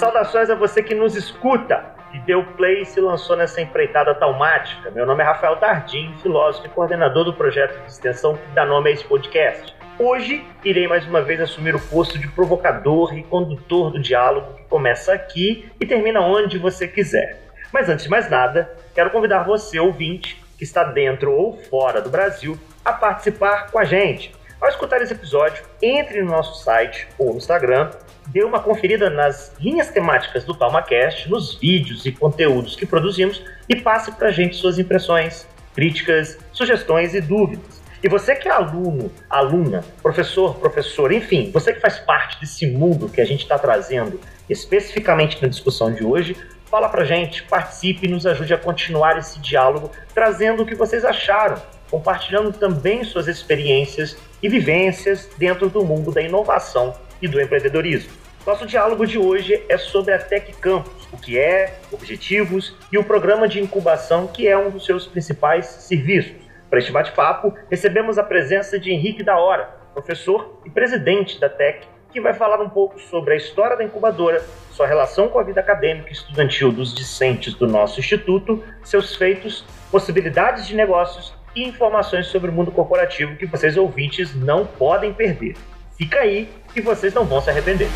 Saudações 0.00 0.48
a 0.48 0.54
você 0.54 0.82
que 0.82 0.94
nos 0.94 1.14
escuta, 1.14 1.84
que 2.10 2.18
deu 2.20 2.42
play 2.56 2.80
e 2.80 2.86
se 2.86 2.98
lançou 3.02 3.36
nessa 3.36 3.60
empreitada 3.60 4.14
taumática. 4.14 4.90
Meu 4.90 5.04
nome 5.04 5.22
é 5.22 5.26
Rafael 5.26 5.56
Tardim, 5.56 6.14
filósofo 6.22 6.66
e 6.66 6.70
coordenador 6.70 7.22
do 7.22 7.34
projeto 7.34 7.78
de 7.82 7.90
extensão 7.90 8.34
que 8.34 8.54
dá 8.54 8.64
nome 8.64 8.88
a 8.88 8.92
esse 8.94 9.04
podcast. 9.04 9.76
Hoje 9.98 10.42
irei 10.64 10.88
mais 10.88 11.06
uma 11.06 11.20
vez 11.20 11.38
assumir 11.38 11.74
o 11.74 11.78
posto 11.78 12.18
de 12.18 12.26
provocador 12.28 13.14
e 13.14 13.22
condutor 13.24 13.90
do 13.90 14.00
diálogo 14.00 14.54
que 14.54 14.62
começa 14.70 15.12
aqui 15.12 15.70
e 15.78 15.84
termina 15.84 16.22
onde 16.22 16.56
você 16.56 16.88
quiser. 16.88 17.38
Mas 17.70 17.90
antes 17.90 18.04
de 18.04 18.10
mais 18.10 18.30
nada, 18.30 18.74
quero 18.94 19.10
convidar 19.10 19.42
você, 19.42 19.78
ouvinte, 19.78 20.42
que 20.56 20.64
está 20.64 20.82
dentro 20.82 21.30
ou 21.30 21.58
fora 21.64 22.00
do 22.00 22.08
Brasil, 22.08 22.58
a 22.82 22.94
participar 22.94 23.70
com 23.70 23.78
a 23.78 23.84
gente. 23.84 24.34
Ao 24.58 24.68
escutar 24.70 25.02
esse 25.02 25.12
episódio, 25.12 25.62
entre 25.82 26.22
no 26.22 26.30
nosso 26.30 26.64
site 26.64 27.06
ou 27.18 27.32
no 27.32 27.36
Instagram, 27.36 27.90
dê 28.32 28.44
uma 28.44 28.60
conferida 28.60 29.10
nas 29.10 29.52
linhas 29.60 29.88
temáticas 29.88 30.44
do 30.44 30.54
PalmaCast, 30.54 31.28
nos 31.28 31.56
vídeos 31.56 32.06
e 32.06 32.12
conteúdos 32.12 32.76
que 32.76 32.86
produzimos 32.86 33.42
e 33.68 33.76
passe 33.76 34.12
para 34.12 34.28
a 34.28 34.32
gente 34.32 34.56
suas 34.56 34.78
impressões, 34.78 35.46
críticas, 35.74 36.38
sugestões 36.52 37.14
e 37.14 37.20
dúvidas. 37.20 37.80
E 38.02 38.08
você 38.08 38.34
que 38.34 38.48
é 38.48 38.52
aluno, 38.52 39.12
aluna, 39.28 39.84
professor, 40.02 40.54
professor, 40.56 41.12
enfim, 41.12 41.50
você 41.52 41.72
que 41.72 41.80
faz 41.80 41.98
parte 41.98 42.40
desse 42.40 42.66
mundo 42.66 43.08
que 43.08 43.20
a 43.20 43.26
gente 43.26 43.42
está 43.42 43.58
trazendo 43.58 44.18
especificamente 44.48 45.40
na 45.42 45.48
discussão 45.48 45.92
de 45.92 46.04
hoje, 46.04 46.34
Fala 46.70 46.88
pra 46.88 47.04
gente, 47.04 47.42
participe 47.42 48.06
e 48.06 48.08
nos 48.08 48.24
ajude 48.24 48.54
a 48.54 48.56
continuar 48.56 49.18
esse 49.18 49.40
diálogo, 49.40 49.90
trazendo 50.14 50.62
o 50.62 50.66
que 50.66 50.76
vocês 50.76 51.04
acharam, 51.04 51.60
compartilhando 51.90 52.52
também 52.52 53.02
suas 53.02 53.26
experiências 53.26 54.16
e 54.40 54.48
vivências 54.48 55.28
dentro 55.36 55.68
do 55.68 55.84
mundo 55.84 56.12
da 56.12 56.22
inovação 56.22 56.94
e 57.20 57.26
do 57.26 57.40
empreendedorismo. 57.40 58.12
Nosso 58.46 58.66
diálogo 58.66 59.06
de 59.06 59.18
hoje 59.18 59.62
é 59.68 59.76
sobre 59.76 60.14
a 60.14 60.18
Tech 60.18 60.50
Campus, 60.54 61.06
o 61.12 61.18
que 61.18 61.38
é, 61.38 61.78
objetivos 61.92 62.74
e 62.90 62.96
o 62.96 63.04
programa 63.04 63.46
de 63.46 63.60
incubação 63.60 64.26
que 64.26 64.48
é 64.48 64.56
um 64.56 64.70
dos 64.70 64.86
seus 64.86 65.06
principais 65.06 65.66
serviços. 65.66 66.32
Para 66.70 66.78
este 66.78 66.90
bate-papo, 66.90 67.54
recebemos 67.70 68.16
a 68.16 68.22
presença 68.22 68.78
de 68.78 68.90
Henrique 68.90 69.22
da 69.22 69.36
Hora, 69.36 69.64
professor 69.92 70.58
e 70.64 70.70
presidente 70.70 71.38
da 71.38 71.50
Tech 71.50 71.86
que 72.10 72.20
vai 72.20 72.34
falar 72.34 72.60
um 72.60 72.68
pouco 72.68 72.98
sobre 72.98 73.34
a 73.34 73.36
história 73.36 73.76
da 73.76 73.84
incubadora, 73.84 74.42
sua 74.72 74.86
relação 74.86 75.28
com 75.28 75.38
a 75.38 75.42
vida 75.42 75.60
acadêmica 75.60 76.08
e 76.08 76.12
estudantil 76.12 76.72
dos 76.72 76.94
discentes 76.94 77.54
do 77.54 77.68
nosso 77.68 78.00
instituto, 78.00 78.64
seus 78.82 79.14
feitos, 79.14 79.64
possibilidades 79.92 80.66
de 80.66 80.74
negócios 80.74 81.32
e 81.54 81.62
informações 81.62 82.26
sobre 82.26 82.50
o 82.50 82.52
mundo 82.52 82.72
corporativo 82.72 83.36
que 83.36 83.46
vocês 83.46 83.76
ouvintes 83.76 84.34
não 84.34 84.66
podem 84.66 85.12
perder. 85.12 85.56
Fica 85.96 86.20
aí 86.20 86.48
que 86.72 86.80
vocês 86.80 87.12
não 87.12 87.24
vão 87.24 87.40
se 87.40 87.50
arrepender. 87.50 87.88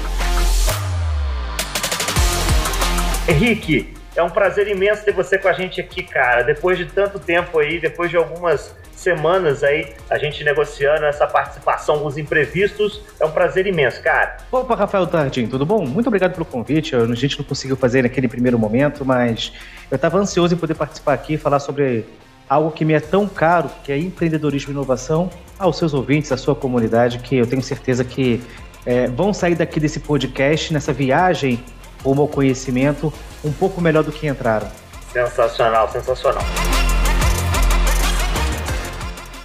Henrique, 3.27 3.95
é 4.15 4.23
um 4.23 4.29
prazer 4.29 4.69
imenso 4.69 5.03
ter 5.03 5.13
você 5.13 5.39
com 5.39 5.49
a 5.49 5.53
gente 5.55 5.81
aqui, 5.81 6.03
cara. 6.03 6.43
Depois 6.43 6.77
de 6.77 6.85
tanto 6.85 7.19
tempo 7.19 7.59
aí, 7.59 7.81
depois 7.81 8.11
de 8.11 8.19
algumas 8.19 8.77
semanas 8.95 9.65
aí, 9.65 9.95
a 10.11 10.19
gente 10.19 10.45
negociando 10.45 11.07
essa 11.07 11.27
participação, 11.27 12.05
os 12.05 12.19
imprevistos. 12.19 13.01
É 13.19 13.25
um 13.25 13.31
prazer 13.31 13.67
imenso, 13.67 14.03
cara. 14.03 14.37
Opa, 14.53 14.75
Rafael 14.75 15.07
Tardim, 15.07 15.47
tudo 15.47 15.65
bom? 15.65 15.87
Muito 15.87 16.07
obrigado 16.07 16.33
pelo 16.33 16.45
convite. 16.45 16.95
A 16.95 17.07
gente 17.15 17.39
não 17.39 17.47
conseguiu 17.47 17.77
fazer 17.77 18.03
naquele 18.03 18.29
primeiro 18.29 18.59
momento, 18.59 19.07
mas 19.07 19.53
eu 19.91 19.97
estava 19.97 20.19
ansioso 20.19 20.55
em 20.55 20.59
poder 20.59 20.75
participar 20.75 21.15
aqui 21.15 21.35
e 21.35 21.39
falar 21.39 21.61
sobre 21.61 22.05
algo 22.47 22.71
que 22.73 22.85
me 22.85 22.93
é 22.93 23.01
tão 23.01 23.27
caro, 23.27 23.71
que 23.83 23.91
é 23.91 23.97
empreendedorismo 23.97 24.71
e 24.71 24.75
inovação, 24.75 25.31
aos 25.59 25.79
seus 25.79 25.95
ouvintes, 25.95 26.31
à 26.31 26.37
sua 26.37 26.55
comunidade, 26.55 27.21
que 27.21 27.37
eu 27.37 27.47
tenho 27.47 27.63
certeza 27.63 28.05
que 28.05 28.43
é, 28.85 29.07
vão 29.07 29.33
sair 29.33 29.55
daqui 29.55 29.81
desse 29.81 30.01
podcast, 30.01 30.73
nessa 30.75 30.93
viagem 30.93 31.59
rumo 32.05 32.23
ao 32.23 32.29
conhecimento, 32.29 33.13
um 33.43 33.53
pouco 33.53 33.81
melhor 33.81 34.05
do 34.05 34.13
que 34.13 34.27
entraram. 34.27 34.69
Sensacional, 35.13 35.91
sensacional. 35.91 36.45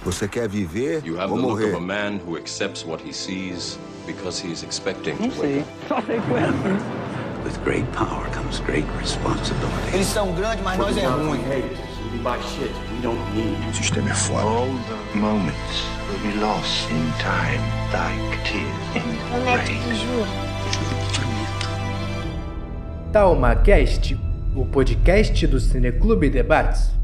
Você 0.04 0.26
quer 0.26 0.48
viver 0.48 1.02
you 1.04 1.20
have 1.20 1.30
ou 1.30 1.36
the 1.36 1.42
morrer? 1.42 1.66
Look 1.66 1.76
of 1.76 1.82
a 1.82 1.86
man 1.86 2.20
who 2.26 2.36
accepts 2.36 2.84
what 2.84 3.02
he 3.02 3.12
sees 3.12 3.78
because 4.06 4.40
he 4.44 4.50
is 4.52 4.62
expecting 4.62 5.16
to 5.16 5.40
wake 5.40 5.64
up. 5.90 6.02
With 7.44 7.58
great 7.64 7.86
power 7.92 8.28
comes 8.32 8.60
great 8.60 8.86
responsibility. 8.98 9.94
Eles 9.94 10.08
são 10.08 10.32
grandes, 10.32 10.62
mas 10.62 10.78
nós 10.78 10.96
é 10.96 11.06
ruim. 11.06 11.40
O 13.70 13.74
sistema 13.74 14.10
é 14.10 14.14
foda. 14.14 14.42
All 14.42 14.66
the 14.66 15.18
moments 15.18 15.84
will 16.10 16.32
be 16.32 16.38
lost 16.38 16.90
in 16.90 17.10
time, 17.18 17.62
like 17.92 18.36
tears 18.44 18.96
in 18.96 19.02
rain. 19.46 21.29
TalmaCast, 23.12 24.16
o 24.54 24.64
podcast 24.64 25.44
do 25.48 25.58
Cineclube 25.58 26.30
Debates. 26.30 27.00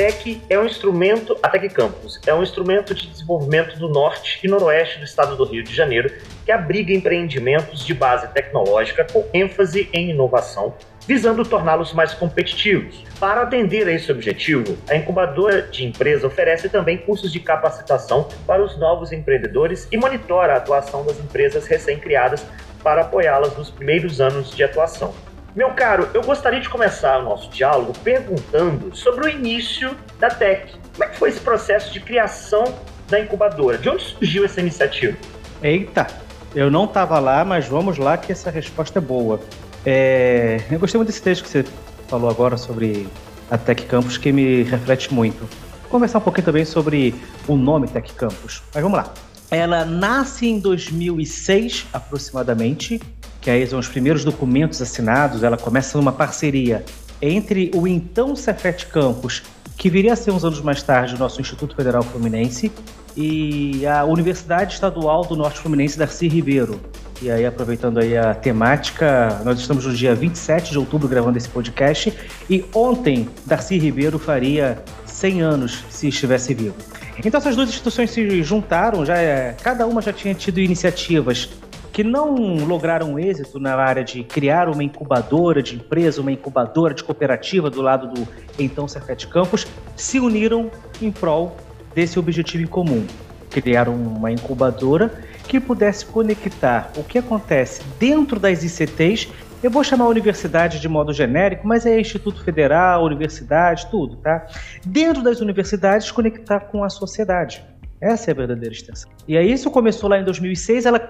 TEC 0.00 0.40
é 0.48 0.58
um 0.58 0.64
instrumento, 0.64 1.36
a 1.42 1.48
Tec 1.50 1.74
Campus, 1.74 2.18
é 2.26 2.32
um 2.32 2.42
instrumento 2.42 2.94
de 2.94 3.06
desenvolvimento 3.06 3.78
do 3.78 3.86
norte 3.90 4.40
e 4.42 4.48
noroeste 4.48 4.98
do 4.98 5.04
estado 5.04 5.36
do 5.36 5.44
Rio 5.44 5.62
de 5.62 5.74
Janeiro, 5.74 6.10
que 6.46 6.50
abriga 6.50 6.90
empreendimentos 6.94 7.84
de 7.84 7.92
base 7.92 8.26
tecnológica 8.28 9.04
com 9.04 9.28
ênfase 9.34 9.90
em 9.92 10.08
inovação, 10.08 10.74
visando 11.06 11.44
torná-los 11.44 11.92
mais 11.92 12.14
competitivos. 12.14 13.04
Para 13.18 13.42
atender 13.42 13.86
a 13.86 13.92
esse 13.92 14.10
objetivo, 14.10 14.78
a 14.88 14.96
incubadora 14.96 15.62
de 15.62 15.84
empresa 15.84 16.26
oferece 16.26 16.68
também 16.68 16.98
cursos 16.98 17.32
de 17.32 17.40
capacitação 17.40 18.28
para 18.46 18.62
os 18.62 18.78
novos 18.78 19.12
empreendedores 19.12 19.88
e 19.90 19.96
monitora 19.96 20.54
a 20.54 20.56
atuação 20.56 21.04
das 21.04 21.18
empresas 21.18 21.66
recém-criadas 21.66 22.44
para 22.82 23.02
apoiá-las 23.02 23.56
nos 23.56 23.70
primeiros 23.70 24.20
anos 24.20 24.50
de 24.54 24.62
atuação. 24.62 25.12
Meu 25.54 25.70
caro, 25.70 26.08
eu 26.14 26.22
gostaria 26.22 26.60
de 26.60 26.68
começar 26.68 27.18
o 27.18 27.22
nosso 27.24 27.50
diálogo 27.50 27.92
perguntando 28.04 28.94
sobre 28.94 29.26
o 29.26 29.28
início 29.28 29.96
da 30.18 30.30
Tech. 30.30 30.72
Como 30.92 31.04
é 31.04 31.08
que 31.08 31.18
foi 31.18 31.28
esse 31.28 31.40
processo 31.40 31.92
de 31.92 31.98
criação 31.98 32.62
da 33.08 33.18
incubadora? 33.18 33.76
De 33.76 33.88
onde 33.88 34.02
surgiu 34.02 34.44
essa 34.44 34.60
iniciativa? 34.60 35.16
Eita, 35.60 36.06
eu 36.54 36.70
não 36.70 36.84
estava 36.84 37.18
lá, 37.18 37.44
mas 37.44 37.66
vamos 37.66 37.98
lá 37.98 38.16
que 38.16 38.30
essa 38.30 38.48
resposta 38.48 39.00
é 39.00 39.02
boa. 39.02 39.40
É, 39.84 40.62
eu 40.70 40.78
gostei 40.78 40.98
muito 40.98 41.08
desse 41.08 41.22
texto 41.22 41.42
que 41.42 41.48
você 41.48 41.64
falou 42.08 42.28
agora 42.28 42.56
sobre 42.56 43.08
a 43.50 43.58
Tech 43.58 43.84
Campus, 43.86 44.18
que 44.18 44.32
me 44.32 44.62
reflete 44.62 45.12
muito. 45.12 45.40
Vou 45.82 45.90
conversar 45.90 46.18
um 46.18 46.22
pouquinho 46.22 46.44
também 46.44 46.64
sobre 46.64 47.14
o 47.48 47.56
nome 47.56 47.88
Tech 47.88 48.12
Campus. 48.14 48.62
Mas 48.74 48.82
vamos 48.82 48.98
lá. 48.98 49.12
Ela 49.50 49.84
nasce 49.84 50.46
em 50.46 50.60
2006, 50.60 51.86
aproximadamente, 51.92 53.00
que 53.40 53.50
aí 53.50 53.66
são 53.66 53.78
os 53.78 53.88
primeiros 53.88 54.24
documentos 54.24 54.80
assinados, 54.80 55.42
ela 55.42 55.56
começa 55.56 55.98
numa 55.98 56.12
parceria 56.12 56.84
entre 57.20 57.70
o 57.74 57.86
então 57.86 58.36
Cefet 58.36 58.86
Campus, 58.86 59.42
que 59.76 59.90
viria 59.90 60.12
a 60.12 60.16
ser 60.16 60.30
uns 60.30 60.44
anos 60.44 60.60
mais 60.60 60.82
tarde 60.82 61.14
o 61.14 61.18
nosso 61.18 61.40
Instituto 61.40 61.74
Federal 61.74 62.02
Fluminense, 62.02 62.70
e 63.16 63.84
a 63.86 64.04
Universidade 64.04 64.74
Estadual 64.74 65.24
do 65.24 65.34
Norte 65.34 65.58
Fluminense, 65.58 65.98
Darcy 65.98 66.28
Ribeiro. 66.28 66.80
E 67.22 67.30
aí, 67.30 67.44
aproveitando 67.44 67.98
aí 67.98 68.16
a 68.16 68.34
temática, 68.34 69.42
nós 69.44 69.60
estamos 69.60 69.84
no 69.84 69.92
dia 69.92 70.14
27 70.14 70.70
de 70.70 70.78
outubro 70.78 71.06
gravando 71.06 71.36
esse 71.36 71.48
podcast, 71.50 72.16
e 72.48 72.64
ontem 72.74 73.28
Darcy 73.44 73.76
Ribeiro 73.76 74.18
faria 74.18 74.82
100 75.04 75.42
anos 75.42 75.84
se 75.90 76.08
estivesse 76.08 76.54
vivo. 76.54 76.76
Então 77.22 77.38
essas 77.38 77.54
duas 77.54 77.68
instituições 77.68 78.10
se 78.10 78.42
juntaram, 78.42 79.04
já 79.04 79.18
é, 79.18 79.54
cada 79.62 79.86
uma 79.86 80.00
já 80.00 80.14
tinha 80.14 80.34
tido 80.34 80.60
iniciativas 80.60 81.50
que 81.92 82.02
não 82.02 82.34
lograram 82.64 83.18
êxito 83.18 83.60
na 83.60 83.74
área 83.74 84.02
de 84.02 84.24
criar 84.24 84.70
uma 84.70 84.82
incubadora 84.82 85.62
de 85.62 85.76
empresa, 85.76 86.22
uma 86.22 86.32
incubadora 86.32 86.94
de 86.94 87.04
cooperativa 87.04 87.68
do 87.68 87.82
lado 87.82 88.06
do 88.06 88.26
então 88.58 88.88
Cefet 88.88 89.26
Campus, 89.26 89.66
se 89.94 90.18
uniram 90.18 90.70
em 91.02 91.12
prol 91.12 91.54
desse 91.94 92.18
objetivo 92.18 92.62
em 92.62 92.66
comum. 92.66 93.04
Criaram 93.50 93.94
uma 93.94 94.32
incubadora 94.32 95.12
que 95.50 95.58
pudesse 95.58 96.06
conectar 96.06 96.92
o 96.96 97.02
que 97.02 97.18
acontece 97.18 97.82
dentro 97.98 98.38
das 98.38 98.62
ICTs. 98.62 99.28
Eu 99.60 99.68
vou 99.68 99.82
chamar 99.82 100.04
a 100.04 100.08
universidade 100.08 100.78
de 100.78 100.88
modo 100.88 101.12
genérico, 101.12 101.66
mas 101.66 101.84
é 101.84 102.00
Instituto 102.00 102.44
Federal, 102.44 103.04
universidade, 103.04 103.88
tudo, 103.90 104.14
tá? 104.18 104.46
Dentro 104.86 105.24
das 105.24 105.40
universidades, 105.40 106.08
conectar 106.12 106.60
com 106.60 106.84
a 106.84 106.88
sociedade. 106.88 107.64
Essa 108.00 108.30
é 108.30 108.32
a 108.32 108.36
verdadeira 108.36 108.72
extensão. 108.72 109.10
E 109.26 109.36
aí 109.36 109.50
isso 109.50 109.72
começou 109.72 110.08
lá 110.08 110.20
em 110.20 110.24
2006, 110.24 110.86
ela 110.86 111.00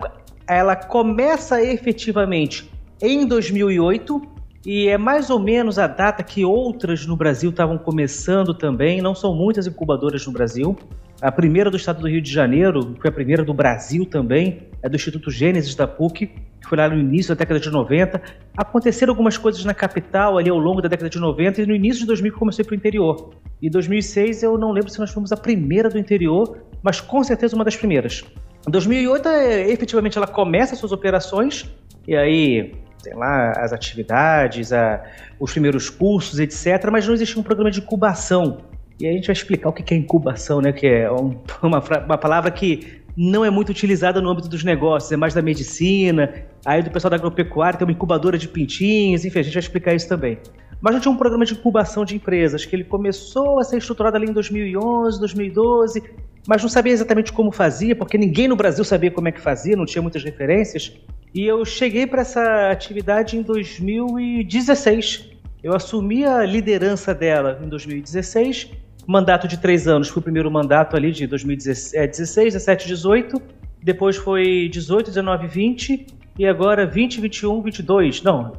ela 0.49 0.75
começa 0.75 1.63
efetivamente 1.63 2.69
em 3.01 3.27
2008 3.27 4.23
e 4.65 4.89
é 4.89 4.97
mais 4.97 5.29
ou 5.29 5.39
menos 5.39 5.79
a 5.79 5.87
data 5.87 6.23
que 6.23 6.45
outras 6.47 7.07
no 7.07 7.15
Brasil 7.15 7.51
estavam 7.51 7.77
começando 7.77 8.55
também. 8.55 9.03
Não 9.03 9.15
são 9.15 9.35
muitas 9.35 9.67
incubadoras 9.67 10.27
no 10.27 10.33
Brasil. 10.33 10.77
A 11.23 11.31
primeira 11.31 11.71
do 11.71 11.77
estado 11.77 12.01
do 12.01 12.09
Rio 12.09 12.23
de 12.23 12.33
Janeiro, 12.33 12.97
foi 12.99 13.11
a 13.11 13.13
primeira 13.13 13.45
do 13.45 13.53
Brasil 13.53 14.07
também, 14.07 14.71
é 14.83 14.89
do 14.89 14.97
Instituto 14.97 15.31
Gênesis 15.31 15.75
da 15.75 15.87
PUC. 15.87 16.27
que 16.27 16.69
foi 16.69 16.79
lá 16.79 16.89
no 16.89 16.99
início 16.99 17.35
da 17.35 17.39
década 17.39 17.61
de 17.61 17.71
90. 17.71 18.21
Aconteceram 18.57 19.13
algumas 19.13 19.37
coisas 19.37 19.63
na 19.65 19.75
capital 19.75 20.39
ali 20.39 20.49
ao 20.49 20.59
longo 20.59 20.81
da 20.81 20.89
década 20.89 21.11
de 21.11 21.19
90 21.19 21.61
e 21.61 21.67
no 21.67 21.75
início 21.75 22.01
de 22.01 22.07
2000 22.07 22.33
comecei 22.35 22.65
para 22.65 22.73
o 22.73 22.77
interior. 22.77 23.35
E 23.61 23.69
2006 23.69 24.43
eu 24.43 24.57
não 24.57 24.73
lembro 24.73 24.91
se 24.91 24.99
nós 24.99 25.11
fomos 25.11 25.31
a 25.31 25.37
primeira 25.37 25.91
do 25.91 25.99
interior, 25.99 26.59
mas 26.83 27.01
com 27.01 27.23
certeza 27.23 27.55
uma 27.55 27.65
das 27.65 27.77
primeiras. 27.77 28.25
Em 28.67 28.71
2008, 28.71 29.29
é, 29.29 29.71
efetivamente, 29.71 30.17
ela 30.17 30.27
começa 30.27 30.75
suas 30.75 30.93
operações 30.93 31.71
e 32.07 32.17
aí 32.17 32.75
tem 33.03 33.15
lá 33.15 33.53
as 33.57 33.73
atividades, 33.73 34.73
a, 34.73 35.03
os 35.39 35.53
primeiros 35.53 35.91
cursos, 35.91 36.39
etc. 36.39 36.89
Mas 36.91 37.07
não 37.07 37.15
existia 37.15 37.41
um 37.41 37.45
programa 37.45 37.71
de 37.71 37.81
incubação. 37.81 38.59
E 39.01 39.07
aí 39.07 39.13
a 39.13 39.17
gente 39.17 39.27
vai 39.27 39.33
explicar 39.33 39.71
o 39.71 39.73
que 39.73 39.95
é 39.95 39.97
incubação, 39.97 40.61
né? 40.61 40.73
Que 40.73 40.87
é 40.87 41.11
um, 41.11 41.37
uma, 41.63 41.83
uma 42.05 42.19
palavra 42.19 42.51
que 42.51 43.01
não 43.17 43.45
é 43.45 43.51
muito 43.51 43.71
utilizada 43.71 44.21
no 44.21 44.31
âmbito 44.31 44.49
dos 44.49 44.63
negócios, 44.63 45.11
é 45.11 45.17
mais 45.17 45.35
da 45.35 45.43
medicina, 45.43 46.33
aí 46.65 46.83
do 46.83 46.91
pessoal 46.91 47.11
da 47.11 47.17
agropecuária 47.17 47.79
tem 47.79 47.87
uma 47.87 47.93
incubadora 47.93 48.39
de 48.39 48.47
pintinhos, 48.49 49.25
enfim, 49.25 49.41
a 49.41 49.43
gente 49.43 49.55
vai 49.55 49.61
explicar 49.61 49.95
isso 49.95 50.09
também. 50.09 50.39
Mas 50.81 50.95
já 50.95 51.01
tinha 51.01 51.13
um 51.13 51.17
programa 51.17 51.45
de 51.45 51.53
incubação 51.53 52.05
de 52.05 52.17
empresas, 52.17 52.65
que 52.65 52.75
ele 52.75 52.85
começou 52.85 53.59
a 53.59 53.65
ser 53.65 53.79
estruturado 53.79 54.17
ali 54.17 54.27
em 54.27 54.33
2011, 54.33 55.19
2012, 55.19 56.03
mas 56.47 56.63
não 56.63 56.69
sabia 56.69 56.93
exatamente 56.93 57.33
como 57.33 57.53
fazia, 57.53 57.95
porque 57.95 58.17
ninguém 58.17 58.49
no 58.49 58.57
Brasil 58.57 58.85
sabia 58.85 59.11
como 59.11 59.29
é 59.29 59.33
que 59.33 59.41
fazia, 59.41 59.77
não 59.77 59.85
tinha 59.85 60.01
muitas 60.01 60.25
referências. 60.25 60.93
E 61.35 61.45
eu 61.45 61.65
cheguei 61.65 62.07
para 62.07 62.23
essa 62.23 62.71
atividade 62.71 63.37
em 63.37 63.43
2016. 63.43 65.31
Eu 65.63 65.75
assumi 65.75 66.25
a 66.25 66.45
liderança 66.47 67.15
dela 67.15 67.61
em 67.63 67.69
2016, 67.69 68.71
mandato 69.11 69.49
de 69.49 69.59
três 69.59 69.89
anos. 69.89 70.09
Foi 70.09 70.21
o 70.21 70.23
primeiro 70.23 70.51
mandato 70.51 70.97
ali 70.97 71.11
de 71.11 71.27
2016, 71.27 72.55
17, 72.55 72.87
18. 72.87 73.43
Depois 73.83 74.17
foi 74.17 74.69
18, 74.71 75.07
19, 75.07 75.49
20 75.49 76.07
e 76.39 76.47
agora 76.47 76.87
20, 76.87 77.21
21, 77.21 77.61
22. 77.63 78.23
Não, 78.23 78.53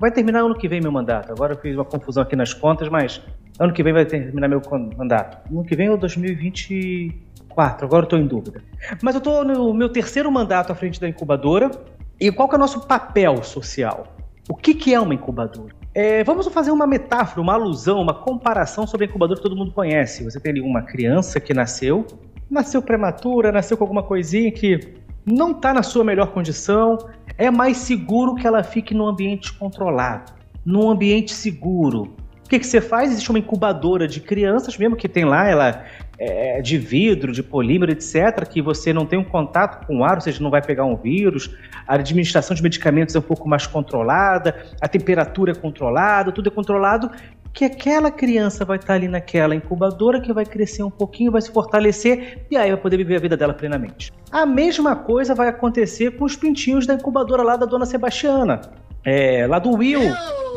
vai 0.00 0.10
terminar 0.10 0.40
ano 0.40 0.56
que 0.56 0.66
vem 0.66 0.80
meu 0.80 0.90
mandato. 0.90 1.30
Agora 1.30 1.52
eu 1.52 1.58
fiz 1.58 1.76
uma 1.76 1.84
confusão 1.84 2.22
aqui 2.22 2.34
nas 2.34 2.52
contas, 2.52 2.88
mas 2.88 3.20
ano 3.58 3.72
que 3.72 3.82
vem 3.82 3.92
vai 3.92 4.04
terminar 4.04 4.48
meu 4.48 4.60
mandato. 4.96 5.38
Ano 5.50 5.64
que 5.64 5.76
vem 5.76 5.88
é 5.88 5.96
2024, 5.96 7.86
agora 7.86 8.02
eu 8.02 8.06
estou 8.06 8.18
em 8.18 8.26
dúvida. 8.26 8.60
Mas 9.02 9.14
eu 9.14 9.18
estou 9.18 9.44
no 9.44 9.72
meu 9.72 9.88
terceiro 9.88 10.32
mandato 10.32 10.72
à 10.72 10.74
frente 10.74 11.00
da 11.00 11.08
incubadora. 11.08 11.70
E 12.18 12.32
qual 12.32 12.48
que 12.48 12.54
é 12.54 12.58
o 12.58 12.60
nosso 12.60 12.86
papel 12.86 13.42
social? 13.42 14.06
O 14.48 14.54
que, 14.54 14.74
que 14.74 14.92
é 14.92 15.00
uma 15.00 15.14
incubadora? 15.14 15.81
É, 15.94 16.24
vamos 16.24 16.46
fazer 16.48 16.70
uma 16.70 16.86
metáfora, 16.86 17.40
uma 17.40 17.52
alusão, 17.52 18.00
uma 18.00 18.14
comparação 18.14 18.86
sobre 18.86 19.06
a 19.06 19.08
incubadora 19.08 19.36
que 19.36 19.42
todo 19.42 19.56
mundo 19.56 19.72
conhece. 19.72 20.24
Você 20.24 20.40
tem 20.40 20.52
ali 20.52 20.60
uma 20.60 20.82
criança 20.82 21.38
que 21.38 21.52
nasceu, 21.52 22.06
nasceu 22.50 22.80
prematura, 22.80 23.52
nasceu 23.52 23.76
com 23.76 23.84
alguma 23.84 24.02
coisinha 24.02 24.50
que 24.50 24.94
não 25.24 25.50
está 25.50 25.74
na 25.74 25.82
sua 25.82 26.02
melhor 26.02 26.28
condição, 26.28 26.98
é 27.36 27.50
mais 27.50 27.76
seguro 27.76 28.34
que 28.34 28.46
ela 28.46 28.62
fique 28.62 28.94
num 28.94 29.06
ambiente 29.06 29.52
controlado, 29.52 30.32
num 30.64 30.90
ambiente 30.90 31.32
seguro. 31.32 32.14
O 32.44 32.48
que, 32.48 32.58
que 32.58 32.66
você 32.66 32.80
faz? 32.80 33.10
Existe 33.10 33.30
uma 33.30 33.38
incubadora 33.38 34.08
de 34.08 34.20
crianças, 34.20 34.76
mesmo 34.76 34.96
que 34.96 35.08
tem 35.08 35.24
lá, 35.24 35.46
ela 35.46 35.84
é 36.18 36.60
de 36.60 36.78
vidro, 36.78 37.32
de 37.32 37.42
polímero, 37.42 37.90
etc., 37.90 38.46
que 38.48 38.62
você 38.62 38.92
não 38.92 39.04
tem 39.04 39.18
um 39.18 39.24
contato 39.24 39.86
com 39.86 39.98
o 39.98 40.04
ar, 40.04 40.16
ou 40.16 40.20
seja, 40.20 40.42
não 40.42 40.50
vai 40.50 40.62
pegar 40.62 40.84
um 40.84 40.96
vírus. 40.96 41.50
A 41.86 41.94
administração 41.94 42.54
de 42.54 42.62
medicamentos 42.62 43.14
é 43.14 43.18
um 43.18 43.22
pouco 43.22 43.48
mais 43.48 43.66
controlada, 43.66 44.66
a 44.80 44.88
temperatura 44.88 45.52
é 45.52 45.54
controlada, 45.54 46.30
tudo 46.30 46.48
é 46.48 46.50
controlado 46.50 47.10
que 47.52 47.64
aquela 47.64 48.10
criança 48.10 48.64
vai 48.64 48.78
estar 48.78 48.94
ali 48.94 49.08
naquela 49.08 49.54
incubadora 49.54 50.20
que 50.20 50.32
vai 50.32 50.46
crescer 50.46 50.82
um 50.82 50.90
pouquinho, 50.90 51.30
vai 51.30 51.42
se 51.42 51.52
fortalecer 51.52 52.46
e 52.50 52.56
aí 52.56 52.70
vai 52.70 52.80
poder 52.80 52.96
viver 52.96 53.16
a 53.16 53.20
vida 53.20 53.36
dela 53.36 53.52
plenamente. 53.52 54.10
A 54.30 54.46
mesma 54.46 54.96
coisa 54.96 55.34
vai 55.34 55.48
acontecer 55.48 56.12
com 56.12 56.24
os 56.24 56.34
pintinhos 56.34 56.86
da 56.86 56.94
incubadora 56.94 57.42
lá 57.42 57.56
da 57.56 57.66
dona 57.66 57.84
Sebastiana, 57.84 58.62
é, 59.04 59.46
lá 59.46 59.58
do 59.58 59.70
Will, 59.72 60.00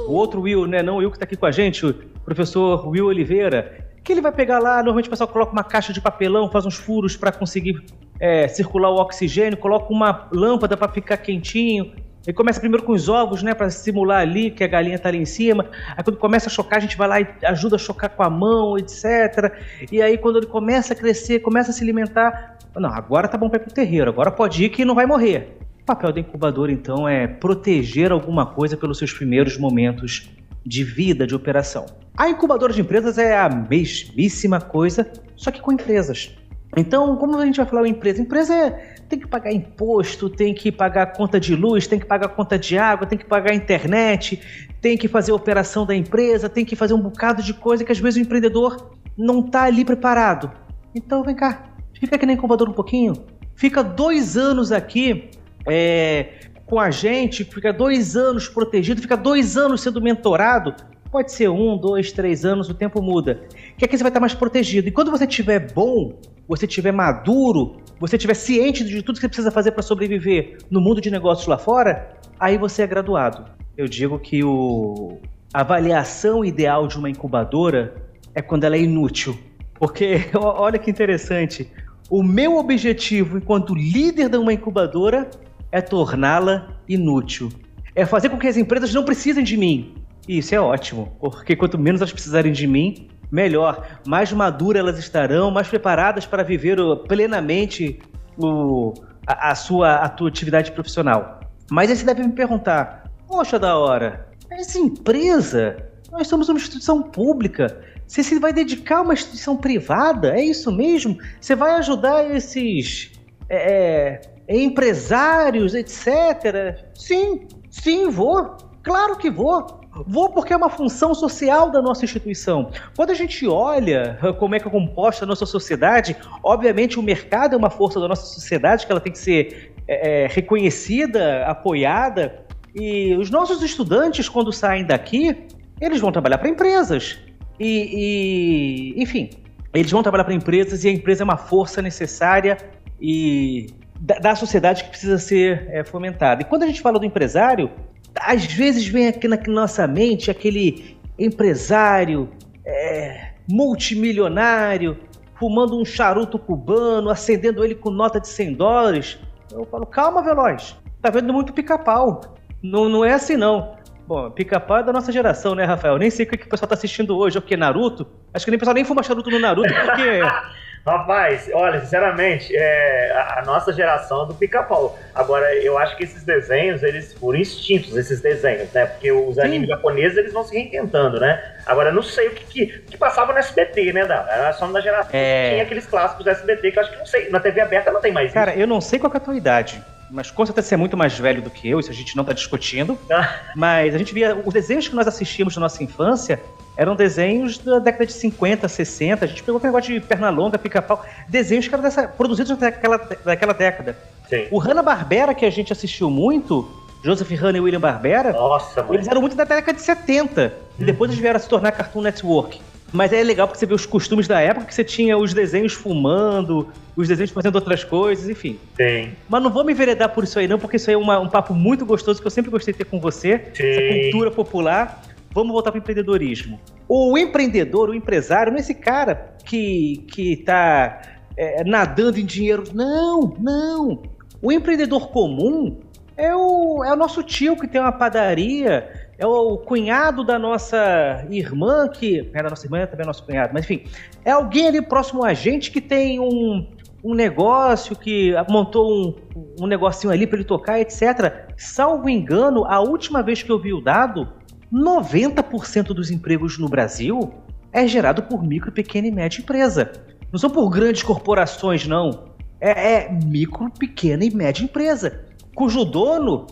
o 0.07 0.13
outro 0.13 0.42
Will, 0.42 0.66
né? 0.68 0.81
Não 0.81 0.96
o 0.96 0.98
Will 1.00 1.10
que 1.10 1.18
está 1.18 1.25
aqui 1.25 1.36
com 1.36 1.46
a 1.46 1.52
gente, 1.52 1.86
o 1.86 1.94
professor 2.24 2.88
Will 2.88 3.07
Oliveira. 3.07 3.84
Que 4.06 4.13
ele 4.13 4.22
vai 4.22 4.31
pegar 4.31 4.60
lá, 4.60 4.78
normalmente 4.78 5.07
o 5.07 5.10
pessoal 5.10 5.28
coloca 5.28 5.52
uma 5.52 5.63
caixa 5.63 5.92
de 5.92 6.00
papelão, 6.00 6.50
faz 6.50 6.63
uns 6.63 6.75
furos 6.75 7.18
para 7.18 7.31
conseguir 7.31 7.84
é, 8.19 8.48
circular 8.48 8.92
o 8.92 8.98
oxigênio, 8.98 9.57
coloca 9.57 9.92
uma 9.92 10.30
lâmpada 10.31 10.78
para 10.78 10.92
ficar 10.92 11.18
quentinho, 11.18 11.92
ele 12.25 12.36
começa 12.36 12.60
primeiro 12.60 12.84
com 12.84 12.92
os 12.92 13.10
ovos, 13.10 13.42
né, 13.42 13.56
para 13.56 13.69
simular 13.69 14.22
ali 14.22 14.52
que 14.52 14.63
a 14.63 14.68
galinha 14.68 14.98
tá 15.00 15.10
ali 15.10 15.18
em 15.18 15.25
cima. 15.25 15.69
Aí 15.98 16.04
quando 16.04 16.18
começa 16.18 16.50
a 16.50 16.52
chocar, 16.52 16.78
a 16.78 16.81
gente 16.81 16.96
vai 16.96 17.07
lá 17.07 17.19
e 17.19 17.28
ajuda 17.46 17.78
a 17.78 17.80
chocar 17.80 18.10
com 18.12 18.22
a 18.22 18.30
mão, 18.30 18.78
etc. 18.78 19.52
E 19.92 20.02
aí 20.02 20.19
quando 20.19 20.38
ele 20.38 20.48
começa 20.48 20.94
a 20.94 20.96
crescer, 20.96 21.40
começa 21.40 21.72
a 21.72 21.74
se 21.74 21.84
alimentar, 21.84 22.57
não, 22.75 22.90
agora 22.90 23.28
tá 23.28 23.38
bom 23.38 23.50
para 23.50 23.60
ir 23.60 23.63
pro 23.63 23.74
terreiro, 23.74 24.12
agora 24.12 24.31
pode 24.31 24.63
ir 24.63 24.69
que 24.69 24.86
não 24.86 24.94
vai 24.94 25.07
morrer. 25.07 25.57
O 25.81 25.86
papel 25.86 26.12
da 26.12 26.19
incubadora 26.19 26.72
então 26.72 27.07
é 27.07 27.28
proteger 27.28 28.12
alguma 28.12 28.46
coisa 28.46 28.75
pelos 28.78 29.00
seus 29.00 29.13
primeiros 29.13 29.57
momentos 29.57 30.31
de 30.65 30.83
vida 30.83 31.27
de 31.27 31.35
operação. 31.35 31.85
A 32.17 32.29
incubadora 32.29 32.73
de 32.73 32.81
empresas 32.81 33.17
é 33.17 33.38
a 33.38 33.50
mesmíssima 33.50 34.59
coisa, 34.59 35.12
só 35.35 35.51
que 35.51 35.62
com 35.62 35.71
empresas. 35.71 36.35
Então, 36.77 37.15
como 37.17 37.38
a 37.38 37.45
gente 37.45 37.57
vai 37.57 37.65
falar 37.65 37.88
empresa? 37.88 38.21
Empresa 38.21 38.53
é 38.53 38.95
tem 39.07 39.19
que 39.19 39.27
pagar 39.27 39.51
imposto, 39.51 40.29
tem 40.29 40.53
que 40.53 40.71
pagar 40.71 41.13
conta 41.13 41.39
de 41.39 41.56
luz, 41.56 41.85
tem 41.88 42.00
que 42.00 42.06
pagar 42.06 42.29
conta 42.29 42.57
de 42.57 42.77
água, 42.77 43.06
tem 43.06 43.17
que 43.17 43.25
pagar 43.25 43.53
internet, 43.53 44.41
tem 44.81 44.97
que 44.97 45.07
fazer 45.07 45.31
a 45.31 45.35
operação 45.35 45.85
da 45.85 45.95
empresa, 45.95 46.50
tem 46.50 46.65
que 46.65 46.75
fazer 46.75 46.94
um 46.94 47.01
bocado 47.01 47.44
de 47.44 47.53
coisa 47.53 47.83
que 47.83 47.91
às 47.91 48.00
vezes 48.00 48.18
o 48.18 48.21
empreendedor 48.21 48.94
não 49.18 49.41
está 49.41 49.63
ali 49.63 49.85
preparado. 49.85 50.51
Então 50.94 51.23
vem 51.23 51.35
cá, 51.35 51.75
fica 52.00 52.15
aqui 52.15 52.25
na 52.25 52.33
incubadora 52.33 52.69
um 52.69 52.73
pouquinho, 52.73 53.13
fica 53.56 53.83
dois 53.83 54.35
anos 54.35 54.71
aqui 54.71 55.29
é, 55.68 56.29
com 56.65 56.79
a 56.79 56.89
gente, 56.89 57.44
fica 57.44 57.71
dois 57.71 58.15
anos 58.15 58.47
protegido, 58.47 59.01
fica 59.01 59.15
dois 59.15 59.56
anos 59.56 59.81
sendo 59.81 60.01
mentorado. 60.01 60.73
Pode 61.12 61.31
ser 61.31 61.50
um, 61.50 61.77
dois, 61.77 62.12
três 62.12 62.44
anos, 62.44 62.69
o 62.69 62.73
tempo 62.73 63.01
muda. 63.01 63.41
Que 63.77 63.85
aqui 63.85 63.97
você 63.97 64.03
vai 64.03 64.09
estar 64.09 64.19
mais 64.19 64.33
protegido. 64.33 64.88
E 64.88 64.91
quando 64.91 65.12
você 65.12 65.25
estiver 65.25 65.71
bom, 65.73 66.19
você 66.47 66.65
estiver 66.65 66.91
maduro, 66.91 67.77
você 68.00 68.15
estiver 68.17 68.33
ciente 68.33 68.83
de 68.83 69.01
tudo 69.01 69.15
que 69.15 69.21
você 69.21 69.27
precisa 69.27 69.51
fazer 69.51 69.71
para 69.71 69.83
sobreviver 69.83 70.57
no 70.69 70.81
mundo 70.81 71.00
de 71.00 71.09
negócios 71.09 71.47
lá 71.47 71.57
fora, 71.57 72.17
aí 72.39 72.57
você 72.57 72.81
é 72.81 72.88
graduado. 72.88 73.45
Eu 73.77 73.88
digo 73.88 74.19
que 74.19 74.44
o... 74.44 75.18
a 75.53 75.61
avaliação 75.61 76.44
ideal 76.44 76.88
de 76.88 76.97
uma 76.97 77.09
incubadora 77.09 77.95
é 78.33 78.41
quando 78.41 78.63
ela 78.63 78.75
é 78.75 78.81
inútil. 78.81 79.38
Porque, 79.75 80.25
olha 80.35 80.79
que 80.79 80.89
interessante, 80.89 81.71
o 82.09 82.21
meu 82.21 82.57
objetivo 82.57 83.38
enquanto 83.38 83.73
líder 83.73 84.29
de 84.29 84.38
uma 84.38 84.53
incubadora 84.53 85.29
é 85.75 85.81
torná-la 85.81 86.69
inútil. 86.88 87.51
É 87.94 88.06
fazer 88.06 88.30
com 88.30 88.38
que 88.38 88.48
as 88.48 88.56
empresas 88.56 88.94
não 88.94 89.04
precisem 89.04 89.44
de 89.44 89.57
mim. 89.57 89.94
E 90.25 90.38
isso 90.38 90.56
é 90.56 90.60
ótimo, 90.60 91.13
porque 91.19 91.54
quanto 91.54 91.77
menos 91.77 92.00
elas 92.00 92.13
precisarem 92.13 92.54
de 92.54 92.66
mim, 92.66 93.10
melhor, 93.30 93.85
mais 94.07 94.31
maduras 94.31 94.80
elas 94.80 94.97
estarão, 94.97 95.52
mais 95.52 95.68
preparadas 95.68 96.26
para 96.26 96.44
viver 96.44 96.78
plenamente 97.09 97.99
o, 98.38 98.94
a, 99.28 99.52
a, 99.52 99.56
sua 99.56 99.95
a 99.95 100.06
atividade 100.06 100.71
profissional. 100.71 101.42
Mas 101.69 101.90
aí 101.90 101.97
você 101.97 102.06
deve 102.06 102.23
me 102.23 102.31
perguntar: 102.31 103.11
Poxa, 103.28 103.59
da 103.59 103.78
hora, 103.78 104.30
essa 104.49 104.80
empresa, 104.80 105.76
nós 106.09 106.26
somos 106.28 106.47
uma 106.47 106.57
instituição 106.57 107.04
pública. 107.04 107.81
Você 108.07 108.23
se 108.23 108.40
vai 108.40 108.54
dedicar 108.54 108.99
a 108.99 109.02
uma 109.02 109.14
instituição 109.14 109.57
privada? 109.57 110.40
É 110.40 110.42
isso 110.42 110.71
mesmo? 110.71 111.18
Você 111.42 111.54
vai 111.54 111.71
ajudar 111.76 112.33
esses 112.33 113.11
é, 113.49 113.73
é 113.73 114.34
empresários, 114.47 115.73
etc? 115.73 116.85
Sim, 116.94 117.47
sim, 117.69 118.09
vou. 118.09 118.56
Claro 118.83 119.18
que 119.18 119.30
vou. 119.30 119.81
Vou 120.06 120.30
porque 120.30 120.52
é 120.52 120.57
uma 120.57 120.69
função 120.69 121.16
social 121.16 121.71
da 121.71 121.81
nossa 121.81 122.04
instituição. 122.04 122.69
Quando 122.95 123.11
a 123.11 123.14
gente 123.14 123.47
olha 123.47 124.18
como 124.37 124.54
é 124.54 124.59
que 124.59 124.68
é 124.68 124.71
composta 124.71 125.23
a 125.23 125.28
nossa 125.28 125.45
sociedade, 125.45 126.18
obviamente 126.44 126.99
o 126.99 127.04
mercado 127.04 127.56
é 127.56 127.57
uma 127.57 127.69
força 127.69 127.99
da 127.99 128.07
nossa 128.07 128.25
sociedade 128.25 128.85
que 128.85 128.92
ela 128.92 128.99
tem 128.99 129.14
que 129.14 129.19
ser 129.19 129.73
é 129.87 130.28
reconhecida, 130.30 131.45
apoiada. 131.45 132.44
E 132.75 133.16
os 133.16 133.30
nossos 133.30 133.61
estudantes, 133.61 134.28
quando 134.28 134.52
saem 134.52 134.83
daqui, 134.83 135.45
eles 135.80 136.02
vão 136.02 136.11
trabalhar 136.11 136.40
para 136.40 136.49
empresas. 136.49 137.18
E, 137.59 138.94
e, 138.97 139.02
enfim, 139.02 139.30
eles 139.73 139.92
vão 139.92 140.04
trabalhar 140.04 140.23
para 140.23 140.33
empresas 140.33 140.83
e 140.83 140.90
a 140.90 140.92
empresa 140.92 141.23
é 141.23 141.25
uma 141.25 141.37
força 141.37 141.81
necessária 141.81 142.57
e 142.99 143.68
da, 143.99 144.16
da 144.16 144.35
sociedade 144.35 144.83
que 144.83 144.90
precisa 144.90 145.18
ser 145.18 145.68
é, 145.69 145.83
fomentada. 145.83 146.42
E 146.42 146.45
quando 146.45 146.64
a 146.64 146.68
gente 146.68 146.81
fala 146.81 146.99
do 146.99 147.06
empresário, 147.06 147.71
às 148.19 148.45
vezes 148.45 148.87
vem 148.87 149.07
aqui 149.07 149.28
na 149.28 149.40
nossa 149.47 149.87
mente 149.87 150.31
aquele 150.31 150.97
empresário 151.18 152.30
é, 152.66 153.30
multimilionário 153.49 154.97
fumando 155.35 155.80
um 155.80 155.85
charuto 155.85 156.40
cubano, 156.40 157.09
acendendo 157.09 157.64
ele 157.64 157.75
com 157.75 157.90
nota 157.90 158.19
de 158.19 158.28
100 158.28 158.54
dólares. 158.54 159.19
Eu 159.52 159.66
falo, 159.66 159.85
calma, 159.85 160.23
Veloz, 160.23 160.78
tá 161.02 161.09
vendo 161.09 161.31
muito 161.33 161.54
pica-pau. 161.54 162.21
Não, 162.64 162.90
não 162.90 163.04
é 163.04 163.14
assim, 163.14 163.35
não. 163.35 163.75
Bom, 164.07 164.30
pica-pau 164.31 164.78
é 164.78 164.83
da 164.83 164.94
nossa 164.94 165.11
geração, 165.11 165.56
né, 165.56 165.66
Rafael? 165.66 165.97
Nem 165.97 166.09
sei 166.09 166.25
o 166.25 166.30
que 166.30 166.35
o 166.35 166.49
pessoal 166.49 166.69
tá 166.69 166.75
assistindo 166.75 167.18
hoje, 167.18 167.37
é 167.37 167.40
o 167.40 167.42
que, 167.42 167.57
Naruto? 167.57 168.07
Acho 168.33 168.45
que 168.45 168.52
nem 168.52 168.56
o 168.56 168.59
pessoal 168.59 168.75
nem 168.75 168.85
fuma 168.85 169.04
charuto 169.04 169.30
no 169.30 169.40
Naruto, 169.40 169.73
porque 169.73 170.21
Rapaz, 170.85 171.49
olha, 171.51 171.81
sinceramente, 171.81 172.56
é, 172.56 173.11
a, 173.11 173.39
a 173.39 173.45
nossa 173.45 173.73
geração 173.73 174.25
é 174.25 174.27
do 174.27 174.35
pica-pau. 174.35 174.99
Agora, 175.15 175.51
eu 175.56 175.80
acho 175.80 175.97
que 175.97 176.04
esses 176.04 176.23
desenhos, 176.23 176.83
eles 176.83 177.11
foram 177.13 177.39
extintos, 177.39 177.97
esses 177.97 178.21
desenhos, 178.21 178.71
né? 178.71 178.85
Porque 178.85 179.11
os 179.11 179.33
Sim. 179.33 179.42
animes 179.42 179.68
japoneses, 179.68 180.15
eles 180.15 180.31
vão 180.31 180.44
se 180.44 180.54
reinventando, 180.54 181.19
né? 181.19 181.42
Agora, 181.65 181.92
não 181.92 182.04
sei 182.04 182.27
o 182.27 182.31
que, 182.31 182.45
que, 182.45 182.80
que 182.81 182.97
passava 182.97 183.33
no 183.33 183.39
SBT, 183.39 183.94
né, 183.94 184.06
Dan? 184.06 184.25
Era 184.30 184.54
só 184.54 184.68
na 184.68 184.80
geração. 184.80 185.09
É... 185.11 185.51
Tinha 185.54 185.63
aqueles 185.63 185.87
clássicos 185.87 186.23
do 186.23 186.30
SBT 186.30 186.71
que 186.71 186.77
eu 186.77 186.83
acho 186.83 186.92
que 186.92 186.99
não 186.99 187.06
sei. 187.07 187.30
Na 187.30 187.39
TV 187.39 187.61
aberta 187.61 187.92
não 187.92 187.99
tem 187.99 188.11
mais 188.11 188.31
Cara, 188.31 188.51
isso. 188.51 188.59
eu 188.59 188.68
não 188.68 188.80
sei 188.80 188.99
qual 188.99 189.11
é 189.11 189.18
a 189.18 189.19
tua 189.19 189.35
idade 189.35 189.81
mas 190.07 190.30
com 190.30 190.45
certeza 190.45 190.68
você 190.68 190.75
é 190.75 190.77
muito 190.77 190.95
mais 190.95 191.18
velho 191.18 191.42
do 191.42 191.49
que 191.49 191.68
eu, 191.68 191.80
isso 191.80 191.89
a 191.89 191.94
gente 191.94 192.15
não 192.15 192.21
está 192.21 192.31
discutindo. 192.31 192.97
mas 193.56 193.94
a 193.95 193.97
gente 193.97 194.13
via. 194.13 194.35
Os 194.35 194.54
desenhos 194.54 194.87
que 194.87 194.95
nós 194.95 195.07
assistíamos 195.07 195.56
na 195.56 195.61
nossa 195.61 195.83
infância 195.83 196.39
eram 196.77 196.95
desenhos 196.95 197.57
da 197.57 197.79
década 197.79 198.05
de 198.05 198.13
50, 198.13 198.67
60. 198.67 199.25
A 199.25 199.27
gente 199.27 199.44
pegou 199.44 199.59
o 199.59 199.63
negócio 199.63 199.94
de 199.94 199.99
perna 199.99 200.29
longa, 200.29 200.57
pica-pau. 200.57 201.05
Desenhos 201.27 201.67
que 201.67 201.73
eram 201.73 201.83
dessa, 201.83 202.07
produzidos 202.07 202.57
daquela, 202.57 202.97
daquela 203.23 203.53
década. 203.53 203.97
Sim. 204.29 204.47
O 204.51 204.57
Hanna-Barbera, 204.57 205.33
que 205.33 205.45
a 205.45 205.49
gente 205.49 205.71
assistiu 205.71 206.09
muito, 206.09 206.69
Joseph 207.03 207.31
Hanna 207.31 207.57
e 207.57 207.61
William 207.61 207.79
Barbera, 207.79 208.33
Nossa, 208.33 208.85
eles 208.89 209.07
eram 209.07 209.21
muito 209.21 209.35
da 209.35 209.44
década 209.44 209.73
de 209.73 209.81
70. 209.81 210.53
E 210.77 210.83
hum. 210.83 210.85
depois 210.85 211.11
eles 211.11 211.21
vieram 211.21 211.37
a 211.37 211.39
se 211.39 211.47
tornar 211.47 211.71
Cartoon 211.71 212.01
Network. 212.01 212.59
Mas 212.91 213.11
é 213.11 213.21
legal 213.23 213.47
porque 213.47 213.59
você 213.59 213.65
vê 213.65 213.73
os 213.73 213.85
costumes 213.85 214.27
da 214.27 214.39
época, 214.39 214.67
que 214.67 214.73
você 214.73 214.83
tinha 214.83 215.17
os 215.17 215.33
desenhos 215.33 215.73
fumando, 215.73 216.69
os 216.95 217.07
desenhos 217.07 217.31
fazendo 217.31 217.55
outras 217.55 217.83
coisas, 217.83 218.29
enfim. 218.29 218.57
Sim. 218.77 219.11
Mas 219.27 219.44
não 219.44 219.49
vou 219.49 219.65
me 219.65 219.73
enveredar 219.73 220.09
por 220.09 220.23
isso 220.23 220.39
aí 220.39 220.47
não, 220.47 220.57
porque 220.57 220.77
isso 220.77 220.89
aí 220.89 220.94
é 220.94 220.97
uma, 220.97 221.19
um 221.19 221.27
papo 221.27 221.53
muito 221.53 221.85
gostoso 221.85 222.21
que 222.21 222.27
eu 222.27 222.31
sempre 222.31 222.49
gostei 222.49 222.73
de 222.73 222.77
ter 222.77 222.85
com 222.85 222.99
você. 222.99 223.49
Sim. 223.53 223.63
Essa 223.63 224.03
cultura 224.03 224.31
popular. 224.31 225.01
Vamos 225.35 225.51
voltar 225.51 225.71
para 225.71 225.80
o 225.80 225.81
empreendedorismo. 225.81 226.57
O 226.87 227.18
empreendedor, 227.18 227.89
o 227.89 227.94
empresário, 227.94 228.54
não 228.54 228.57
é 228.57 228.61
esse 228.61 228.73
cara 228.73 229.35
que, 229.44 230.06
que 230.07 230.37
tá 230.37 231.01
é, 231.35 231.61
nadando 231.65 232.18
em 232.18 232.25
dinheiro. 232.25 232.63
Não, 232.73 233.35
não. 233.37 234.01
O 234.42 234.49
empreendedor 234.49 235.09
comum 235.09 235.81
é 236.15 236.33
o, 236.33 236.83
é 236.85 236.94
o 236.94 236.95
nosso 236.95 237.21
tio 237.21 237.57
que 237.57 237.68
tem 237.68 237.81
uma 237.81 237.92
padaria 237.92 239.06
é 239.18 239.25
o 239.25 239.57
cunhado 239.57 240.23
da 240.23 240.37
nossa 240.37 241.25
irmã, 241.30 241.87
que. 241.87 242.30
Era 242.33 242.49
nossa 242.49 242.65
irmã, 242.65 242.85
também 242.85 243.04
é 243.04 243.07
nosso 243.07 243.23
cunhado, 243.23 243.54
mas 243.54 243.63
enfim. 243.63 243.85
É 244.23 244.31
alguém 244.31 244.68
ali 244.68 244.81
próximo 244.81 245.23
a 245.23 245.33
gente 245.33 245.71
que 245.71 245.80
tem 245.80 246.19
um, 246.19 246.68
um 247.04 247.13
negócio, 247.13 247.95
que 247.95 248.33
montou 248.49 248.92
um, 248.92 249.15
um 249.61 249.68
negocinho 249.68 250.11
ali 250.11 250.27
para 250.27 250.37
ele 250.37 250.45
tocar, 250.45 250.80
etc. 250.80 251.49
Salvo 251.57 252.09
engano, 252.09 252.65
a 252.65 252.81
última 252.81 253.21
vez 253.21 253.42
que 253.42 253.49
eu 253.49 253.59
vi 253.59 253.73
o 253.73 253.81
dado, 253.81 254.27
90% 254.72 255.88
dos 255.88 256.12
empregos 256.12 256.57
no 256.57 256.68
Brasil 256.68 257.34
é 257.72 257.88
gerado 257.88 258.24
por 258.24 258.44
micro, 258.44 258.72
pequena 258.72 259.07
e 259.07 259.12
média 259.12 259.42
empresa. 259.42 259.92
Não 260.31 260.40
são 260.40 260.50
por 260.50 260.69
grandes 260.69 261.04
corporações, 261.04 261.88
não. 261.88 262.34
É, 262.60 262.94
é 262.94 263.12
micro, 263.12 263.69
pequena 263.72 264.24
e 264.24 264.34
média 264.34 264.64
empresa, 264.64 265.26
cujo 265.54 265.84
dono 265.84 266.48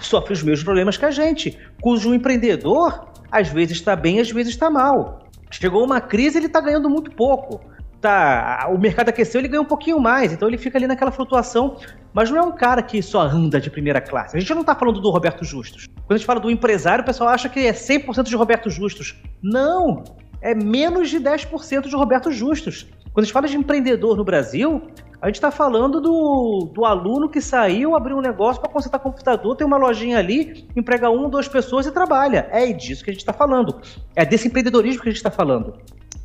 sofre 0.00 0.32
os 0.32 0.42
mesmos 0.42 0.64
problemas 0.64 0.96
que 0.96 1.04
a 1.04 1.10
gente, 1.10 1.56
cujo 1.80 2.14
empreendedor 2.14 3.10
às 3.30 3.48
vezes 3.48 3.76
está 3.76 3.94
bem, 3.94 4.20
às 4.20 4.30
vezes 4.30 4.52
está 4.52 4.68
mal. 4.68 5.28
Chegou 5.50 5.84
uma 5.84 6.00
crise, 6.00 6.38
ele 6.38 6.46
está 6.46 6.60
ganhando 6.60 6.88
muito 6.90 7.10
pouco. 7.12 7.60
Tá, 8.00 8.66
o 8.72 8.78
mercado 8.78 9.10
aqueceu, 9.10 9.40
ele 9.40 9.48
ganha 9.48 9.60
um 9.60 9.66
pouquinho 9.66 10.00
mais, 10.00 10.32
então 10.32 10.48
ele 10.48 10.56
fica 10.56 10.78
ali 10.78 10.86
naquela 10.86 11.10
flutuação, 11.10 11.76
mas 12.14 12.30
não 12.30 12.38
é 12.38 12.42
um 12.42 12.52
cara 12.52 12.82
que 12.82 13.02
só 13.02 13.20
anda 13.20 13.60
de 13.60 13.70
primeira 13.70 14.00
classe. 14.00 14.36
A 14.36 14.40
gente 14.40 14.54
não 14.54 14.62
está 14.62 14.74
falando 14.74 15.00
do 15.00 15.10
Roberto 15.10 15.44
Justus. 15.44 15.86
Quando 15.86 16.12
a 16.12 16.16
gente 16.16 16.26
fala 16.26 16.40
do 16.40 16.50
empresário, 16.50 17.02
o 17.02 17.06
pessoal 17.06 17.28
acha 17.28 17.48
que 17.48 17.60
é 17.60 17.72
100% 17.72 18.22
de 18.22 18.36
Roberto 18.36 18.70
Justus. 18.70 19.20
Não! 19.42 20.02
É 20.40 20.54
menos 20.54 21.10
de 21.10 21.20
10% 21.20 21.88
de 21.88 21.94
Roberto 21.94 22.32
Justus. 22.32 22.86
Quando 23.12 23.18
a 23.18 23.22
gente 23.24 23.32
fala 23.32 23.46
de 23.46 23.56
empreendedor 23.56 24.16
no 24.16 24.24
Brasil, 24.24 24.82
a 25.20 25.26
gente 25.26 25.34
está 25.34 25.50
falando 25.50 26.00
do, 26.00 26.70
do 26.72 26.86
aluno 26.86 27.28
que 27.28 27.42
saiu, 27.42 27.94
abriu 27.94 28.16
um 28.16 28.22
negócio 28.22 28.62
para 28.62 28.70
consertar 28.70 28.98
computador, 29.00 29.54
tem 29.54 29.66
uma 29.66 29.76
lojinha 29.76 30.18
ali, 30.18 30.66
emprega 30.74 31.10
uma, 31.10 31.28
duas 31.28 31.46
pessoas 31.46 31.86
e 31.86 31.92
trabalha. 31.92 32.48
É 32.50 32.72
disso 32.72 33.04
que 33.04 33.10
a 33.10 33.12
gente 33.12 33.20
está 33.20 33.34
falando. 33.34 33.78
É 34.16 34.24
desse 34.24 34.48
empreendedorismo 34.48 35.02
que 35.02 35.08
a 35.08 35.12
gente 35.12 35.18
está 35.18 35.30
falando. 35.30 35.74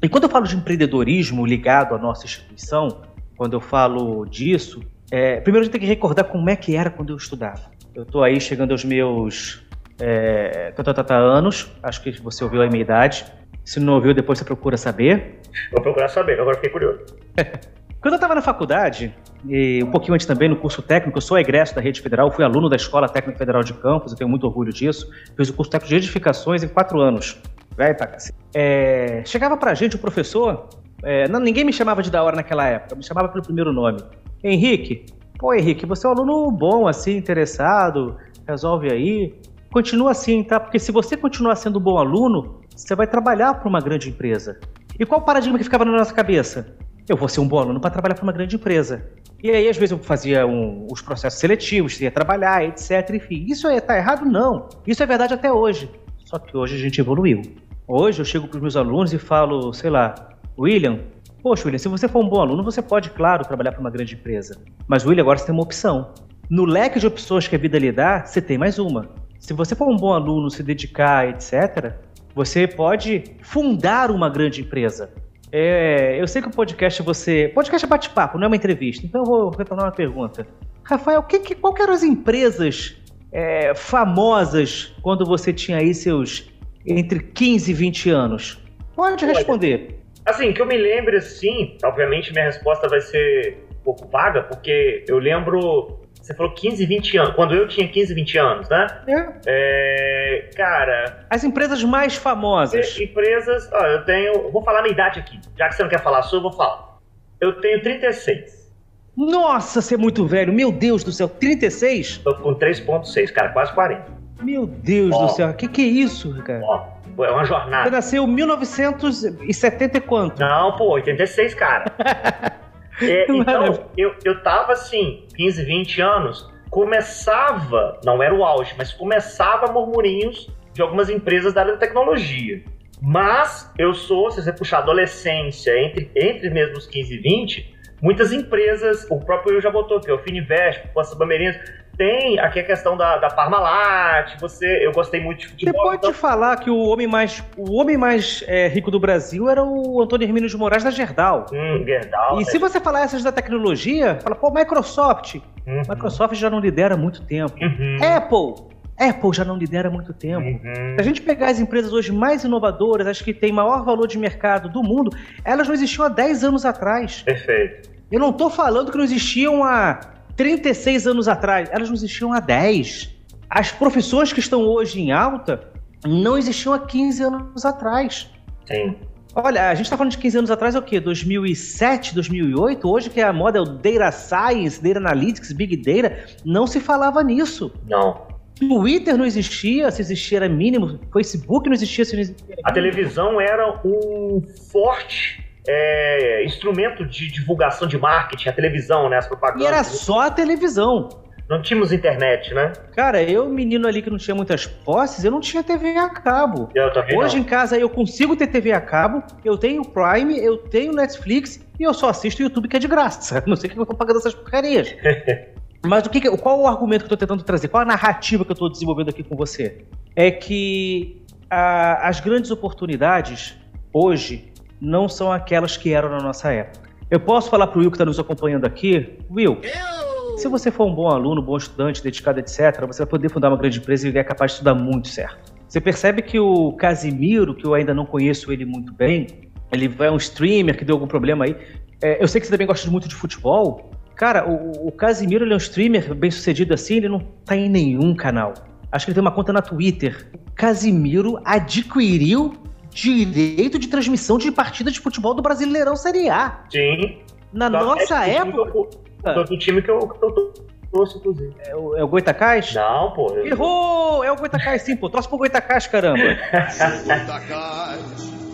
E 0.05 0.07
quando 0.07 0.25
eu 0.25 0.29
falo 0.29 0.45
de 0.45 0.55
empreendedorismo 0.55 1.43
ligado 1.47 1.95
à 1.95 1.97
nossa 1.97 2.27
instituição, 2.27 3.01
quando 3.35 3.53
eu 3.53 3.59
falo 3.59 4.23
disso, 4.23 4.79
é, 5.09 5.39
primeiro 5.39 5.61
a 5.61 5.63
gente 5.63 5.71
tem 5.71 5.81
que 5.81 5.87
recordar 5.87 6.25
como 6.25 6.47
é 6.47 6.55
que 6.55 6.75
era 6.75 6.91
quando 6.91 7.09
eu 7.09 7.17
estudava. 7.17 7.71
Eu 7.95 8.03
estou 8.03 8.23
aí 8.23 8.39
chegando 8.39 8.69
aos 8.69 8.85
meus 8.85 9.65
é, 9.99 10.71
anos, 11.09 11.71
acho 11.81 12.03
que 12.03 12.11
você 12.21 12.43
ouviu 12.43 12.61
a 12.61 12.67
minha 12.67 12.83
idade. 12.83 13.25
Se 13.63 13.79
não 13.79 13.95
ouviu, 13.95 14.13
depois 14.13 14.37
você 14.37 14.45
procura 14.45 14.77
saber. 14.77 15.39
Vou 15.71 15.81
procurar 15.81 16.07
saber, 16.09 16.39
agora 16.39 16.53
fiquei 16.53 16.69
curioso. 16.69 16.99
Quando 17.99 18.13
eu 18.13 18.17
estava 18.17 18.35
na 18.35 18.43
faculdade, 18.43 19.11
e 19.49 19.83
um 19.83 19.89
pouquinho 19.89 20.13
antes 20.13 20.27
também 20.27 20.47
no 20.47 20.55
curso 20.55 20.83
técnico, 20.83 21.17
eu 21.17 21.21
sou 21.21 21.39
egresso 21.39 21.73
da 21.73 21.81
Rede 21.81 21.99
Federal, 21.99 22.29
fui 22.29 22.45
aluno 22.45 22.69
da 22.69 22.75
Escola 22.75 23.09
Técnica 23.09 23.39
Federal 23.39 23.63
de 23.63 23.73
Campos, 23.73 24.11
eu 24.11 24.17
tenho 24.19 24.29
muito 24.29 24.45
orgulho 24.45 24.71
disso. 24.71 25.09
Fiz 25.35 25.49
o 25.49 25.53
curso 25.53 25.71
técnico 25.71 25.89
de 25.89 25.95
edificações 25.95 26.61
em 26.61 26.67
quatro 26.67 27.01
anos. 27.01 27.41
Vai 27.77 27.93
pra 27.93 28.07
cacete. 28.07 28.37
É, 28.53 29.21
chegava 29.25 29.57
pra 29.57 29.73
gente 29.73 29.95
o 29.95 29.99
professor, 29.99 30.69
é, 31.03 31.27
não, 31.27 31.39
ninguém 31.39 31.63
me 31.63 31.73
chamava 31.73 32.01
de 32.01 32.09
da 32.09 32.23
hora 32.23 32.35
naquela 32.35 32.65
época, 32.65 32.95
me 32.95 33.03
chamava 33.03 33.29
pelo 33.29 33.43
primeiro 33.43 33.73
nome. 33.73 34.01
Henrique, 34.43 35.05
pô 35.37 35.53
Henrique, 35.53 35.85
você 35.85 36.05
é 36.07 36.09
um 36.09 36.13
aluno 36.13 36.51
bom, 36.51 36.87
assim, 36.87 37.17
interessado, 37.17 38.17
resolve 38.47 38.91
aí. 38.91 39.33
Continua 39.71 40.11
assim, 40.11 40.41
tá? 40.43 40.59
Porque 40.59 40.79
se 40.79 40.91
você 40.91 41.17
continuar 41.17 41.55
sendo 41.57 41.79
um 41.79 41.81
bom 41.81 41.97
aluno, 41.97 42.61
você 42.73 42.95
vai 42.95 43.07
trabalhar 43.07 43.55
para 43.55 43.67
uma 43.67 43.81
grande 43.81 44.09
empresa. 44.09 44.59
E 44.97 45.05
qual 45.05 45.21
paradigma 45.21 45.57
que 45.57 45.63
ficava 45.65 45.83
na 45.83 45.91
nossa 45.91 46.13
cabeça? 46.13 46.75
eu 47.07 47.15
vou 47.15 47.27
ser 47.27 47.39
um 47.39 47.47
bom 47.47 47.59
aluno 47.59 47.79
para 47.79 47.91
trabalhar 47.91 48.15
para 48.15 48.23
uma 48.23 48.31
grande 48.31 48.55
empresa. 48.55 49.05
E 49.41 49.51
aí, 49.51 49.69
às 49.69 49.77
vezes, 49.77 49.91
eu 49.91 49.99
fazia 49.99 50.45
um, 50.47 50.87
os 50.91 51.01
processos 51.01 51.39
seletivos, 51.39 51.99
ia 52.01 52.09
trabalhar, 52.09 52.63
etc. 52.63 53.09
Enfim, 53.13 53.45
isso 53.47 53.69
está 53.69 53.95
errado? 53.95 54.25
Não. 54.25 54.69
Isso 54.87 55.03
é 55.03 55.05
verdade 55.05 55.33
até 55.33 55.51
hoje. 55.51 55.89
Só 56.25 56.39
que 56.39 56.57
hoje 56.57 56.75
a 56.75 56.79
gente 56.79 56.99
evoluiu. 56.99 57.41
Hoje 57.87 58.19
eu 58.19 58.25
chego 58.25 58.47
para 58.47 58.55
os 58.55 58.61
meus 58.61 58.75
alunos 58.75 59.13
e 59.13 59.19
falo, 59.19 59.71
sei 59.71 59.91
lá, 59.91 60.15
William, 60.57 61.01
poxa, 61.43 61.65
William, 61.65 61.77
se 61.77 61.87
você 61.87 62.07
for 62.07 62.25
um 62.25 62.27
bom 62.27 62.41
aluno, 62.41 62.63
você 62.63 62.81
pode, 62.81 63.11
claro, 63.11 63.45
trabalhar 63.45 63.73
para 63.73 63.79
uma 63.79 63.91
grande 63.91 64.15
empresa. 64.15 64.59
Mas, 64.87 65.05
William, 65.05 65.21
agora 65.21 65.37
você 65.37 65.45
tem 65.45 65.53
uma 65.53 65.63
opção. 65.63 66.11
No 66.49 66.65
leque 66.65 66.99
de 66.99 67.05
opções 67.05 67.47
que 67.47 67.55
a 67.55 67.59
vida 67.59 67.77
lhe 67.77 67.91
dá, 67.91 68.25
você 68.25 68.41
tem 68.41 68.57
mais 68.57 68.79
uma. 68.79 69.09
Se 69.37 69.53
você 69.53 69.75
for 69.75 69.87
um 69.87 69.95
bom 69.95 70.13
aluno, 70.13 70.49
se 70.49 70.63
dedicar, 70.63 71.29
etc., 71.29 71.93
você 72.33 72.67
pode 72.67 73.23
fundar 73.43 74.09
uma 74.09 74.29
grande 74.29 74.61
empresa. 74.61 75.11
É, 75.51 76.19
eu 76.19 76.27
sei 76.27 76.41
que 76.41 76.47
o 76.47 76.51
podcast 76.51 77.03
você. 77.03 77.51
Podcast 77.53 77.85
é 77.85 77.87
bate-papo, 77.87 78.39
não 78.39 78.45
é 78.45 78.47
uma 78.47 78.55
entrevista. 78.55 79.05
Então 79.05 79.21
eu 79.21 79.25
vou 79.25 79.49
retornar 79.51 79.85
uma 79.85 79.91
pergunta. 79.91 80.47
Rafael, 80.83 81.21
que, 81.21 81.37
que, 81.37 81.53
qual 81.53 81.75
eram 81.79 81.93
as 81.93 82.01
empresas 82.01 82.97
é, 83.31 83.75
famosas 83.75 84.91
quando 85.03 85.23
você 85.23 85.53
tinha 85.53 85.77
aí 85.77 85.93
seus 85.93 86.49
entre 86.85 87.19
15 87.19 87.71
e 87.71 87.73
20 87.73 88.09
anos? 88.09 88.61
Pode 88.95 89.25
responder. 89.25 89.99
Assim, 90.25 90.53
que 90.53 90.61
eu 90.61 90.65
me 90.65 90.77
lembre, 90.77 91.21
sim, 91.21 91.77
obviamente 91.83 92.31
minha 92.31 92.45
resposta 92.45 92.87
vai 92.87 93.01
ser 93.01 93.65
um 93.71 93.83
pouco 93.83 94.07
vaga, 94.07 94.43
porque 94.43 95.05
eu 95.07 95.19
lembro 95.19 96.05
você 96.25 96.33
falou 96.33 96.53
15, 96.53 96.83
20 96.87 97.17
anos. 97.19 97.35
Quando 97.35 97.53
eu 97.53 97.67
tinha 97.67 97.87
15, 97.87 98.15
20 98.15 98.37
anos, 98.39 98.67
né? 98.67 98.87
É. 99.05 99.27
é 99.45 100.49
cara. 100.55 101.23
As 101.29 101.43
empresas 101.43 101.83
mais 101.83 102.15
famosas. 102.15 102.99
Empresas. 102.99 103.69
Ó, 103.71 103.85
eu 103.85 104.03
tenho. 104.05 104.49
Vou 104.51 104.63
falar 104.63 104.81
minha 104.81 104.91
idade 104.91 105.19
aqui. 105.19 105.39
Já 105.55 105.69
que 105.69 105.75
você 105.75 105.83
não 105.83 105.89
quer 105.89 106.01
falar 106.01 106.19
a 106.19 106.23
sua, 106.23 106.39
eu 106.39 106.41
vou 106.41 106.51
falar. 106.51 106.97
Eu 107.39 107.61
tenho 107.61 107.79
36. 107.83 108.73
Nossa, 109.15 109.81
você 109.81 109.93
é 109.93 109.97
muito 109.97 110.25
velho. 110.25 110.51
Meu 110.51 110.71
Deus 110.71 111.03
do 111.03 111.11
céu. 111.11 111.29
36? 111.29 112.17
Tô 112.17 112.35
com 112.37 112.55
3,6, 112.55 113.31
cara. 113.31 113.49
Quase 113.49 113.71
40. 113.73 114.11
Meu 114.45 114.67
Deus 114.67 115.11
ó, 115.13 115.25
do 115.25 115.29
céu. 115.29 115.49
O 115.49 115.53
que, 115.55 115.67
que 115.67 115.81
é 115.81 115.85
isso, 115.85 116.33
cara? 116.43 116.61
Ó, 116.63 117.23
é 117.23 117.31
uma 117.31 117.43
jornada. 117.43 117.85
Você 117.85 117.89
nasceu 117.89 118.23
em 118.23 118.27
1970 118.27 119.97
e 119.97 120.01
quanto? 120.01 120.39
Não, 120.39 120.75
pô, 120.77 120.91
86, 120.91 121.53
cara. 121.55 121.85
É, 123.01 123.25
então, 123.29 123.89
eu, 123.97 124.15
eu 124.23 124.41
tava 124.41 124.71
assim, 124.71 125.25
15, 125.35 125.65
20 125.65 126.01
anos, 126.01 126.49
começava, 126.69 127.99
não 128.05 128.23
era 128.23 128.33
o 128.33 128.41
auge, 128.41 128.73
mas 128.77 128.93
começava 128.93 129.69
murmurinhos 129.69 130.49
de 130.71 130.81
algumas 130.81 131.09
empresas 131.09 131.53
da 131.53 131.59
área 131.59 131.73
da 131.73 131.79
tecnologia. 131.79 132.63
Mas 133.01 133.69
eu 133.77 133.93
sou, 133.93 134.31
se 134.31 134.41
você 134.41 134.53
puxar 134.53 134.77
adolescência, 134.77 135.77
entre, 135.77 136.09
entre 136.15 136.49
mesmo 136.49 136.77
os 136.77 136.87
15 136.87 137.13
e 137.13 137.17
20, 137.17 137.75
muitas 138.01 138.31
empresas, 138.31 139.05
o 139.09 139.19
próprio 139.19 139.55
eu 139.55 139.61
já 139.61 139.69
botou 139.69 139.97
aqui, 139.97 140.11
o 140.11 140.19
Fininvest, 140.19 140.83
o 140.95 141.15
Bameirinhos, 141.15 141.57
tem 141.97 142.39
aqui 142.39 142.59
a 142.59 142.63
questão 142.63 142.95
da, 142.95 143.17
da 143.17 143.29
Parmalat, 143.29 144.39
você, 144.39 144.85
eu 144.85 144.91
gostei 144.91 145.21
muito 145.21 145.39
de 145.39 145.47
futebol. 145.47 145.73
Você 145.73 145.87
pode 145.87 145.97
então... 145.97 146.13
falar 146.13 146.57
que 146.57 146.69
o 146.69 146.77
homem 146.77 147.07
mais, 147.07 147.43
o 147.57 147.73
homem 147.73 147.97
mais 147.97 148.43
é, 148.47 148.67
rico 148.67 148.91
do 148.91 148.99
Brasil 148.99 149.49
era 149.49 149.63
o 149.63 150.01
Antônio 150.01 150.25
Hermínio 150.25 150.49
de 150.49 150.57
Moraes 150.57 150.83
da 150.83 150.91
Gerdau. 150.91 151.45
Hum, 151.51 151.83
Gerdau. 151.85 152.35
E 152.35 152.45
né? 152.45 152.45
se 152.45 152.57
você 152.57 152.79
falar 152.79 153.01
essas 153.01 153.23
da 153.23 153.31
tecnologia, 153.31 154.19
fala, 154.21 154.35
pô, 154.35 154.51
Microsoft. 154.51 155.35
Uhum. 155.35 155.81
Microsoft 155.89 156.35
já 156.35 156.49
não 156.49 156.59
lidera 156.59 156.95
há 156.95 156.97
muito 156.97 157.21
tempo. 157.23 157.55
Uhum. 157.61 157.97
Apple. 158.01 158.65
Apple 158.97 159.33
já 159.33 159.43
não 159.43 159.57
lidera 159.57 159.89
há 159.89 159.91
muito 159.91 160.13
tempo. 160.13 160.45
Uhum. 160.45 160.95
Se 160.95 161.01
a 161.01 161.03
gente 161.03 161.21
pegar 161.21 161.49
as 161.49 161.59
empresas 161.59 161.91
hoje 161.91 162.11
mais 162.11 162.43
inovadoras, 162.43 163.07
as 163.07 163.21
que 163.21 163.33
têm 163.33 163.51
maior 163.51 163.83
valor 163.83 164.07
de 164.07 164.17
mercado 164.17 164.69
do 164.69 164.81
mundo, 164.81 165.11
elas 165.43 165.67
não 165.67 165.73
existiam 165.73 166.05
há 166.05 166.09
10 166.09 166.43
anos 166.45 166.65
atrás. 166.65 167.21
Perfeito. 167.23 167.89
Eu 168.11 168.19
não 168.19 168.29
estou 168.29 168.49
falando 168.49 168.91
que 168.91 168.97
não 168.97 169.03
existiam 169.03 169.63
há 169.63 169.99
36 170.35 171.07
anos 171.07 171.27
atrás, 171.27 171.69
elas 171.71 171.89
não 171.89 171.95
existiam 171.95 172.33
há 172.33 172.39
10. 172.39 173.15
As 173.49 173.71
profissões 173.71 174.33
que 174.33 174.39
estão 174.39 174.61
hoje 174.61 174.99
em 174.99 175.11
alta 175.11 175.71
não 176.05 176.37
existiam 176.37 176.73
há 176.73 176.79
15 176.79 177.23
anos 177.23 177.65
atrás. 177.65 178.29
Sim. 178.65 178.95
Olha, 179.33 179.69
a 179.69 179.75
gente 179.75 179.85
está 179.85 179.97
falando 179.97 180.11
de 180.11 180.17
15 180.17 180.37
anos 180.37 180.51
atrás, 180.51 180.75
é 180.75 180.79
o 180.79 180.81
quê? 180.81 180.99
2007, 180.99 182.15
2008? 182.15 182.89
Hoje 182.89 183.09
que 183.09 183.19
a 183.19 183.33
moda 183.33 183.57
é 183.57 183.61
o 183.61 183.65
Data 183.65 184.11
Science, 184.11 184.81
Data 184.81 184.97
Analytics, 184.97 185.51
Big 185.51 185.75
Data, 185.77 186.15
não 186.45 186.65
se 186.65 186.79
falava 186.79 187.21
nisso. 187.21 187.71
Não. 187.87 188.27
Twitter 188.57 189.17
não 189.17 189.25
existia, 189.25 189.91
se 189.91 190.01
existia 190.01 190.37
era 190.37 190.49
mínimo. 190.49 190.99
Facebook 191.11 191.67
não 191.67 191.73
existia, 191.73 192.05
se 192.05 192.13
não 192.13 192.21
existia. 192.21 192.55
A 192.63 192.71
televisão 192.71 193.41
era 193.41 193.81
um 193.83 194.41
forte 194.71 195.44
é, 195.67 196.43
instrumento 196.45 197.05
de 197.05 197.31
divulgação 197.31 197.87
de 197.87 197.97
marketing, 197.97 198.49
a 198.49 198.53
televisão, 198.53 199.09
né? 199.09 199.17
As 199.17 199.27
propagandas. 199.27 199.63
E 199.63 199.67
era 199.67 199.83
só 199.83 200.21
a 200.21 200.31
televisão. 200.31 201.09
Não 201.47 201.61
tínhamos 201.61 201.93
internet, 201.93 202.53
né? 202.55 202.73
Cara, 202.95 203.21
eu, 203.21 203.47
menino 203.47 203.87
ali 203.87 204.01
que 204.01 204.09
não 204.09 204.17
tinha 204.17 204.33
muitas 204.33 204.65
posses, 204.65 205.23
eu 205.23 205.29
não 205.29 205.39
tinha 205.39 205.63
TV 205.63 205.95
a 205.95 206.09
cabo. 206.09 206.69
Eu 206.73 206.91
também 206.91 207.15
Hoje 207.15 207.35
não. 207.35 207.43
em 207.43 207.45
casa 207.45 207.77
eu 207.77 207.87
consigo 207.87 208.35
ter 208.35 208.47
TV 208.47 208.71
a 208.71 208.81
cabo, 208.81 209.23
eu 209.43 209.55
tenho 209.55 209.83
Prime, 209.83 210.39
eu 210.39 210.57
tenho 210.57 210.91
Netflix 210.91 211.63
e 211.79 211.83
eu 211.83 211.93
só 211.93 212.09
assisto 212.09 212.41
o 212.41 212.45
YouTube 212.45 212.67
que 212.67 212.77
é 212.77 212.79
de 212.79 212.87
graça. 212.87 213.43
Não 213.45 213.55
sei 213.55 213.69
o 213.69 213.73
que 213.73 213.79
eu 213.79 213.85
tô 213.85 213.93
pagando 213.93 214.17
essas 214.17 214.33
porcarias. 214.33 214.95
Mas 215.85 216.03
o 216.07 216.09
que, 216.09 216.19
qual 216.37 216.59
o 216.59 216.67
argumento 216.67 217.01
que 217.01 217.05
eu 217.05 217.09
tô 217.09 217.17
tentando 217.17 217.43
trazer? 217.43 217.67
Qual 217.67 217.83
a 217.83 217.85
narrativa 217.85 218.43
que 218.43 218.51
eu 218.51 218.55
tô 218.55 218.67
desenvolvendo 218.67 219.09
aqui 219.09 219.21
com 219.21 219.35
você? 219.35 219.85
É 220.15 220.31
que 220.31 221.21
a, 221.47 222.07
as 222.07 222.19
grandes 222.19 222.49
oportunidades 222.49 223.55
hoje 223.93 224.51
não 224.85 225.09
são 225.09 225.31
aquelas 225.31 225.75
que 225.75 225.93
eram 225.93 226.09
na 226.09 226.19
nossa 226.19 226.51
época. 226.51 226.89
Eu 227.09 227.19
posso 227.19 227.49
falar 227.49 227.67
pro 227.67 227.79
Will 227.79 227.91
que 227.91 227.95
está 227.95 228.05
nos 228.05 228.19
acompanhando 228.19 228.65
aqui, 228.65 229.17
Will, 229.29 229.59
eu... 229.61 230.37
se 230.37 230.47
você 230.47 230.71
for 230.71 230.85
um 230.85 230.93
bom 230.93 231.07
aluno, 231.07 231.41
bom 231.41 231.57
estudante, 231.57 232.03
dedicado, 232.03 232.39
etc., 232.39 232.85
você 232.85 232.99
vai 232.99 233.07
poder 233.07 233.29
fundar 233.29 233.49
uma 233.49 233.57
grande 233.57 233.79
empresa 233.79 234.07
e 234.07 234.17
é 234.17 234.23
capaz 234.23 234.51
de 234.51 234.55
estudar 234.55 234.75
muito 234.75 235.07
certo. 235.07 235.53
Você 235.67 235.81
percebe 235.81 236.21
que 236.21 236.39
o 236.39 236.71
Casimiro, 236.73 237.53
que 237.53 237.65
eu 237.65 237.73
ainda 237.73 237.93
não 237.93 238.05
conheço 238.05 238.51
ele 238.51 238.65
muito 238.65 238.93
bem, 238.93 239.27
ele 239.71 239.93
é 239.99 240.11
um 240.11 240.17
streamer 240.17 240.77
que 240.77 240.85
deu 240.85 240.95
algum 240.95 241.07
problema 241.07 241.45
aí. 241.45 241.55
É, 242.01 242.21
eu 242.21 242.27
sei 242.27 242.39
que 242.39 242.47
você 242.47 242.51
também 242.51 242.67
gosta 242.67 242.89
muito 242.89 243.07
de 243.07 243.15
futebol. 243.15 243.91
Cara, 244.15 244.47
o, 244.47 244.87
o 244.87 244.91
Casimiro 244.91 245.43
ele 245.43 245.51
é 245.51 245.55
um 245.55 245.57
streamer 245.57 246.13
bem 246.13 246.31
sucedido 246.31 246.73
assim, 246.73 246.97
ele 246.97 247.09
não 247.09 247.19
tá 247.19 247.55
em 247.55 247.69
nenhum 247.69 248.15
canal. 248.15 248.53
Acho 248.91 249.05
que 249.05 249.11
ele 249.11 249.15
tem 249.15 249.21
uma 249.21 249.31
conta 249.31 249.51
na 249.51 249.61
Twitter. 249.61 250.31
Casimiro 250.55 251.39
adquiriu 251.43 252.53
direito 252.95 253.77
de 253.77 253.89
transmissão 253.89 254.37
de 254.37 254.49
partida 254.51 254.89
de 254.89 255.01
futebol 255.01 255.33
do 255.33 255.41
Brasileirão 255.41 255.97
Série 255.97 256.29
A. 256.29 256.61
Sim. 256.71 257.19
Na 257.51 257.69
nossa 257.69 258.25
época. 258.25 258.89
Do, 259.33 259.43
do 259.43 259.57
time 259.59 259.81
que 259.81 259.91
eu, 259.91 259.99
que 260.07 260.23
eu 260.23 260.53
torço, 260.91 261.17
inclusive. 261.17 261.53
É 261.65 261.75
o, 261.75 261.97
é 261.97 262.03
o 262.03 262.07
Goitacás? 262.07 262.73
Não, 262.73 263.11
pô. 263.11 263.33
Eu... 263.33 263.47
Errou! 263.47 264.23
É 264.23 264.31
o 264.31 264.35
Goitacás, 264.35 264.83
sim, 264.83 264.95
pô. 264.95 265.09
Torce 265.09 265.27
pro 265.27 265.37
Goitacás, 265.37 265.87
caramba. 265.87 266.23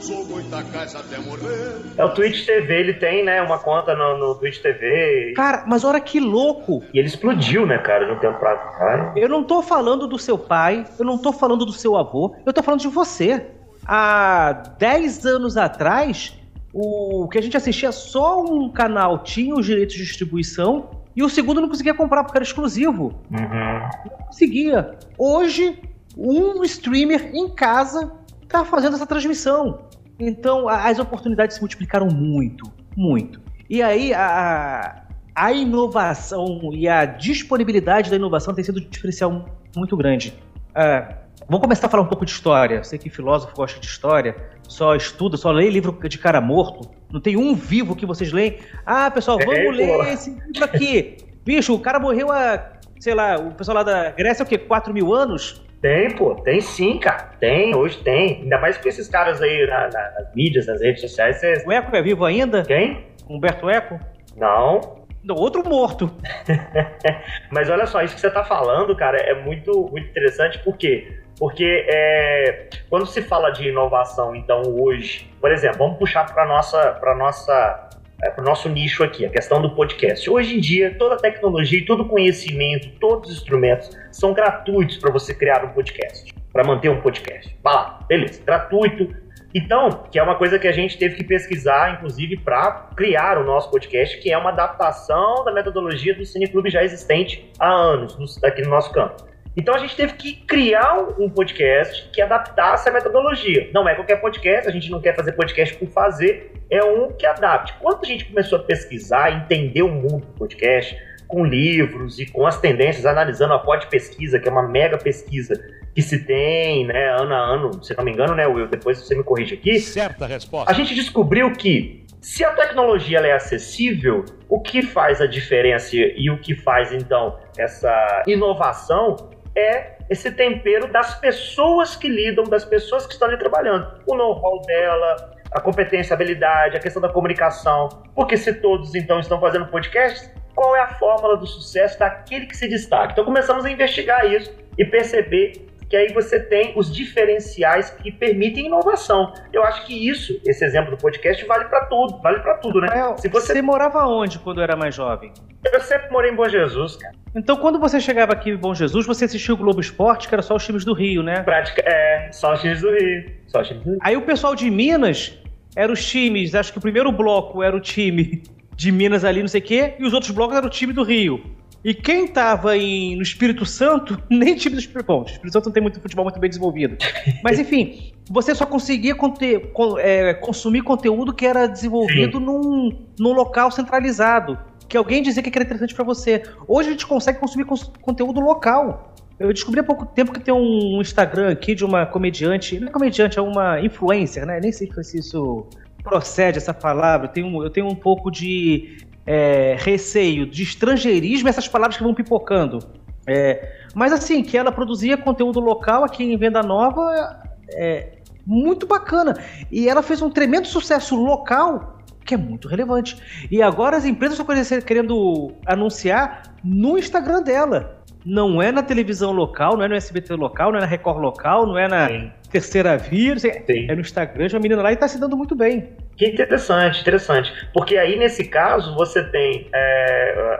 sou 0.01 0.25
Goitacás 0.25 0.95
até 0.95 1.19
morrer. 1.19 1.75
É 1.95 2.03
o 2.03 2.09
Twitch 2.09 2.45
TV, 2.45 2.79
ele 2.79 2.93
tem, 2.95 3.23
né, 3.23 3.41
uma 3.43 3.59
conta 3.59 3.95
no, 3.95 4.17
no 4.17 4.35
Twitch 4.35 4.59
TV. 4.59 5.33
Cara, 5.35 5.65
mas 5.67 5.83
olha 5.83 5.99
que 5.99 6.19
louco. 6.19 6.81
E 6.91 6.97
ele 6.97 7.07
explodiu, 7.07 7.67
né, 7.67 7.77
cara, 7.77 8.11
no 8.11 8.19
tempo 8.19 8.39
pra 8.39 8.55
trás. 8.55 9.13
Eu 9.15 9.29
não 9.29 9.43
tô 9.43 9.61
falando 9.61 10.07
do 10.07 10.17
seu 10.17 10.37
pai, 10.37 10.85
eu 10.97 11.05
não 11.05 11.17
tô 11.17 11.31
falando 11.31 11.63
do 11.63 11.73
seu 11.73 11.95
avô, 11.95 12.35
eu 12.43 12.51
tô 12.51 12.63
falando 12.63 12.81
de 12.81 12.87
você 12.87 13.51
há 13.93 14.53
10 14.79 15.25
anos 15.25 15.57
atrás, 15.57 16.33
o 16.73 17.27
que 17.27 17.37
a 17.37 17.41
gente 17.41 17.57
assistia 17.57 17.91
só 17.91 18.41
um 18.41 18.69
canal 18.69 19.19
tinha 19.19 19.53
os 19.53 19.65
direitos 19.65 19.95
de 19.95 20.05
distribuição 20.05 21.03
e 21.13 21.21
o 21.21 21.27
segundo 21.27 21.59
não 21.59 21.67
conseguia 21.67 21.93
comprar 21.93 22.23
porque 22.23 22.37
era 22.37 22.45
exclusivo. 22.45 23.21
Uhum. 23.29 24.09
Não 24.09 24.17
conseguia. 24.27 24.97
Hoje, 25.17 25.77
um 26.17 26.63
streamer 26.63 27.35
em 27.35 27.49
casa 27.49 28.13
está 28.41 28.63
fazendo 28.63 28.95
essa 28.95 29.05
transmissão. 29.05 29.89
Então, 30.17 30.69
as 30.69 30.97
oportunidades 30.97 31.57
se 31.57 31.61
multiplicaram 31.61 32.07
muito, 32.07 32.71
muito. 32.95 33.41
E 33.69 33.81
aí, 33.81 34.13
a, 34.13 35.03
a 35.35 35.51
inovação 35.51 36.69
e 36.71 36.87
a 36.87 37.03
disponibilidade 37.03 38.09
da 38.09 38.15
inovação 38.15 38.53
tem 38.53 38.63
sido 38.63 38.79
um 38.79 38.89
diferencial 38.89 39.45
muito 39.75 39.97
grande. 39.97 40.33
Uh, 40.69 41.20
Vamos 41.47 41.61
começar 41.61 41.87
a 41.87 41.89
falar 41.89 42.03
um 42.03 42.07
pouco 42.07 42.25
de 42.25 42.31
história. 42.31 42.83
sei 42.83 42.97
que 42.97 43.09
filósofo 43.09 43.55
gosta 43.55 43.79
de 43.79 43.85
história, 43.85 44.35
só 44.67 44.95
estuda, 44.95 45.37
só 45.37 45.51
lê 45.51 45.69
livro 45.69 45.97
de 46.07 46.17
cara 46.17 46.39
morto. 46.39 46.89
Não 47.11 47.19
tem 47.19 47.35
um 47.35 47.53
vivo 47.53 47.95
que 47.95 48.05
vocês 48.05 48.31
leem. 48.31 48.59
Ah, 48.85 49.11
pessoal, 49.11 49.37
vamos 49.37 49.57
é, 49.57 49.71
ler 49.71 49.97
pô. 49.97 50.03
esse 50.03 50.29
livro 50.29 50.63
aqui. 50.63 51.17
Bicho, 51.43 51.73
o 51.73 51.79
cara 51.79 51.99
morreu 51.99 52.31
há, 52.31 52.71
sei 52.99 53.13
lá, 53.13 53.37
o 53.37 53.53
pessoal 53.53 53.77
lá 53.77 53.83
da 53.83 54.11
Grécia, 54.11 54.43
é 54.43 54.45
o 54.45 54.47
quê? 54.47 54.57
4 54.57 54.93
mil 54.93 55.13
anos? 55.13 55.61
Tem, 55.81 56.15
pô, 56.15 56.35
tem 56.35 56.61
sim, 56.61 56.99
cara. 56.99 57.31
Tem, 57.39 57.75
hoje 57.75 57.97
tem. 58.03 58.43
Ainda 58.43 58.59
mais 58.59 58.77
com 58.77 58.87
esses 58.87 59.07
caras 59.07 59.41
aí 59.41 59.65
na, 59.65 59.89
na, 59.89 60.11
nas 60.11 60.35
mídias, 60.35 60.67
nas 60.67 60.79
redes 60.79 61.01
sociais. 61.01 61.39
Cês... 61.39 61.65
O 61.65 61.71
Eco 61.71 61.95
é 61.95 62.01
vivo 62.01 62.23
ainda? 62.23 62.63
Quem? 62.63 63.07
Humberto 63.27 63.69
Eco? 63.69 63.99
Não. 64.37 65.01
Outro 65.29 65.67
morto. 65.67 66.11
Mas 67.51 67.69
olha 67.69 67.85
só, 67.85 68.01
isso 68.01 68.15
que 68.15 68.21
você 68.21 68.27
está 68.27 68.43
falando, 68.43 68.95
cara, 68.95 69.17
é 69.17 69.43
muito, 69.43 69.87
muito 69.91 70.07
interessante, 70.07 70.59
porque 70.63 71.19
porque 71.41 71.87
é, 71.89 72.67
quando 72.87 73.07
se 73.07 73.19
fala 73.19 73.49
de 73.49 73.67
inovação, 73.67 74.35
então 74.35 74.61
hoje, 74.79 75.27
por 75.41 75.51
exemplo, 75.51 75.79
vamos 75.79 75.97
puxar 75.97 76.31
para 76.31 76.45
nossa 76.45 76.91
para 76.91 77.15
nossa 77.15 77.89
é, 78.21 78.29
para 78.29 78.43
o 78.43 78.45
nosso 78.45 78.69
nicho 78.69 79.03
aqui, 79.03 79.25
a 79.25 79.29
questão 79.31 79.59
do 79.59 79.71
podcast. 79.71 80.29
Hoje 80.29 80.57
em 80.57 80.59
dia, 80.59 80.95
toda 80.99 81.17
tecnologia, 81.17 81.83
todo 81.83 82.05
conhecimento, 82.05 82.91
todos 82.99 83.31
os 83.31 83.37
instrumentos 83.37 83.89
são 84.11 84.35
gratuitos 84.35 84.97
para 84.97 85.09
você 85.09 85.33
criar 85.33 85.65
um 85.65 85.69
podcast, 85.69 86.31
para 86.53 86.63
manter 86.63 86.89
um 86.89 87.01
podcast. 87.01 87.57
Vai 87.63 87.73
lá, 87.73 87.99
beleza, 88.07 88.39
gratuito. 88.45 89.09
Então, 89.51 90.03
que 90.11 90.19
é 90.19 90.23
uma 90.23 90.35
coisa 90.35 90.59
que 90.59 90.67
a 90.67 90.71
gente 90.71 90.95
teve 90.95 91.15
que 91.15 91.23
pesquisar, 91.23 91.95
inclusive, 91.95 92.37
para 92.37 92.91
criar 92.95 93.39
o 93.39 93.43
nosso 93.43 93.71
podcast, 93.71 94.19
que 94.19 94.31
é 94.31 94.37
uma 94.37 94.51
adaptação 94.51 95.43
da 95.43 95.51
metodologia 95.51 96.13
do 96.13 96.23
Cineclube 96.23 96.69
já 96.69 96.83
existente 96.83 97.51
há 97.59 97.67
anos 97.67 98.15
no, 98.15 98.47
aqui 98.47 98.61
no 98.61 98.69
nosso 98.69 98.93
campo. 98.93 99.30
Então 99.55 99.75
a 99.75 99.79
gente 99.79 99.95
teve 99.95 100.13
que 100.13 100.33
criar 100.45 100.97
um 101.19 101.29
podcast 101.29 102.09
que 102.11 102.21
adaptasse 102.21 102.87
a 102.87 102.91
metodologia. 102.91 103.69
Não 103.73 103.87
é 103.87 103.95
qualquer 103.95 104.21
podcast, 104.21 104.67
a 104.67 104.71
gente 104.71 104.89
não 104.89 105.01
quer 105.01 105.15
fazer 105.15 105.33
podcast 105.33 105.75
por 105.75 105.89
fazer, 105.89 106.53
é 106.69 106.81
um 106.83 107.11
que 107.11 107.25
adapte. 107.25 107.73
Quando 107.79 107.99
a 108.03 108.07
gente 108.07 108.25
começou 108.25 108.59
a 108.59 108.63
pesquisar, 108.63 109.31
entender 109.31 109.81
o 109.81 109.89
mundo 109.89 110.25
do 110.25 110.33
podcast, 110.33 110.97
com 111.27 111.45
livros 111.45 112.19
e 112.19 112.25
com 112.25 112.45
as 112.45 112.59
tendências, 112.59 113.05
analisando 113.05 113.53
a 113.53 113.59
pod 113.59 113.87
pesquisa, 113.87 114.37
que 114.37 114.49
é 114.49 114.51
uma 114.51 114.67
mega 114.67 114.97
pesquisa 114.97 115.53
que 115.95 116.01
se 116.01 116.25
tem, 116.25 116.85
né, 116.85 117.09
ano 117.09 117.33
a 117.33 117.37
ano, 117.37 117.83
se 117.83 117.95
não 117.95 118.03
me 118.03 118.11
engano, 118.11 118.35
né, 118.35 118.45
Will, 118.47 118.67
depois 118.67 118.97
você 118.99 119.15
me 119.15 119.23
corrige 119.23 119.55
aqui. 119.55 119.79
Certa 119.79 120.25
resposta. 120.25 120.69
A 120.69 120.73
gente 120.73 120.93
descobriu 120.93 121.51
que 121.53 122.05
se 122.21 122.43
a 122.43 122.51
tecnologia 122.51 123.19
é 123.19 123.31
acessível, 123.31 124.25
o 124.47 124.59
que 124.61 124.81
faz 124.81 125.21
a 125.21 125.25
diferença 125.25 125.95
e 125.95 126.29
o 126.29 126.37
que 126.37 126.53
faz 126.53 126.91
então 126.91 127.37
essa 127.57 128.23
inovação 128.27 129.15
é 129.55 129.97
esse 130.09 130.31
tempero 130.31 130.87
das 130.87 131.19
pessoas 131.19 131.95
que 131.95 132.07
lidam, 132.07 132.43
das 132.45 132.65
pessoas 132.65 133.05
que 133.05 133.13
estão 133.13 133.27
ali 133.27 133.37
trabalhando. 133.37 133.87
O 134.05 134.15
know-how 134.15 134.61
dela, 134.61 135.33
a 135.51 135.59
competência, 135.59 136.13
a 136.13 136.15
habilidade, 136.15 136.77
a 136.77 136.79
questão 136.79 137.01
da 137.01 137.09
comunicação. 137.09 137.89
Porque 138.15 138.37
se 138.37 138.53
todos 138.53 138.95
então 138.95 139.19
estão 139.19 139.39
fazendo 139.39 139.67
podcast, 139.67 140.29
qual 140.55 140.75
é 140.75 140.81
a 140.81 140.87
fórmula 140.87 141.37
do 141.37 141.47
sucesso 141.47 141.97
daquele 141.99 142.45
que 142.45 142.55
se 142.55 142.67
destaca? 142.67 143.11
Então 143.11 143.25
começamos 143.25 143.65
a 143.65 143.71
investigar 143.71 144.25
isso 144.25 144.53
e 144.77 144.85
perceber 144.85 145.67
que 145.91 145.97
aí 145.97 146.13
você 146.13 146.39
tem 146.39 146.71
os 146.77 146.89
diferenciais 146.89 147.89
que 147.89 148.09
permitem 148.09 148.67
inovação. 148.67 149.33
Eu 149.51 149.61
acho 149.61 149.85
que 149.85 150.09
isso, 150.09 150.39
esse 150.45 150.63
exemplo 150.63 150.91
do 150.91 150.97
podcast, 150.97 151.45
vale 151.45 151.65
para 151.65 151.83
tudo, 151.87 152.17
vale 152.21 152.39
para 152.39 152.53
tudo, 152.59 152.79
né? 152.79 152.87
Se 153.17 153.27
você... 153.27 153.53
você 153.53 153.61
morava 153.61 154.07
onde 154.07 154.39
quando 154.39 154.61
era 154.61 154.73
mais 154.73 154.95
jovem? 154.95 155.33
Eu 155.65 155.81
sempre 155.81 156.09
morei 156.09 156.31
em 156.31 156.35
Bom 156.35 156.47
Jesus, 156.47 156.95
cara. 156.95 157.13
Então, 157.35 157.57
quando 157.57 157.77
você 157.77 157.99
chegava 157.99 158.31
aqui 158.31 158.51
em 158.51 158.55
Bom 158.55 158.73
Jesus, 158.73 159.05
você 159.05 159.25
assistia 159.25 159.53
o 159.53 159.57
Globo 159.57 159.81
Esporte, 159.81 160.29
que 160.29 160.33
era 160.33 160.41
só 160.41 160.55
os 160.55 160.65
times 160.65 160.85
do 160.85 160.93
Rio, 160.93 161.21
né? 161.21 161.43
Prática, 161.43 161.83
é, 161.85 162.31
só 162.31 162.53
os 162.53 162.61
times 162.61 162.79
do 162.79 162.89
Rio. 162.89 163.29
Só 163.47 163.59
os 163.59 163.67
times 163.67 163.83
do 163.83 163.89
Rio. 163.89 163.99
Aí 164.01 164.15
o 164.15 164.21
pessoal 164.21 164.55
de 164.55 164.71
Minas 164.71 165.37
eram 165.75 165.91
os 165.91 166.05
times, 166.05 166.55
acho 166.55 166.71
que 166.71 166.77
o 166.77 166.81
primeiro 166.81 167.11
bloco 167.11 167.61
era 167.61 167.75
o 167.75 167.81
time 167.81 168.43
de 168.77 168.93
Minas 168.93 169.25
ali, 169.25 169.41
não 169.41 169.49
sei 169.49 169.59
o 169.59 169.63
quê, 169.65 169.93
e 169.99 170.05
os 170.05 170.13
outros 170.13 170.31
blocos 170.31 170.55
eram 170.55 170.67
o 170.67 170.71
time 170.71 170.93
do 170.93 171.03
Rio. 171.03 171.43
E 171.83 171.93
quem 171.93 172.27
tava 172.27 172.77
em, 172.77 173.15
no 173.15 173.21
Espírito 173.21 173.65
Santo, 173.65 174.21
nem 174.29 174.55
time 174.55 174.75
do 174.75 174.79
Espírito 174.79 175.07
Bom, 175.07 175.21
o 175.21 175.25
Espírito 175.25 175.53
Santo 175.53 175.65
não 175.65 175.73
tem 175.73 175.81
muito 175.81 175.99
futebol 175.99 176.25
muito 176.25 176.39
bem 176.39 176.49
desenvolvido. 176.49 176.97
Mas 177.43 177.57
enfim, 177.59 178.11
você 178.29 178.53
só 178.53 178.65
conseguia 178.65 179.15
conter, 179.15 179.71
con, 179.71 179.97
é, 179.97 180.33
consumir 180.35 180.83
conteúdo 180.83 181.33
que 181.33 181.45
era 181.45 181.67
desenvolvido 181.67 182.39
num, 182.39 183.05
num 183.19 183.33
local 183.33 183.71
centralizado. 183.71 184.57
Que 184.87 184.97
alguém 184.97 185.23
dizia 185.23 185.41
que 185.41 185.49
era 185.49 185.63
interessante 185.63 185.95
para 185.95 186.03
você. 186.03 186.43
Hoje 186.67 186.89
a 186.89 186.91
gente 186.91 187.07
consegue 187.07 187.39
consumir 187.39 187.63
cons 187.65 187.89
conteúdo 188.01 188.41
local. 188.41 189.15
Eu 189.39 189.51
descobri 189.51 189.79
há 189.79 189.83
pouco 189.83 190.05
tempo 190.05 190.31
que 190.31 190.39
tem 190.39 190.53
um 190.53 191.01
Instagram 191.01 191.49
aqui 191.49 191.73
de 191.73 191.83
uma 191.83 192.05
comediante, 192.05 192.79
não 192.79 192.89
é 192.89 192.91
comediante, 192.91 193.39
é 193.39 193.41
uma 193.41 193.79
influencer, 193.79 194.45
né? 194.45 194.59
Nem 194.61 194.71
sei 194.71 194.91
se 195.01 195.17
isso 195.17 195.65
procede 196.03 196.57
essa 196.57 196.73
palavra. 196.73 197.27
Eu 197.27 197.31
tenho, 197.31 197.63
eu 197.63 197.69
tenho 197.69 197.87
um 197.87 197.95
pouco 197.95 198.29
de 198.29 198.97
é, 199.25 199.75
receio 199.79 200.45
de 200.45 200.63
estrangeirismo, 200.63 201.47
essas 201.47 201.67
palavras 201.67 201.97
que 201.97 202.03
vão 202.03 202.13
pipocando. 202.13 202.79
É, 203.27 203.75
mas 203.93 204.11
assim, 204.11 204.43
que 204.43 204.57
ela 204.57 204.71
produzia 204.71 205.17
conteúdo 205.17 205.59
local 205.59 206.03
aqui 206.03 206.23
em 206.23 206.37
Venda 206.37 206.63
Nova, 206.63 207.39
é, 207.69 208.13
muito 208.45 208.87
bacana. 208.87 209.37
E 209.71 209.87
ela 209.87 210.01
fez 210.01 210.21
um 210.21 210.29
tremendo 210.29 210.67
sucesso 210.67 211.15
local 211.15 212.01
que 212.25 212.35
é 212.35 212.37
muito 212.37 212.67
relevante. 212.67 213.17
E 213.49 213.61
agora 213.61 213.97
as 213.97 214.05
empresas 214.05 214.39
estão 214.39 214.81
querendo 214.81 215.51
anunciar 215.65 216.55
no 216.63 216.97
Instagram 216.97 217.41
dela. 217.41 217.99
Não 218.23 218.61
é 218.61 218.71
na 218.71 218.83
televisão 218.83 219.31
local, 219.31 219.75
não 219.75 219.83
é 219.83 219.87
no 219.87 219.95
SBT 219.95 220.35
local, 220.35 220.71
não 220.71 220.77
é 220.77 220.81
na 220.81 220.87
Record 220.87 221.17
local, 221.17 221.65
não 221.65 221.77
é 221.77 221.87
na 221.87 222.07
Sim. 222.07 222.31
Terceira 222.51 222.97
Via, 222.97 223.35
é 223.67 223.95
no 223.95 224.01
Instagram 224.01 224.47
de 224.47 224.55
uma 224.55 224.61
menina 224.61 224.81
lá 224.81 224.91
e 224.91 224.93
está 224.93 225.07
se 225.07 225.19
dando 225.19 225.35
muito 225.35 225.55
bem. 225.55 225.89
Que 226.17 226.27
interessante, 226.27 227.01
interessante. 227.01 227.53
Porque 227.73 227.97
aí, 227.97 228.17
nesse 228.17 228.47
caso, 228.47 228.95
você 228.95 229.23
tem 229.23 229.69
é, 229.73 230.57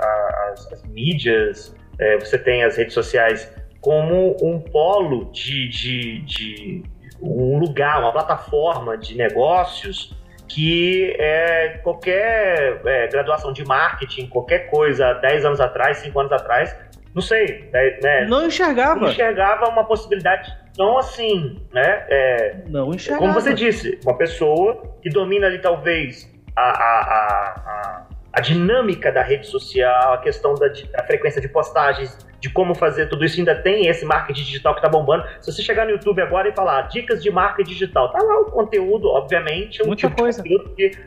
as, 0.51 0.71
as, 0.73 0.83
mídias, 0.85 1.75
é, 1.99 2.17
você 2.17 2.37
tem 2.37 2.63
as 2.63 2.77
redes 2.77 2.93
sociais 2.93 3.53
como 3.79 4.35
um 4.41 4.59
polo 4.59 5.31
de, 5.31 5.67
de, 5.69 6.21
de 6.21 6.83
um 7.21 7.57
lugar, 7.59 7.99
uma 7.99 8.11
plataforma 8.11 8.97
de 8.97 9.15
negócios 9.15 10.15
que 10.47 11.15
é, 11.17 11.79
qualquer 11.81 12.81
é, 12.85 13.07
graduação 13.07 13.53
de 13.53 13.63
marketing, 13.63 14.27
qualquer 14.27 14.69
coisa, 14.69 15.13
10 15.13 15.45
anos 15.45 15.61
atrás, 15.61 15.97
5 15.97 16.19
anos 16.19 16.31
atrás, 16.31 16.75
não 17.13 17.21
sei, 17.21 17.69
né? 17.71 18.00
né 18.02 18.26
não 18.26 18.45
enxergava. 18.45 19.00
Não 19.00 19.10
enxergava 19.10 19.67
uma 19.69 19.84
possibilidade 19.84 20.52
tão 20.76 20.97
assim, 20.97 21.62
né? 21.74 22.06
É, 22.10 22.56
não 22.67 22.91
enxergava. 22.91 23.21
Como 23.21 23.34
você 23.34 23.54
disse, 23.54 24.00
uma 24.04 24.17
pessoa 24.17 24.95
que 25.02 25.10
domina 25.10 25.47
ali 25.47 25.60
talvez 25.60 26.30
a, 26.56 26.62
a, 26.62 27.02
a, 27.02 28.08
a 28.34 28.41
dinâmica 28.41 29.12
da 29.12 29.21
rede 29.21 29.47
social, 29.47 30.13
a 30.13 30.17
questão 30.19 30.56
da 30.56 30.67
a 30.97 31.04
frequência 31.04 31.41
de 31.41 31.50
postagens, 31.50 32.17
de 32.39 32.50
como 32.50 32.74
fazer 32.74 33.08
tudo 33.08 33.26
isso, 33.26 33.39
ainda 33.39 33.56
tem 33.56 33.88
esse 33.88 34.06
marketing 34.06 34.43
digital 34.43 34.74
que 34.74 34.82
tá 34.82 34.89
bombando. 34.89 35.24
Se 35.41 35.52
você 35.52 35.62
chegar 35.62 35.86
no 35.86 35.91
YouTube 35.91 36.21
agora 36.21 36.50
e 36.50 36.56
falar 36.56 36.84
dicas 36.84 37.21
de 37.21 37.30
marketing 37.30 37.69
digital, 37.69 38.12
tá 38.12 38.19
lá 38.24 38.39
o 38.39 38.45
conteúdo, 38.45 39.08
obviamente, 39.10 39.84
um 39.84 39.88
Muita 39.88 40.08
tipo 40.08 40.21
coisa. 40.21 40.43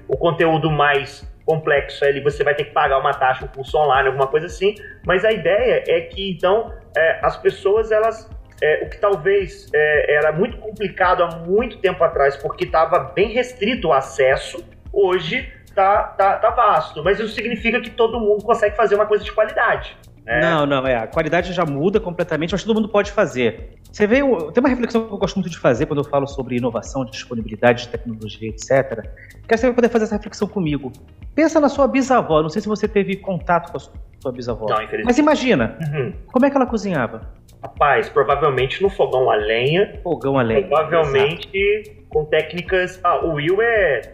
o 0.07 0.17
conteúdo 0.17 0.71
mais 0.71 1.27
complexo 1.45 2.05
ali, 2.05 2.21
você 2.21 2.43
vai 2.43 2.55
ter 2.55 2.65
que 2.65 2.73
pagar 2.73 2.99
uma 2.99 3.13
taxa, 3.13 3.45
um 3.45 3.49
curso 3.49 3.77
online, 3.77 4.09
alguma 4.09 4.27
coisa 4.27 4.47
assim. 4.47 4.75
Mas 5.07 5.25
a 5.25 5.33
ideia 5.33 5.85
é 5.87 6.01
que 6.03 6.33
então 6.33 6.73
é, 6.97 7.21
as 7.23 7.37
pessoas 7.37 7.93
elas 7.93 8.29
é, 8.63 8.85
o 8.85 8.89
que 8.89 8.99
talvez 8.99 9.69
é, 9.75 10.15
era 10.17 10.33
muito 10.33 10.57
complicado 10.59 11.23
há 11.23 11.37
muito 11.37 11.79
tempo 11.79 12.03
atrás, 12.03 12.37
porque 12.37 12.65
estava 12.65 12.99
bem 12.99 13.29
restrito 13.29 13.89
o 13.89 13.93
acesso, 13.93 14.65
hoje 14.93 15.53
tá, 15.75 16.05
tá, 16.05 16.37
tá 16.37 16.51
vasto. 16.51 17.03
Mas 17.03 17.19
isso 17.19 17.35
significa 17.35 17.81
que 17.81 17.91
todo 17.91 18.21
mundo 18.21 18.45
consegue 18.45 18.77
fazer 18.77 18.95
uma 18.95 19.07
coisa 19.07 19.25
de 19.25 19.33
qualidade. 19.33 19.97
É. 20.27 20.41
Não, 20.41 20.65
não, 20.65 20.87
é. 20.87 20.97
A 20.97 21.07
qualidade 21.07 21.53
já 21.53 21.65
muda 21.65 22.01
completamente, 22.01 22.53
mas 22.53 22.65
todo 22.65 22.75
mundo 22.75 22.89
pode 22.89 23.13
fazer. 23.13 23.79
Você 23.93 24.07
vê, 24.07 24.17
tem 24.17 24.61
uma 24.61 24.69
reflexão 24.69 25.07
que 25.07 25.13
eu 25.13 25.19
gosto 25.19 25.37
muito 25.37 25.51
de 25.51 25.59
fazer 25.59 25.87
quando 25.87 26.01
eu 26.01 26.05
falo 26.05 26.27
sobre 26.27 26.57
inovação, 26.57 27.05
disponibilidade 27.05 27.85
de 27.85 27.89
tecnologia, 27.91 28.49
etc. 28.49 29.07
Que 29.47 29.57
você 29.57 29.67
vai 29.67 29.75
poder 29.75 29.89
fazer 29.89 30.05
essa 30.05 30.17
reflexão 30.17 30.49
comigo. 30.49 30.91
Pensa 31.35 31.61
na 31.61 31.69
sua 31.69 31.87
bisavó, 31.87 32.43
não 32.43 32.49
sei 32.49 32.63
se 32.63 32.69
você 32.69 32.89
teve 32.89 33.17
contato 33.17 33.71
com 33.71 33.77
a 33.77 33.81
sua 33.81 34.33
bisavó. 34.33 34.67
Não, 34.69 35.05
Mas 35.05 35.19
imagina, 35.19 35.77
uhum. 35.81 36.13
como 36.33 36.47
é 36.47 36.51
que 36.51 36.57
ela 36.57 36.67
cozinhava? 36.67 37.33
Rapaz, 37.63 38.09
provavelmente 38.09 38.83
no 38.83 38.91
fogão 38.91 39.31
a 39.31 39.37
lenha. 39.37 39.99
Fogão 40.03 40.39
a 40.39 40.43
lenha. 40.43 40.67
Provavelmente 40.67 41.57
exato. 41.57 42.07
com 42.09 42.25
técnicas. 42.27 43.01
Ah, 43.03 43.25
o 43.25 43.35
Will 43.35 43.63
é, 43.63 44.01
é, 44.01 44.14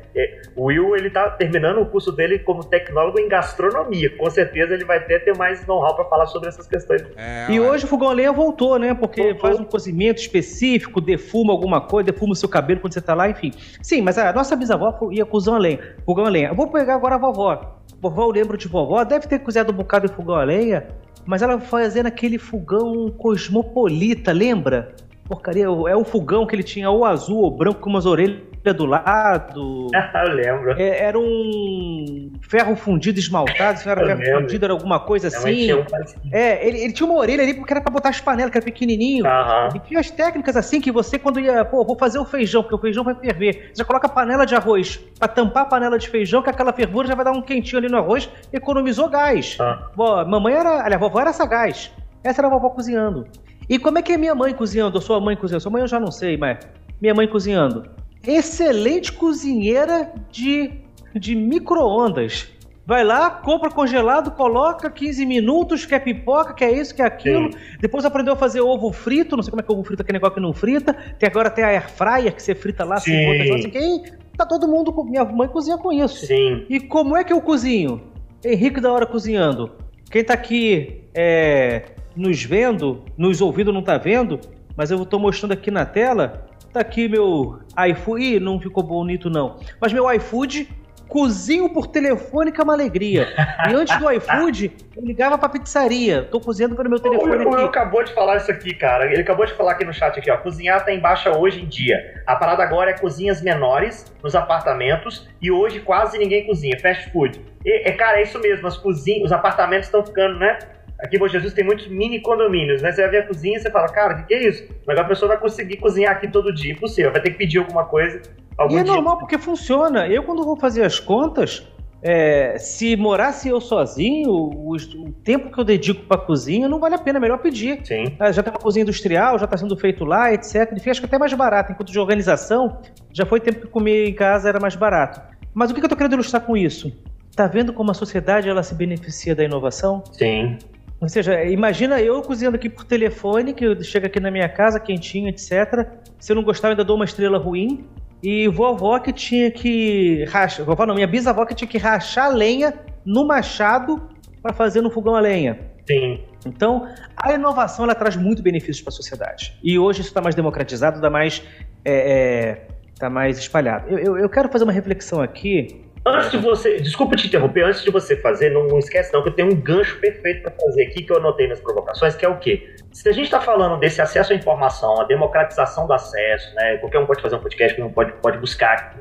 O 0.57 0.67
Will 0.67 0.97
ele 0.97 1.11
tá 1.11 1.31
terminando 1.31 1.81
o 1.81 1.87
curso 1.87 2.13
dele 2.13 2.39
como 2.41 2.65
tecnólogo 2.65 3.19
em 3.19 3.29
gastronomia. 3.29 4.11
Com 4.17 4.29
certeza 4.31 4.75
ele 4.75 4.85
vai 4.85 4.99
até 4.99 5.19
ter 5.19 5.37
mais 5.37 5.67
know-how 5.67 5.95
para 5.95 6.05
falar 6.07 6.27
sobre 6.27 6.49
essas 6.49 6.67
questões. 6.67 7.03
É, 7.17 7.47
e 7.51 7.61
hoje 7.61 7.85
o 7.85 7.89
fogão 7.89 8.11
a 8.11 8.13
lenha 8.13 8.33
voltou, 8.33 8.79
né? 8.79 8.95
Porque 8.95 9.23
voltou. 9.23 9.41
faz 9.41 9.61
um 9.61 9.65
cozimento 9.65 10.21
específico, 10.21 11.01
defuma 11.01 11.53
alguma 11.53 11.81
coisa, 11.81 12.11
defuma 12.13 12.33
o 12.33 12.37
seu 12.37 12.49
cabelo 12.49 12.81
quando 12.81 12.93
você 12.93 13.01
tá 13.01 13.15
lá, 13.15 13.29
enfim. 13.29 13.53
Sim, 13.83 14.03
mas 14.03 14.19
a 14.19 14.33
nossa 14.33 14.57
bisavó 14.57 14.99
ia 15.11 15.25
cozão 15.25 15.55
a 15.55 15.59
lenha. 15.59 15.79
Fogão 16.05 16.27
a 16.27 16.31
lenha. 16.31 16.49
Eu 16.49 16.55
vou 16.55 16.69
pegar 16.69 16.95
agora 16.95 17.15
a 17.15 17.19
vovó. 17.19 17.79
Vovó, 18.01 18.25
eu 18.25 18.31
lembro 18.31 18.57
de 18.57 18.67
vovó, 18.67 19.05
deve 19.05 19.27
ter 19.27 19.39
cozinhado 19.41 19.73
um 19.73 19.77
bocado 19.77 20.09
de 20.09 20.15
fogão 20.15 20.37
a 20.37 20.45
lenha 20.45 20.87
mas 21.27 21.43
ela 21.43 21.61
fazendo 21.61 22.07
aquele 22.07 22.39
fogão 22.39 23.11
cosmopolita, 23.11 24.33
lembra? 24.33 24.95
Porcaria, 25.31 25.63
é 25.63 25.95
o 25.95 26.03
fogão 26.03 26.45
que 26.45 26.57
ele 26.57 26.65
tinha 26.65 26.91
ou 26.91 27.05
azul 27.05 27.43
ou 27.43 27.57
branco 27.57 27.79
com 27.79 27.89
umas 27.89 28.05
orelhas 28.05 28.41
do 28.77 28.85
lado. 28.85 29.87
Eu 30.27 30.35
lembro. 30.35 30.73
É, 30.73 31.05
era 31.05 31.17
um 31.17 32.33
ferro 32.43 32.75
fundido 32.75 33.21
esmaltado, 33.21 33.79
se 33.79 33.87
não 33.87 33.93
era 33.93 34.01
eu 34.01 34.07
ferro 34.09 34.21
lembro. 34.21 34.41
fundido, 34.41 34.65
era 34.65 34.75
alguma 34.75 34.99
coisa 34.99 35.29
assim. 35.29 35.73
Um 35.73 35.85
é, 36.33 36.67
ele, 36.67 36.81
ele, 36.81 36.93
tinha 36.93 37.09
uma 37.09 37.17
orelha 37.17 37.45
ali 37.45 37.55
porque 37.55 37.73
era 37.73 37.81
pra 37.81 37.93
botar 37.93 38.09
as 38.09 38.21
panelas, 38.21 38.51
que 38.51 38.59
era 38.59 38.65
pequenininho. 38.65 39.25
Uhum. 39.25 39.69
E 39.77 39.79
tinha 39.79 40.01
as 40.01 40.11
técnicas 40.11 40.57
assim 40.57 40.81
que 40.81 40.91
você, 40.91 41.17
quando 41.17 41.39
ia, 41.39 41.65
pô, 41.65 41.85
vou 41.85 41.97
fazer 41.97 42.19
o 42.19 42.25
feijão, 42.25 42.63
porque 42.63 42.75
o 42.75 42.79
feijão 42.79 43.05
vai 43.05 43.15
ferver. 43.15 43.71
Você 43.73 43.79
já 43.79 43.85
coloca 43.85 44.09
a 44.09 44.11
panela 44.11 44.45
de 44.45 44.57
arroz 44.57 44.97
pra 45.17 45.29
tampar 45.29 45.63
a 45.63 45.67
panela 45.67 45.97
de 45.97 46.09
feijão, 46.09 46.43
que 46.43 46.51
aquela 46.51 46.73
fervura 46.73 47.07
já 47.07 47.15
vai 47.15 47.25
dar 47.25 47.33
um 47.33 47.41
quentinho 47.41 47.79
ali 47.79 47.89
no 47.89 47.99
arroz, 47.99 48.29
economizou 48.53 49.09
gás. 49.09 49.57
Uhum. 49.97 50.29
mamãe 50.29 50.55
era, 50.55 50.83
aliás, 50.83 50.95
a 50.95 50.99
vovó 50.99 51.21
era 51.21 51.33
sagaz. 51.33 51.93
Essa 52.25 52.41
era 52.41 52.49
a 52.49 52.51
vovó 52.51 52.71
cozinhando. 52.71 53.29
E 53.71 53.79
como 53.79 53.99
é 53.99 54.03
que 54.03 54.13
é 54.13 54.19
minha 54.19 54.35
mãe 54.35 54.53
cozinhando, 54.53 54.97
ou 54.97 55.01
sua 55.01 55.19
mãe 55.19 55.35
cozinhando? 55.35 55.63
Sua 55.63 55.73
mãe 55.73 55.81
eu 55.81 55.89
já 55.89 55.99
não 55.99 56.11
sei, 56.11 56.37
mas 56.37 56.59
minha 57.01 57.15
mãe 57.15 57.27
cozinhando 57.27 57.89
excelente 58.27 59.13
cozinheira 59.13 60.13
de, 60.31 60.73
de 61.15 61.35
micro-ondas. 61.35 62.49
Vai 62.87 63.05
lá, 63.05 63.31
compra 63.31 63.71
congelado, 63.71 64.33
coloca 64.33 64.91
15 64.91 65.25
minutos, 65.25 65.87
quer 65.87 66.01
pipoca, 66.01 66.53
quer 66.53 66.73
isso, 66.73 66.95
quer 66.95 67.05
aquilo. 67.05 67.53
Sim. 67.53 67.59
Depois 67.81 68.05
aprendeu 68.05 68.35
a 68.35 68.37
fazer 68.37 68.61
ovo 68.61 68.93
frito, 68.93 69.37
não 69.37 69.43
sei 69.45 69.51
como 69.51 69.61
é 69.61 69.65
que 69.65 69.71
é 69.71 69.75
ovo 69.75 69.85
frito, 69.85 70.03
aquele 70.03 70.17
negócio 70.17 70.35
que 70.35 70.41
não 70.41 70.53
frita. 70.53 70.93
Tem 71.19 71.29
agora 71.29 71.51
tem 71.51 71.63
a 71.63 71.69
air 71.69 71.89
fryer 71.89 72.35
que 72.35 72.43
você 72.43 72.55
frita 72.55 72.85
lá, 72.85 72.99
Sim. 72.99 73.13
assim, 73.15 73.69
assim, 73.69 74.03
tá 74.37 74.45
todo 74.45 74.67
mundo, 74.67 74.93
minha 75.05 75.25
mãe 75.25 75.47
cozinha 75.47 75.79
com 75.79 75.93
isso. 75.93 76.27
Sim. 76.27 76.67
E 76.69 76.81
como 76.81 77.17
é 77.17 77.23
que 77.23 77.33
eu 77.33 77.41
cozinho? 77.41 78.03
Henrique 78.45 78.81
da 78.81 78.93
hora 78.93 79.07
cozinhando. 79.07 79.71
Quem 80.11 80.25
tá 80.25 80.35
aqui 80.35 81.05
é, 81.15 81.85
nos 82.21 82.45
vendo, 82.45 83.03
nos 83.17 83.41
ouvindo 83.41 83.73
não 83.73 83.83
tá 83.83 83.97
vendo, 83.99 84.39
mas 84.77 84.91
eu 84.91 85.05
tô 85.05 85.19
mostrando 85.19 85.53
aqui 85.53 85.71
na 85.71 85.85
tela 85.85 86.51
Tá 86.73 86.81
aqui 86.81 87.09
meu 87.09 87.59
iFood. 87.91 88.23
Ih, 88.23 88.41
não 88.41 88.61
ficou 88.61 88.83
bonito 88.83 89.29
não. 89.29 89.59
Mas 89.81 89.93
meu 89.93 90.11
iFood, 90.13 90.69
cozinho 91.09 91.69
por 91.69 91.89
telefone 91.89 92.53
que 92.53 92.61
é 92.61 92.65
uma 92.65 92.75
alegria. 92.75 93.27
E 93.69 93.75
antes 93.75 93.97
do 93.99 94.09
iFood, 94.13 94.73
eu 94.97 95.05
ligava 95.05 95.37
pra 95.37 95.49
pizzaria. 95.49 96.23
Tô 96.31 96.39
cozinhando 96.39 96.77
pelo 96.77 96.89
meu 96.89 97.01
telefone 97.01 97.45
o, 97.45 97.49
aqui. 97.49 97.63
O 97.63 97.67
acabou 97.67 98.05
de 98.05 98.15
falar 98.15 98.37
isso 98.37 98.51
aqui, 98.53 98.73
cara. 98.73 99.13
Ele 99.13 99.21
acabou 99.21 99.45
de 99.45 99.53
falar 99.55 99.73
aqui 99.73 99.85
no 99.85 99.93
chat 99.93 100.17
aqui, 100.17 100.31
ó. 100.31 100.37
Cozinhar 100.37 100.85
tá 100.85 100.93
em 100.93 101.01
baixa 101.01 101.37
hoje 101.37 101.61
em 101.61 101.67
dia. 101.67 102.23
A 102.25 102.37
parada 102.37 102.63
agora 102.63 102.91
é 102.91 102.95
cozinhas 102.97 103.43
menores 103.43 104.07
nos 104.23 104.37
apartamentos 104.37 105.29
e 105.43 105.51
hoje 105.51 105.81
quase 105.81 106.19
ninguém 106.19 106.47
cozinha. 106.47 106.79
Fast 106.81 107.11
food. 107.11 107.41
E, 107.65 107.89
é, 107.89 107.93
cara, 107.93 108.21
é 108.21 108.23
isso 108.23 108.39
mesmo. 108.39 108.65
As 108.69 108.77
cozinhas, 108.77 109.25
os 109.25 109.33
apartamentos 109.33 109.87
estão 109.87 110.07
ficando, 110.07 110.39
né? 110.39 110.57
Aqui 111.03 111.17
em 111.17 111.19
Bom 111.19 111.29
Jesus 111.29 111.53
tem 111.53 111.65
muitos 111.65 111.89
mini 111.89 112.21
condomínios, 112.21 112.83
né? 112.83 112.93
Você 112.93 113.01
vai 113.03 113.11
ver 113.11 113.19
a 113.19 113.27
cozinha 113.27 113.57
e 113.57 113.61
você 113.61 113.71
fala, 113.71 113.89
cara, 113.89 114.15
o 114.15 114.17
que, 114.19 114.23
que, 114.25 114.35
é 114.35 114.49
isso? 114.49 114.69
Mas 114.87 114.99
a 114.99 115.05
pessoa 115.05 115.31
vai 115.31 115.39
conseguir 115.39 115.77
cozinhar 115.77 116.13
aqui 116.13 116.29
todo 116.29 116.55
dia. 116.55 116.73
Impossível, 116.73 117.11
vai 117.11 117.21
ter 117.21 117.31
que 117.31 117.39
pedir 117.39 117.59
alguma 117.59 117.85
coisa. 117.85 118.21
Algum 118.59 118.75
e 118.75 118.79
é 118.79 118.83
dia. 118.83 118.93
normal 118.93 119.19
porque 119.19 119.39
funciona. 119.39 120.07
Eu, 120.07 120.23
quando 120.23 120.45
vou 120.45 120.57
fazer 120.57 120.85
as 120.85 121.01
contas, 121.01 121.67
é, 122.03 122.57
se 122.59 122.97
morasse 122.97 123.49
eu 123.49 123.61
sozinho, 123.61 124.31
o, 124.31 124.75
o, 124.75 125.13
tempo 125.25 125.51
que 125.51 125.59
eu 125.59 125.65
dedico 125.65 126.03
para 126.05 126.19
cozinha 126.19 126.69
não 126.69 126.79
vale 126.79 126.95
a 126.95 126.99
pena, 126.99 127.19
é 127.19 127.21
melhor 127.21 127.39
pedir. 127.39 127.81
Sim. 127.85 128.17
É, 128.19 128.33
já 128.33 128.43
tem 128.43 128.53
uma 128.53 128.59
cozinha 128.59 128.83
industrial, 128.83 129.39
já 129.39 129.45
está 129.45 129.57
sendo 129.57 129.77
feito 129.77 130.05
lá, 130.05 130.33
etc. 130.33 130.73
Enfim, 130.75 130.91
acho 130.91 131.01
que 131.01 131.07
até 131.07 131.19
mais 131.19 131.33
barato. 131.33 131.73
Enquanto 131.73 131.93
de 131.93 131.99
organização, 131.99 132.79
já 133.13 133.27
foi 133.27 133.41
tempo 133.41 133.61
que 133.61 133.67
comer 133.67 134.09
em 134.09 134.15
casa 134.15 134.49
era 134.49 134.59
mais 134.59 134.77
barato. 134.77 135.21
Mas 135.53 135.71
o 135.71 135.75
que 135.75 135.81
eu 135.81 135.85
estou 135.85 135.97
querendo 135.97 136.15
ilustrar 136.15 136.43
com 136.43 136.57
isso? 136.57 136.93
Tá 137.35 137.47
vendo 137.47 137.73
como 137.73 137.91
a 137.91 137.95
sociedade 137.95 138.49
ela 138.49 138.63
se 138.63 138.75
beneficia 138.75 139.35
da 139.35 139.45
inovação? 139.45 140.03
Sim. 140.13 140.59
Ou 141.01 141.09
seja, 141.09 141.45
imagina 141.45 142.01
eu 142.01 142.21
cozinhando 142.21 142.57
aqui 142.57 142.69
por 142.69 142.85
telefone, 142.85 143.55
que 143.55 143.83
chega 143.83 144.07
aqui 144.07 144.21
na 144.21 144.31
minha 144.31 144.49
casa 144.49 144.79
quentinho, 144.79 145.29
etc. 145.29 145.89
Se 146.19 146.33
eu 146.33 146.37
não 146.37 146.43
gostar, 146.43 146.69
eu 146.69 146.73
ainda 146.73 146.85
dou 146.85 146.97
uma 146.97 147.07
estrela 147.07 147.39
ruim. 147.39 147.87
E 148.23 148.47
vovó 148.49 148.99
que 148.99 149.13
tinha 149.13 149.51
que 149.51 150.25
rachar. 150.25 150.67
Vovó 150.67 150.85
não, 150.85 150.95
minha 150.95 151.07
bisavó 151.07 151.47
que 151.47 151.55
tinha 151.55 151.69
que 151.69 151.79
rachar 151.79 152.31
lenha 152.31 152.75
no 153.05 153.27
machado 153.27 154.11
para 154.43 154.53
fazer 154.53 154.83
no 154.83 154.91
fogão 154.91 155.15
a 155.15 155.21
lenha. 155.21 155.59
Sim. 155.87 156.21
Então, 156.47 156.87
a 157.17 157.33
inovação 157.33 157.85
ela 157.85 157.95
traz 157.95 158.17
muito 158.17 158.43
benefícios 158.43 158.83
para 158.83 158.91
a 158.91 158.93
sociedade. 158.93 159.59
E 159.63 159.79
hoje 159.79 160.01
isso 160.01 160.11
está 160.11 160.21
mais 160.21 160.35
democratizado, 160.35 160.97
está 160.97 161.11
mais, 161.11 161.43
é, 161.85 161.95
é, 162.13 162.67
tá 162.99 163.11
mais 163.11 163.39
espalhado. 163.39 163.89
Eu, 163.89 163.99
eu, 163.99 164.19
eu, 164.19 164.29
quero 164.29 164.49
fazer 164.51 164.65
uma 164.65 164.73
reflexão 164.73 165.21
aqui 165.21 165.83
Antes 166.05 166.31
de 166.31 166.39
você, 166.39 166.81
desculpa 166.81 167.15
te 167.15 167.27
interromper, 167.27 167.63
antes 167.63 167.83
de 167.83 167.91
você 167.91 168.17
fazer, 168.17 168.51
não, 168.51 168.67
não 168.67 168.79
esquece 168.79 169.13
não 169.13 169.23
que 169.23 169.29
eu 169.29 169.35
tenho 169.35 169.53
um 169.53 169.57
gancho 169.57 169.99
perfeito 170.01 170.43
para 170.43 170.53
fazer 170.53 170.85
aqui 170.85 171.03
que 171.03 171.13
eu 171.13 171.19
anotei 171.19 171.47
nas 171.47 171.61
provocações, 171.61 172.15
que 172.15 172.25
é 172.25 172.29
o 172.29 172.39
quê? 172.39 172.75
Se 172.91 173.09
a 173.09 173.13
gente 173.13 173.27
está 173.27 173.41
falando 173.41 173.79
desse 173.79 174.01
acesso 174.01 174.33
à 174.33 174.37
informação, 174.37 174.99
a 174.99 175.05
democratização 175.05 175.87
do 175.87 175.93
acesso, 175.93 176.55
né? 176.55 176.79
Qualquer 176.79 176.99
um 176.99 177.07
pode 177.07 177.21
fazer 177.21 177.37
um 177.37 177.41
podcast, 177.41 177.77
qualquer 177.77 177.91
um 177.91 177.93
pode, 177.93 178.13
pode 178.13 178.39
buscar. 178.39 178.97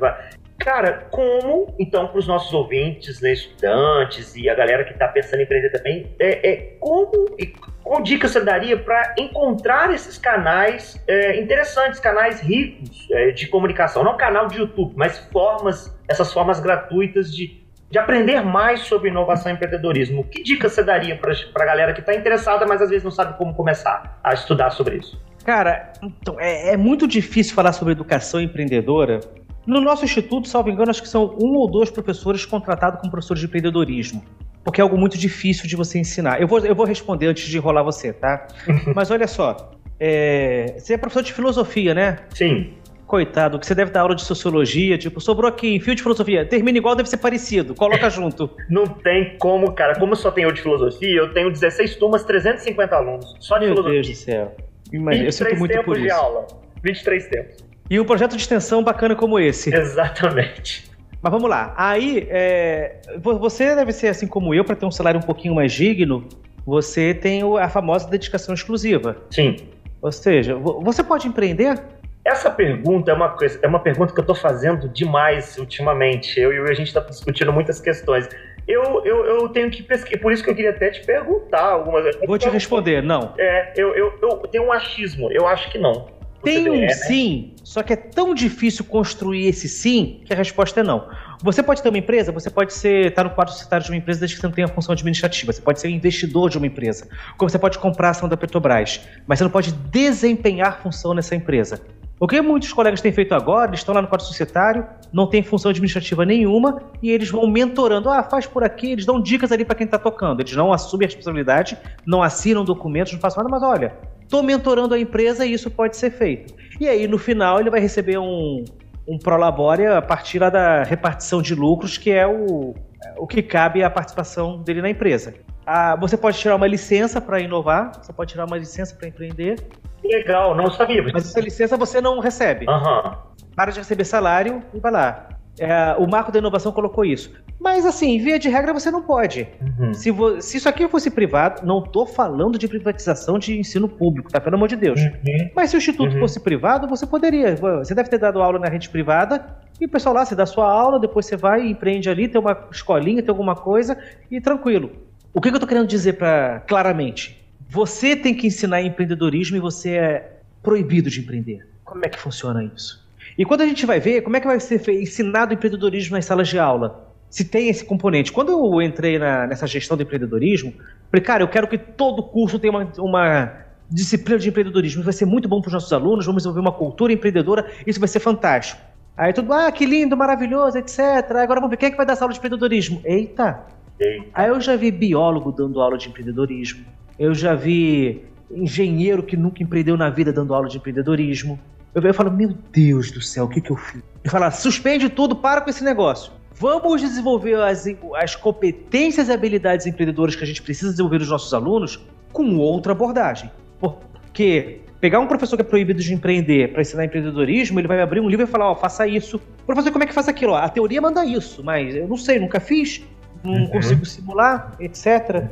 Cara, 0.59 1.07
como, 1.09 1.73
então, 1.79 2.07
para 2.07 2.19
os 2.19 2.27
nossos 2.27 2.53
ouvintes, 2.53 3.21
né, 3.21 3.31
estudantes 3.31 4.35
e 4.35 4.49
a 4.49 4.53
galera 4.53 4.83
que 4.83 4.91
está 4.91 5.07
pensando 5.07 5.39
em 5.39 5.43
empreender 5.43 5.69
também, 5.69 6.13
é, 6.19 6.49
é 6.51 6.55
como 6.81 7.33
e 7.39 7.53
qual 7.89 8.03
dica 8.03 8.27
você 8.27 8.39
daria 8.39 8.77
para 8.77 9.15
encontrar 9.17 9.91
esses 9.91 10.15
canais 10.15 11.01
é, 11.07 11.41
interessantes, 11.41 11.99
canais 11.99 12.39
ricos 12.39 13.07
é, 13.09 13.31
de 13.31 13.47
comunicação? 13.47 14.03
Não 14.03 14.15
canal 14.15 14.47
de 14.47 14.59
YouTube, 14.59 14.93
mas 14.95 15.17
formas, 15.31 15.91
essas 16.07 16.31
formas 16.31 16.59
gratuitas 16.59 17.35
de, 17.35 17.63
de 17.89 17.97
aprender 17.97 18.41
mais 18.41 18.81
sobre 18.81 19.09
inovação 19.09 19.51
e 19.51 19.55
empreendedorismo. 19.55 20.23
Que 20.23 20.43
dica 20.43 20.69
você 20.69 20.83
daria 20.83 21.17
para 21.17 21.33
a 21.33 21.65
galera 21.65 21.91
que 21.91 22.01
está 22.01 22.13
interessada, 22.13 22.63
mas 22.67 22.79
às 22.79 22.91
vezes 22.91 23.03
não 23.03 23.09
sabe 23.09 23.35
como 23.39 23.55
começar 23.55 24.19
a 24.23 24.35
estudar 24.35 24.69
sobre 24.69 24.97
isso? 24.97 25.19
Cara, 25.43 25.91
então, 26.03 26.39
é, 26.39 26.73
é 26.73 26.77
muito 26.77 27.07
difícil 27.07 27.55
falar 27.55 27.73
sobre 27.73 27.93
educação 27.93 28.39
empreendedora 28.39 29.19
no 29.65 29.81
nosso 29.81 30.05
instituto, 30.05 30.47
salvo 30.47 30.69
engano, 30.69 30.91
acho 30.91 31.01
que 31.01 31.09
são 31.09 31.35
um 31.41 31.55
ou 31.55 31.67
dois 31.67 31.89
professores 31.89 32.45
contratados 32.45 32.99
como 32.99 33.09
professores 33.09 33.39
de 33.39 33.47
empreendedorismo. 33.47 34.23
Porque 34.63 34.81
é 34.81 34.83
algo 34.83 34.97
muito 34.97 35.17
difícil 35.17 35.67
de 35.67 35.75
você 35.75 35.97
ensinar. 35.99 36.41
Eu 36.41 36.47
vou, 36.47 36.59
eu 36.59 36.75
vou 36.75 36.85
responder 36.85 37.27
antes 37.27 37.47
de 37.47 37.57
enrolar 37.57 37.83
você, 37.83 38.13
tá? 38.13 38.47
Mas 38.93 39.09
olha 39.09 39.27
só. 39.27 39.71
É, 39.99 40.75
você 40.77 40.93
é 40.93 40.97
professor 40.97 41.23
de 41.23 41.33
filosofia, 41.33 41.93
né? 41.93 42.17
Sim. 42.33 42.73
Coitado, 43.05 43.57
que 43.57 43.65
você 43.65 43.73
deve 43.73 43.89
dar 43.89 44.01
aula 44.01 44.13
de 44.13 44.21
sociologia, 44.21 44.95
tipo, 44.95 45.19
sobrou 45.19 45.49
aqui, 45.49 45.79
fio 45.79 45.95
de 45.95 46.01
filosofia, 46.03 46.45
termina 46.45 46.77
igual, 46.77 46.95
deve 46.95 47.09
ser 47.09 47.17
parecido, 47.17 47.73
coloca 47.73 48.07
junto. 48.11 48.51
Não 48.69 48.85
tem 48.85 49.35
como, 49.39 49.71
cara. 49.73 49.97
Como 49.97 50.15
só 50.15 50.29
tem 50.29 50.43
eu 50.43 50.51
de 50.51 50.61
filosofia, 50.61 51.17
eu 51.17 51.33
tenho 51.33 51.49
16 51.49 51.95
turmas, 51.95 52.23
350 52.23 52.95
alunos, 52.95 53.35
só 53.39 53.57
de 53.57 53.65
Meu 53.65 53.73
filosofia. 53.75 54.01
Deus 54.01 54.07
do 54.09 54.15
céu. 54.23 54.55
Imagina, 54.93 55.25
eu 55.25 55.31
sinto 55.31 55.55
muito 55.57 55.83
por 55.83 55.97
de 55.97 56.05
isso. 56.05 56.15
aula. 56.15 56.47
23 56.83 57.27
tempos. 57.27 57.57
E 57.89 57.99
um 57.99 58.05
projeto 58.05 58.35
de 58.35 58.41
extensão 58.41 58.83
bacana 58.83 59.15
como 59.15 59.39
esse. 59.39 59.73
Exatamente. 59.73 60.88
Mas 61.21 61.31
vamos 61.31 61.49
lá. 61.49 61.73
Aí, 61.75 62.27
é, 62.29 62.97
você 63.17 63.75
deve 63.75 63.91
ser 63.91 64.07
assim 64.07 64.27
como 64.27 64.53
eu, 64.53 64.63
para 64.63 64.75
ter 64.75 64.85
um 64.85 64.91
salário 64.91 65.19
um 65.19 65.23
pouquinho 65.23 65.55
mais 65.55 65.71
digno, 65.71 66.25
você 66.65 67.13
tem 67.13 67.41
a 67.57 67.69
famosa 67.69 68.09
dedicação 68.09 68.53
exclusiva. 68.53 69.17
Sim. 69.29 69.57
Ou 70.01 70.11
seja, 70.11 70.55
você 70.55 71.03
pode 71.03 71.27
empreender? 71.27 71.77
Essa 72.23 72.49
pergunta 72.49 73.11
é 73.11 73.13
uma, 73.13 73.29
coisa, 73.29 73.59
é 73.61 73.67
uma 73.67 73.79
pergunta 73.79 74.13
que 74.13 74.19
eu 74.19 74.23
estou 74.23 74.35
fazendo 74.35 74.87
demais 74.87 75.57
ultimamente. 75.57 76.39
Eu 76.39 76.53
e 76.53 76.69
a 76.69 76.73
gente 76.73 76.87
está 76.87 76.99
discutindo 77.01 77.51
muitas 77.51 77.79
questões. 77.81 78.29
Eu, 78.67 79.03
eu, 79.03 79.25
eu 79.25 79.49
tenho 79.49 79.69
que 79.71 79.81
pesquisar, 79.81 80.21
por 80.21 80.31
isso 80.31 80.43
que 80.43 80.49
eu 80.49 80.55
queria 80.55 80.69
até 80.69 80.91
te 80.91 81.03
perguntar 81.03 81.63
algumas 81.63 82.15
Vou 82.25 82.37
te 82.37 82.47
responder, 82.49 83.01
não. 83.01 83.33
É, 83.37 83.73
eu, 83.75 83.95
eu, 83.95 84.13
eu 84.21 84.37
tenho 84.51 84.65
um 84.65 84.71
achismo, 84.71 85.31
eu 85.31 85.47
acho 85.47 85.71
que 85.71 85.79
não. 85.79 86.18
Tem 86.43 86.69
um 86.69 86.81
né? 86.81 86.89
sim, 86.89 87.53
só 87.63 87.83
que 87.83 87.93
é 87.93 87.95
tão 87.95 88.33
difícil 88.33 88.85
construir 88.85 89.47
esse 89.47 89.67
sim 89.67 90.21
que 90.25 90.33
a 90.33 90.35
resposta 90.35 90.79
é 90.79 90.83
não. 90.83 91.09
Você 91.41 91.61
pode 91.61 91.81
ter 91.81 91.89
uma 91.89 91.97
empresa, 91.97 92.31
você 92.31 92.49
pode 92.49 92.73
ser 92.73 93.07
estar 93.07 93.23
tá 93.23 93.29
no 93.29 93.35
quadro 93.35 93.53
societário 93.53 93.85
de 93.85 93.91
uma 93.91 93.97
empresa 93.97 94.19
desde 94.19 94.35
que 94.35 94.41
você 94.41 94.47
não 94.47 94.53
tenha 94.53 94.67
função 94.67 94.93
administrativa. 94.93 95.51
Você 95.51 95.61
pode 95.61 95.79
ser 95.79 95.89
investidor 95.89 96.49
de 96.49 96.57
uma 96.57 96.67
empresa. 96.67 97.07
Como 97.37 97.49
você 97.49 97.59
pode 97.59 97.77
comprar 97.77 98.11
ação 98.11 98.27
da 98.29 98.37
Petrobras, 98.37 99.01
mas 99.27 99.39
você 99.39 99.43
não 99.43 99.51
pode 99.51 99.71
desempenhar 99.71 100.81
função 100.81 101.13
nessa 101.13 101.35
empresa. 101.35 101.81
O 102.19 102.27
que 102.27 102.41
muitos 102.41 102.73
colegas 102.73 102.99
têm 102.99 103.13
feito 103.13 103.33
agora, 103.33 103.69
eles 103.69 103.79
estão 103.79 103.95
lá 103.95 104.01
no 104.01 104.07
quadro 104.07 104.25
societário, 104.25 104.85
não 105.11 105.25
tem 105.25 105.41
função 105.41 105.71
administrativa 105.71 106.25
nenhuma 106.25 106.81
e 107.01 107.09
eles 107.09 107.29
vão 107.29 107.47
mentorando. 107.47 108.09
Ah, 108.09 108.21
faz 108.21 108.45
por 108.45 108.61
aqui, 108.61 108.91
eles 108.91 109.05
dão 109.05 109.21
dicas 109.21 109.53
ali 109.53 109.63
para 109.63 109.75
quem 109.75 109.85
está 109.85 109.97
tocando. 109.97 110.41
Eles 110.41 110.53
não 110.53 110.73
assumem 110.73 111.05
a 111.05 111.07
responsabilidade, 111.07 111.77
não 112.05 112.21
assinam 112.21 112.65
documentos, 112.65 113.13
não 113.13 113.21
fazem 113.21 113.37
nada, 113.37 113.49
mas 113.49 113.63
olha, 113.63 113.93
estou 114.21 114.43
mentorando 114.43 114.93
a 114.93 114.99
empresa 114.99 115.45
e 115.45 115.53
isso 115.53 115.71
pode 115.71 115.95
ser 115.95 116.11
feito. 116.11 116.53
E 116.77 116.89
aí, 116.89 117.07
no 117.07 117.17
final, 117.17 117.61
ele 117.61 117.69
vai 117.69 117.79
receber 117.79 118.17
um, 118.17 118.65
um 119.07 119.17
prolabore 119.17 119.85
a 119.85 120.01
partir 120.01 120.39
da 120.39 120.83
repartição 120.83 121.41
de 121.41 121.55
lucros, 121.55 121.97
que 121.97 122.11
é 122.11 122.27
o, 122.27 122.75
o 123.17 123.27
que 123.27 123.41
cabe 123.41 123.81
à 123.81 123.89
participação 123.89 124.61
dele 124.61 124.81
na 124.81 124.89
empresa. 124.89 125.35
Ah, 125.65 125.95
você 125.95 126.17
pode 126.17 126.37
tirar 126.37 126.55
uma 126.55 126.67
licença 126.67 127.21
para 127.21 127.39
inovar, 127.39 127.91
você 127.95 128.11
pode 128.11 128.31
tirar 128.31 128.45
uma 128.45 128.57
licença 128.57 128.93
para 128.93 129.07
empreender. 129.07 129.55
Legal, 130.03 130.55
não 130.55 130.69
sabia. 130.71 131.03
Mas 131.13 131.29
essa 131.29 131.39
licença 131.39 131.77
você 131.77 132.01
não 132.01 132.19
recebe. 132.19 132.65
Uhum. 132.67 133.11
Para 133.55 133.71
de 133.71 133.79
receber 133.79 134.05
salário 134.05 134.63
e 134.73 134.79
vai 134.79 134.91
lá. 134.91 135.29
É, 135.59 135.95
o 135.97 136.07
marco 136.07 136.31
da 136.31 136.39
inovação 136.39 136.71
colocou 136.71 137.03
isso. 137.03 137.33
Mas, 137.59 137.85
assim, 137.85 138.17
via 138.17 138.39
de 138.39 138.47
regra, 138.47 138.71
você 138.71 138.89
não 138.89 139.01
pode. 139.01 139.45
Uhum. 139.61 139.93
Se, 139.93 140.09
vo, 140.09 140.41
se, 140.41 140.55
isso 140.55 140.69
aqui 140.69 140.87
fosse 140.87 141.11
privado, 141.11 141.65
não 141.65 141.79
estou 141.79 142.05
falando 142.05 142.57
de 142.57 142.65
privatização 142.67 143.37
de 143.37 143.59
ensino 143.59 143.89
público, 143.89 144.31
tá? 144.31 144.39
Pelo 144.39 144.55
amor 144.55 144.69
de 144.69 144.77
Deus. 144.77 145.01
Uhum. 145.01 145.49
Mas 145.53 145.69
se 145.69 145.75
o 145.75 145.79
instituto 145.79 146.13
uhum. 146.13 146.19
fosse 146.19 146.39
privado, 146.39 146.87
você 146.87 147.05
poderia. 147.05 147.57
Você 147.57 147.93
deve 147.93 148.09
ter 148.09 148.17
dado 148.17 148.41
aula 148.41 148.57
na 148.57 148.69
rede 148.69 148.89
privada, 148.89 149.45
e 149.81 149.85
o 149.85 149.89
pessoal 149.89 150.15
lá, 150.15 150.23
você 150.23 150.35
dá 150.35 150.45
sua 150.45 150.71
aula, 150.71 150.97
depois 150.97 151.25
você 151.25 151.35
vai 151.35 151.65
e 151.65 151.71
empreende 151.71 152.09
ali, 152.09 152.29
tem 152.29 152.39
uma 152.39 152.57
escolinha, 152.71 153.21
tem 153.21 153.29
alguma 153.29 153.55
coisa, 153.55 153.97
e 154.31 154.39
tranquilo. 154.39 154.91
O 155.33 155.41
que, 155.41 155.49
que 155.49 155.55
eu 155.55 155.57
estou 155.57 155.67
querendo 155.67 155.87
dizer 155.87 156.13
para 156.13 156.61
claramente? 156.61 157.39
Você 157.69 158.15
tem 158.15 158.33
que 158.33 158.47
ensinar 158.47 158.81
empreendedorismo 158.81 159.55
e 159.55 159.59
você 159.59 159.91
é 159.91 160.39
proibido 160.63 161.07
de 161.07 161.19
empreender. 161.19 161.67
Como 161.85 162.03
é 162.03 162.09
que 162.09 162.17
funciona 162.17 162.63
isso? 162.63 163.07
E 163.37 163.45
quando 163.45 163.61
a 163.61 163.65
gente 163.65 163.85
vai 163.85 163.99
ver 163.99 164.21
como 164.21 164.35
é 164.35 164.39
que 164.39 164.47
vai 164.47 164.59
ser 164.59 164.81
ensinado 164.89 165.53
empreendedorismo 165.53 166.15
nas 166.15 166.25
salas 166.25 166.47
de 166.47 166.57
aula, 166.57 167.13
se 167.29 167.45
tem 167.45 167.69
esse 167.69 167.85
componente. 167.85 168.31
Quando 168.31 168.51
eu 168.51 168.81
entrei 168.81 169.19
na, 169.19 169.45
nessa 169.45 169.67
gestão 169.67 169.95
do 169.95 170.01
empreendedorismo, 170.01 170.73
falei, 171.11 171.23
cara, 171.23 171.43
eu 171.43 171.47
quero 171.47 171.67
que 171.67 171.77
todo 171.77 172.23
curso 172.23 172.57
tenha 172.57 172.71
uma, 172.73 172.91
uma 172.97 173.53
disciplina 173.87 174.39
de 174.39 174.49
empreendedorismo. 174.49 175.01
Isso 175.01 175.05
vai 175.05 175.13
ser 175.13 175.25
muito 175.25 175.47
bom 175.47 175.61
para 175.61 175.67
os 175.67 175.73
nossos 175.73 175.93
alunos, 175.93 176.25
vamos 176.25 176.41
desenvolver 176.41 176.61
uma 176.61 176.75
cultura 176.75 177.13
empreendedora, 177.13 177.71
isso 177.85 177.99
vai 177.99 178.09
ser 178.09 178.19
fantástico. 178.19 178.81
Aí 179.15 179.31
tudo, 179.31 179.53
ah, 179.53 179.71
que 179.71 179.85
lindo, 179.85 180.17
maravilhoso, 180.17 180.75
etc. 180.79 180.99
Agora 181.35 181.59
vamos 181.59 181.69
ver 181.69 181.77
quem 181.77 181.87
é 181.89 181.91
que 181.91 181.97
vai 181.97 182.05
dar 182.05 182.13
essa 182.13 182.23
aula 182.23 182.33
de 182.33 182.39
empreendedorismo. 182.39 182.99
Eita! 183.05 183.63
Eita. 183.99 184.25
Aí 184.33 184.49
eu 184.49 184.59
já 184.59 184.75
vi 184.75 184.89
biólogo 184.89 185.51
dando 185.51 185.79
aula 185.79 185.99
de 185.99 186.09
empreendedorismo. 186.09 186.83
Eu 187.19 187.33
já 187.35 187.53
vi 187.53 188.23
engenheiro 188.49 189.21
que 189.21 189.35
nunca 189.35 189.61
empreendeu 189.61 189.97
na 189.97 190.09
vida 190.09 190.31
dando 190.31 190.53
aula 190.53 190.69
de 190.69 190.77
empreendedorismo. 190.77 191.59
Eu, 191.93 192.01
eu 192.01 192.13
falo, 192.13 192.31
meu 192.31 192.55
Deus 192.71 193.11
do 193.11 193.21
céu, 193.21 193.43
o 193.43 193.49
que, 193.49 193.59
que 193.59 193.71
eu 193.71 193.75
fiz? 193.75 194.01
Ele 194.23 194.31
fala, 194.31 194.49
suspende 194.51 195.09
tudo, 195.09 195.35
para 195.35 195.59
com 195.59 195.69
esse 195.69 195.83
negócio. 195.83 196.31
Vamos 196.53 197.01
desenvolver 197.01 197.55
as, 197.55 197.85
as 198.15 198.35
competências 198.35 199.27
e 199.27 199.33
habilidades 199.33 199.85
empreendedoras 199.85 200.35
que 200.35 200.43
a 200.43 200.47
gente 200.47 200.61
precisa 200.61 200.91
desenvolver 200.91 201.19
nos 201.19 201.29
nossos 201.29 201.53
alunos 201.53 201.99
com 202.31 202.57
outra 202.57 202.93
abordagem. 202.93 203.51
Porque 203.79 204.79
pegar 205.01 205.19
um 205.19 205.27
professor 205.27 205.57
que 205.57 205.61
é 205.61 205.65
proibido 205.65 206.01
de 206.01 206.13
empreender 206.13 206.71
para 206.71 206.81
ensinar 206.81 207.05
empreendedorismo, 207.05 207.79
ele 207.79 207.87
vai 207.87 208.01
abrir 208.01 208.21
um 208.21 208.29
livro 208.29 208.45
e 208.45 208.47
falar, 208.47 208.69
ó, 208.69 208.71
oh, 208.71 208.75
faça 208.75 209.05
isso. 209.05 209.41
Professor, 209.65 209.91
como 209.91 210.03
é 210.03 210.07
que 210.07 210.13
faz 210.13 210.27
aquilo? 210.29 210.55
a 210.55 210.67
teoria 210.69 211.01
manda 211.01 211.25
isso, 211.25 211.63
mas 211.63 211.95
eu 211.95 212.07
não 212.07 212.17
sei, 212.17 212.39
nunca 212.39 212.59
fiz, 212.59 213.03
não 213.43 213.53
uhum. 213.53 213.69
consigo 213.69 214.05
simular, 214.05 214.71
etc. 214.79 215.43